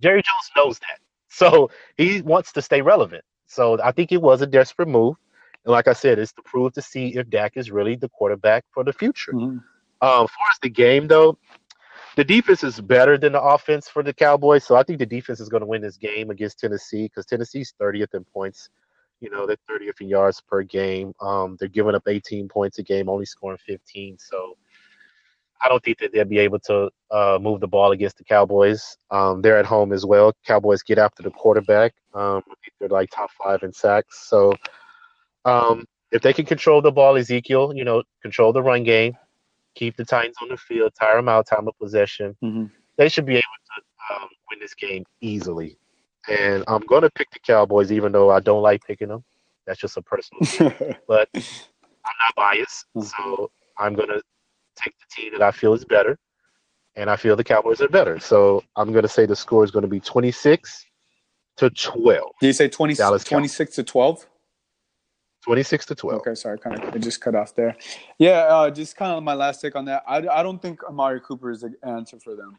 Jerry 0.02 0.22
Jones 0.22 0.52
knows 0.56 0.80
that. 0.80 1.00
So 1.30 1.70
he 1.98 2.22
wants 2.22 2.52
to 2.54 2.62
stay 2.62 2.82
relevant. 2.82 3.24
So 3.48 3.78
I 3.84 3.92
think 3.92 4.12
it 4.12 4.22
was 4.22 4.42
a 4.42 4.48
desperate 4.48 4.88
move. 4.88 5.16
And 5.66 5.72
like 5.72 5.88
I 5.88 5.94
said, 5.94 6.18
it's 6.20 6.32
to 6.34 6.42
prove 6.44 6.74
to 6.74 6.82
see 6.82 7.16
if 7.18 7.30
Dak 7.30 7.58
is 7.58 7.70
really 7.70 7.96
the 7.96 8.10
quarterback 8.10 8.64
for 8.72 8.84
the 8.84 8.94
future. 8.94 9.34
Um, 10.02 10.28
far 10.28 10.48
as 10.52 10.60
the 10.62 10.70
game, 10.70 11.08
though, 11.08 11.38
the 12.16 12.24
defense 12.24 12.64
is 12.64 12.82
better 12.82 13.18
than 13.18 13.34
the 13.34 13.42
offense 13.42 13.88
for 13.88 14.04
the 14.04 14.14
Cowboys. 14.14 14.64
So 14.64 14.76
I 14.76 14.84
think 14.84 15.00
the 15.00 15.06
defense 15.06 15.40
is 15.40 15.50
going 15.50 15.62
to 15.62 15.68
win 15.68 15.82
this 15.82 15.98
game 15.98 16.30
against 16.30 16.60
Tennessee 16.60 17.04
because 17.04 17.26
Tennessee's 17.26 17.74
30th 17.80 18.16
in 18.16 18.24
points. 18.24 18.70
You 19.20 19.30
know, 19.30 19.48
they're 19.48 19.58
30th 19.70 20.02
in 20.02 20.10
yards 20.10 20.42
per 20.42 20.64
game. 20.64 21.14
Um, 21.22 21.58
they're 21.60 21.70
giving 21.70 21.96
up 21.96 22.04
18 22.08 22.48
points 22.48 22.80
a 22.80 22.84
game, 22.84 23.10
only 23.10 23.26
scoring 23.26 23.60
15. 23.66 24.18
So 24.20 24.58
I 25.62 25.70
don't 25.70 25.84
think 25.84 26.00
that 26.00 26.12
they'll 26.14 26.26
be 26.26 26.40
able 26.40 26.60
to 26.62 26.90
uh, 27.12 27.40
move 27.42 27.60
the 27.60 27.68
ball 27.68 27.92
against 27.92 28.18
the 28.18 28.24
Cowboys. 28.24 28.98
Um, 29.12 29.42
they're 29.42 29.58
at 29.58 29.66
home 29.66 29.94
as 29.94 30.06
well. 30.06 30.34
Cowboys 30.46 30.84
get 30.84 30.98
after 30.98 31.24
the 31.24 31.32
quarterback. 31.32 31.94
Um, 32.14 32.42
they're 32.80 32.90
like 32.90 33.10
top 33.10 33.32
five 33.32 33.64
in 33.64 33.74
sacks. 33.74 34.28
So 34.28 34.54
um, 35.46 35.86
if 36.12 36.22
they 36.22 36.34
can 36.34 36.46
control 36.46 36.82
the 36.82 36.92
ball, 36.92 37.18
Ezekiel, 37.18 37.74
you 37.76 37.84
know, 37.84 38.04
control 38.22 38.54
the 38.54 38.62
run 38.62 38.84
game, 38.84 39.16
keep 39.78 39.96
the 39.96 40.06
Titans 40.06 40.36
on 40.42 40.50
the 40.50 40.58
field, 40.58 40.92
tire 41.00 41.16
them 41.18 41.30
out, 41.30 41.46
time 41.48 41.68
of 41.68 41.78
possession, 41.80 42.36
Mhm. 42.44 42.72
they 42.98 43.10
should 43.10 43.26
be 43.26 43.36
able 43.36 43.44
to 43.44 44.16
um, 44.16 44.30
win 44.50 44.60
this 44.60 44.74
game 44.74 45.04
easily. 45.22 45.78
And 46.30 46.64
I'm 46.68 46.82
going 46.86 47.04
to 47.04 47.10
pick 47.12 47.30
the 47.32 47.40
Cowboys, 47.40 47.92
even 47.92 48.12
though 48.12 48.30
I 48.30 48.40
don't 48.40 48.62
like 48.62 48.84
picking 48.86 49.10
them. 49.10 49.24
That's 49.66 49.80
just 49.80 49.98
a 49.98 50.02
personal 50.02 50.42
but 51.08 51.30
I'm 51.36 52.18
not 52.24 52.36
biased, 52.36 52.86
Mhm. 52.96 53.04
so 53.06 53.52
I'm 53.78 53.94
gonna 53.94 54.22
take 54.82 54.94
the 54.98 55.06
team 55.16 55.34
that 55.34 55.42
I 55.42 55.52
feel 55.52 55.74
is 55.74 55.84
better, 55.86 56.18
and 56.96 57.10
I 57.10 57.18
feel 57.18 57.36
the 57.36 57.44
Cowboys 57.44 57.82
are 57.82 57.90
better. 57.90 58.18
So 58.20 58.64
I'm 58.78 58.94
gonna 58.94 59.10
say 59.10 59.26
the 59.26 59.36
score 59.36 59.64
is 59.66 59.72
gonna 59.72 59.88
be 59.88 60.00
26 60.00 60.86
to 61.58 61.70
12. 61.70 62.32
Did 62.40 62.48
you 62.48 62.54
say 62.54 62.70
20, 62.70 62.94
Dallas 62.94 63.24
Cow- 63.26 63.36
26 63.38 63.76
to 63.76 63.84
12? 63.84 64.26
26 65.48 65.86
to 65.88 65.96
12. 65.96 66.20
Okay, 66.20 66.36
sorry, 66.36 66.60
kind 66.60 66.84
of 66.84 66.94
it 66.94 67.00
just 67.00 67.22
cut 67.22 67.34
off 67.34 67.56
there. 67.56 67.76
Yeah, 68.20 68.42
uh, 68.50 68.70
just 68.70 68.98
kind 68.98 69.14
of 69.14 69.24
my 69.24 69.34
last 69.34 69.62
take 69.62 69.76
on 69.78 69.86
that. 69.86 70.04
I, 70.06 70.18
I 70.28 70.44
don't 70.44 70.62
think 70.62 70.84
Amari 70.84 71.22
Cooper 71.22 71.52
is 71.52 71.62
the 71.62 71.74
answer 71.84 72.20
for 72.20 72.36
them. 72.36 72.58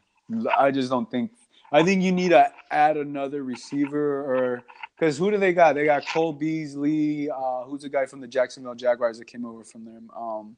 I 0.57 0.71
just 0.71 0.89
don't 0.89 1.09
think. 1.09 1.31
I 1.71 1.83
think 1.83 2.01
you 2.01 2.11
need 2.11 2.29
to 2.29 2.51
add 2.71 2.97
another 2.97 3.43
receiver, 3.43 4.21
or 4.21 4.63
because 4.97 5.19
who 5.19 5.29
do 5.29 5.37
they 5.37 5.53
got? 5.53 5.75
They 5.75 5.85
got 5.85 6.07
Cole 6.07 6.33
Beasley. 6.33 7.29
Uh, 7.29 7.63
who's 7.65 7.83
the 7.83 7.89
guy 7.89 8.07
from 8.07 8.21
the 8.21 8.27
Jacksonville 8.27 8.73
Jaguars 8.75 9.19
that 9.19 9.25
came 9.25 9.45
over 9.45 9.63
from 9.63 9.85
them? 9.85 10.09
Um, 10.17 10.55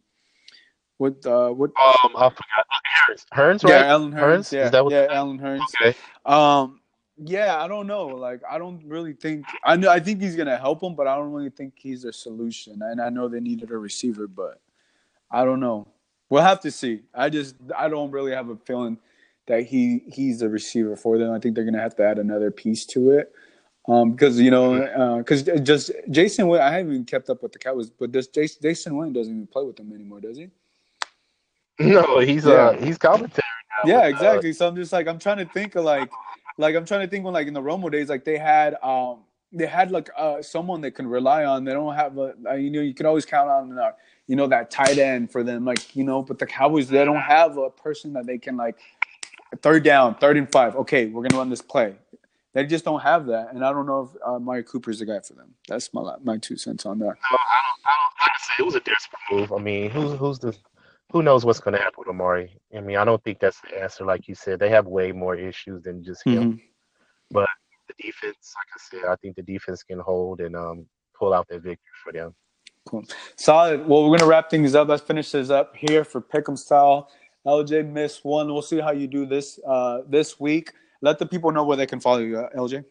what? 0.97 1.25
Uh, 1.25 1.49
what? 1.49 1.71
Um, 1.71 2.15
I 2.15 2.29
forgot 2.29 2.65
Hurns. 3.09 3.25
Hurns, 3.33 3.67
yeah, 3.67 3.75
right? 3.75 3.85
Allen 3.87 4.11
Hurns. 4.13 4.19
Hurns? 4.21 4.51
Yeah, 4.53 4.65
Is 4.65 4.71
that 4.71 4.83
what- 4.85 4.93
yeah, 4.93 5.07
Allen 5.09 5.39
Hurns. 5.39 5.61
Okay. 5.81 5.97
Um, 6.25 6.79
yeah, 7.18 7.62
I 7.64 7.68
don't 7.68 7.88
know. 7.88 8.07
Like, 8.07 8.41
I 8.49 8.57
don't 8.57 8.84
really 8.86 9.14
think. 9.14 9.45
I 9.64 9.76
know. 9.76 9.89
I 9.89 9.99
think 9.99 10.22
he's 10.22 10.36
gonna 10.36 10.57
help 10.57 10.80
them, 10.80 10.95
but 10.95 11.07
I 11.07 11.16
don't 11.16 11.32
really 11.32 11.49
think 11.49 11.74
he's 11.78 12.03
their 12.03 12.12
solution. 12.12 12.82
And 12.82 13.01
I 13.01 13.09
know 13.09 13.28
they 13.28 13.39
needed 13.39 13.72
a 13.72 13.78
receiver, 13.78 14.28
but 14.28 14.59
I 15.30 15.45
don't 15.45 15.59
know. 15.59 15.88
We'll 16.30 16.43
have 16.43 16.62
to 16.62 16.72
see. 16.72 17.01
I 17.14 17.30
just 17.30 17.55
I 17.78 17.89
don't 17.89 18.12
really 18.12 18.32
have 18.32 18.49
a 18.49 18.55
feeling 18.55 18.97
that 19.47 19.64
he 19.64 20.03
he's 20.07 20.39
the 20.39 20.49
receiver 20.49 20.95
for 20.95 21.18
them. 21.18 21.32
I 21.32 21.39
think 21.39 21.55
they're 21.55 21.66
gonna 21.66 21.80
have 21.82 21.95
to 21.97 22.03
add 22.03 22.20
another 22.20 22.51
piece 22.51 22.86
to 22.88 23.12
it. 23.12 23.34
Um, 23.88 24.12
because 24.12 24.39
you 24.39 24.51
know, 24.51 25.18
because 25.18 25.43
just 25.43 25.91
Jason, 26.12 26.47
Witten, 26.47 26.62
I 26.62 26.72
haven't 26.72 26.93
even 26.93 27.05
kept 27.05 27.30
up 27.30 27.41
with 27.43 27.51
the 27.51 27.59
Cowboys, 27.59 27.89
but 27.89 28.12
this 28.14 28.28
Jason, 28.28 28.62
Jason 28.62 28.93
Witten 28.93 29.14
doesn't 29.14 29.34
even 29.34 29.47
play 29.47 29.64
with 29.64 29.76
them 29.76 29.91
anymore, 29.91 30.22
does 30.22 30.38
he? 30.38 30.49
No, 31.80 32.20
he's 32.20 32.45
Yeah. 32.45 32.51
uh 32.51 32.74
he's 32.74 32.97
commentary 32.97 33.41
now. 33.84 33.89
Yeah, 33.89 33.95
with, 33.97 34.05
uh, 34.05 34.07
exactly. 34.09 34.53
So 34.53 34.68
I'm 34.68 34.76
just 34.76 34.93
like 34.93 35.07
I'm 35.07 35.18
trying 35.20 35.38
to 35.38 35.45
think 35.45 35.76
of 35.76 35.84
like 35.84 36.12
like 36.62 36.76
I'm 36.76 36.86
trying 36.86 37.01
to 37.01 37.07
think 37.07 37.26
when 37.26 37.34
like 37.34 37.47
in 37.47 37.53
the 37.53 37.62
Romo 37.62 37.91
days 37.91 38.09
like 38.09 38.24
they 38.24 38.38
had 38.38 38.76
um 38.84 39.20
they 39.51 39.66
had 39.66 39.91
like 39.91 40.09
uh 40.18 40.41
someone 40.41 40.82
they 40.82 40.91
can 40.91 41.07
rely 41.07 41.43
on. 41.43 41.66
They 41.66 41.74
don't 41.74 41.95
have 41.95 42.18
a 42.18 42.34
uh, 42.49 42.53
you 42.53 42.70
know 42.70 42.82
you 42.82 42.93
can 42.93 43.05
always 43.05 43.26
count 43.26 43.49
on 43.49 43.78
uh, 43.78 43.91
you 44.28 44.36
know 44.36 44.47
that 44.47 44.72
tight 44.72 44.97
end 44.97 45.32
for 45.32 45.43
them 45.43 45.66
like 45.66 45.95
you 45.95 46.03
know 46.03 46.22
but 46.22 46.39
the 46.39 46.45
Cowboys 46.45 46.88
they 46.88 47.03
don't 47.03 47.18
have 47.18 47.57
a 47.57 47.70
person 47.70 48.14
that 48.14 48.26
they 48.26 48.38
can 48.38 48.55
like 48.55 48.78
third 49.62 49.84
down, 49.84 50.16
third 50.16 50.38
and 50.38 50.49
five. 50.51 50.76
Okay, 50.76 51.07
we're 51.07 51.24
gonna 51.24 51.38
run 51.39 51.49
this 51.49 51.62
play. 51.62 51.95
They 52.53 52.66
just 52.66 52.84
don't 52.84 53.01
have 53.01 53.28
that, 53.28 53.53
and 53.53 53.64
I 53.64 53.72
don't 53.72 53.86
know 53.86 54.09
if 54.14 54.22
uh, 54.22 54.36
Amari 54.36 54.64
Cooper's 54.64 54.99
the 54.99 55.05
guy 55.05 55.20
for 55.22 55.34
them. 55.34 55.53
That's 55.68 55.93
my 55.93 56.16
my 56.24 56.38
two 56.38 56.57
cents 56.57 56.86
on 56.86 56.99
that. 56.99 57.05
No, 57.05 57.12
I 57.12 57.62
don't. 57.64 57.86
I 57.86 57.95
don't. 57.97 58.22
Like 58.22 58.32
said, 58.39 58.62
it 58.62 58.66
was 58.66 58.76
a 58.76 58.80
desperate 58.82 59.22
move. 59.32 59.53
I 59.53 59.57
mean, 59.57 59.89
who's 59.89 60.18
who's 60.18 60.39
the 60.39 60.55
who 61.12 61.22
knows 61.22 61.45
what's 61.45 61.59
going 61.59 61.74
to 61.74 61.80
happen 61.80 61.95
with 61.97 62.07
Amari? 62.07 62.57
I 62.76 62.80
mean, 62.80 62.97
I 62.97 63.05
don't 63.05 63.24
think 63.24 63.39
that's 63.39 63.59
the 63.62 63.82
answer. 63.82 64.05
Like 64.05 64.28
you 64.28 64.36
said, 64.36 64.59
they 64.59 64.70
have 64.70 64.88
way 64.88 65.12
more 65.12 65.36
issues 65.36 65.84
than 65.84 66.03
just 66.03 66.26
him. 66.26 66.53
Mm-hmm. 66.53 66.66
But 67.32 67.49
the 67.88 68.03
defense, 68.03 68.53
like 68.55 68.68
I 68.74 68.80
said, 68.80 69.09
I 69.12 69.16
think 69.18 69.36
the 69.36 69.41
defense 69.41 69.84
can 69.84 69.99
hold 69.99 70.39
and 70.39 70.55
um, 70.55 70.86
pull 71.18 71.34
out 71.34 71.47
that 71.49 71.62
victory 71.62 71.91
for 72.03 72.14
them. 72.14 72.34
Cool. 72.88 73.03
Solid. 73.36 73.88
Well, 73.88 74.09
we're 74.09 74.18
gonna 74.18 74.30
wrap 74.30 74.49
things 74.49 74.74
up. 74.74 74.88
Let's 74.88 75.03
finish 75.03 75.32
this 75.32 75.51
up 75.51 75.76
here 75.76 76.03
for 76.03 76.20
Pick'em 76.20 76.57
style. 76.57 77.09
LJ 77.45 77.88
missed 77.88 78.26
one. 78.26 78.51
We'll 78.51 78.64
see 78.64 78.80
how 78.80 78.91
you 78.91 79.07
do 79.07 79.26
this 79.26 79.59
uh, 79.68 79.99
this 80.07 80.39
week. 80.39 80.72
Let 81.01 81.20
the 81.20 81.26
people 81.26 81.51
know 81.51 81.64
where 81.64 81.78
they 81.78 81.86
can 81.86 81.99
follow 81.99 82.20
you, 82.20 82.39
uh, 82.39 82.49
LJ. 82.55 82.84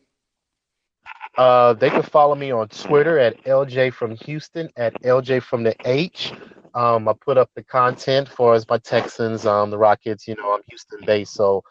Uh, 1.37 1.73
they 1.75 1.91
can 1.91 2.03
follow 2.03 2.35
me 2.35 2.51
on 2.51 2.69
Twitter 2.69 3.19
at 3.19 3.43
LJ 3.45 3.93
from 3.93 4.17
Houston 4.17 4.69
at 4.77 5.01
LJ 5.03 5.43
from 5.43 5.63
the 5.63 5.75
H. 5.85 6.33
Um, 6.75 7.09
I 7.09 7.13
put 7.13 7.39
up 7.39 7.51
the 7.55 7.63
content 7.63 8.29
for 8.29 8.55
as 8.55 8.69
my 8.69 8.79
Texans, 8.79 9.47
um, 9.47 9.71
the 9.71 9.79
Rockets. 9.79 10.29
You 10.29 10.37
know, 10.37 10.55
I'm 10.55 10.61
Houston 10.69 11.01
based, 11.05 11.35
so 11.35 11.63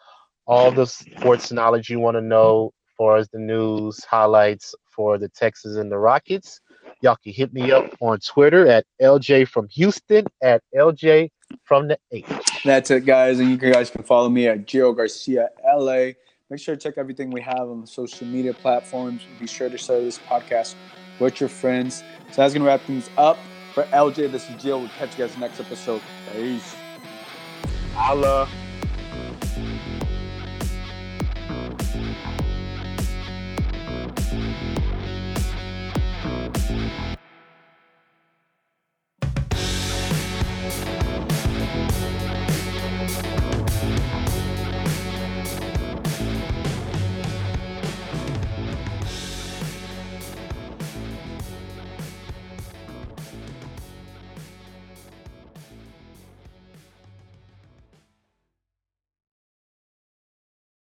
all 0.46 0.70
the 0.70 0.86
sports 0.86 1.52
knowledge 1.52 1.88
you 1.88 2.00
want 2.00 2.16
to 2.16 2.20
know, 2.20 2.72
for 2.96 3.16
as 3.16 3.28
the 3.30 3.38
news 3.38 4.04
highlights 4.04 4.74
for 4.90 5.16
the 5.16 5.28
Texans 5.28 5.76
and 5.76 5.90
the 5.90 5.96
Rockets, 5.96 6.60
y'all 7.00 7.16
can 7.22 7.32
hit 7.32 7.52
me 7.52 7.72
up 7.72 7.94
on 8.00 8.18
Twitter 8.20 8.66
at 8.66 8.84
LJ 9.00 9.48
from 9.48 9.68
Houston 9.68 10.26
at 10.42 10.62
LJ 10.74 11.30
from 11.64 11.88
the 11.88 11.98
H. 12.12 12.26
That's 12.64 12.90
it, 12.90 13.06
guys, 13.06 13.38
and 13.40 13.48
you 13.48 13.56
guys 13.56 13.90
can 13.90 14.02
follow 14.02 14.28
me 14.28 14.48
at 14.48 14.66
Gio 14.66 14.94
Garcia 14.94 15.48
LA. 15.64 16.12
Make 16.50 16.58
sure 16.58 16.74
to 16.74 16.80
check 16.80 16.98
everything 16.98 17.30
we 17.30 17.40
have 17.40 17.60
on 17.60 17.80
the 17.80 17.86
social 17.86 18.26
media 18.26 18.52
platforms. 18.52 19.22
Be 19.38 19.46
sure 19.46 19.70
to 19.70 19.78
share 19.78 20.00
this 20.00 20.18
podcast 20.18 20.74
with 21.20 21.40
your 21.40 21.48
friends. 21.48 22.02
So 22.32 22.42
that's 22.42 22.52
gonna 22.52 22.66
wrap 22.66 22.80
things 22.82 23.08
up. 23.16 23.38
For 23.80 23.86
LJ, 23.86 24.30
this 24.30 24.50
is 24.50 24.56
Gio. 24.56 24.78
We'll 24.78 24.90
catch 24.90 25.18
you 25.18 25.26
guys 25.26 25.38
next 25.38 25.58
episode. 25.58 26.02
Peace. 26.34 26.76
Allah. 27.96 28.46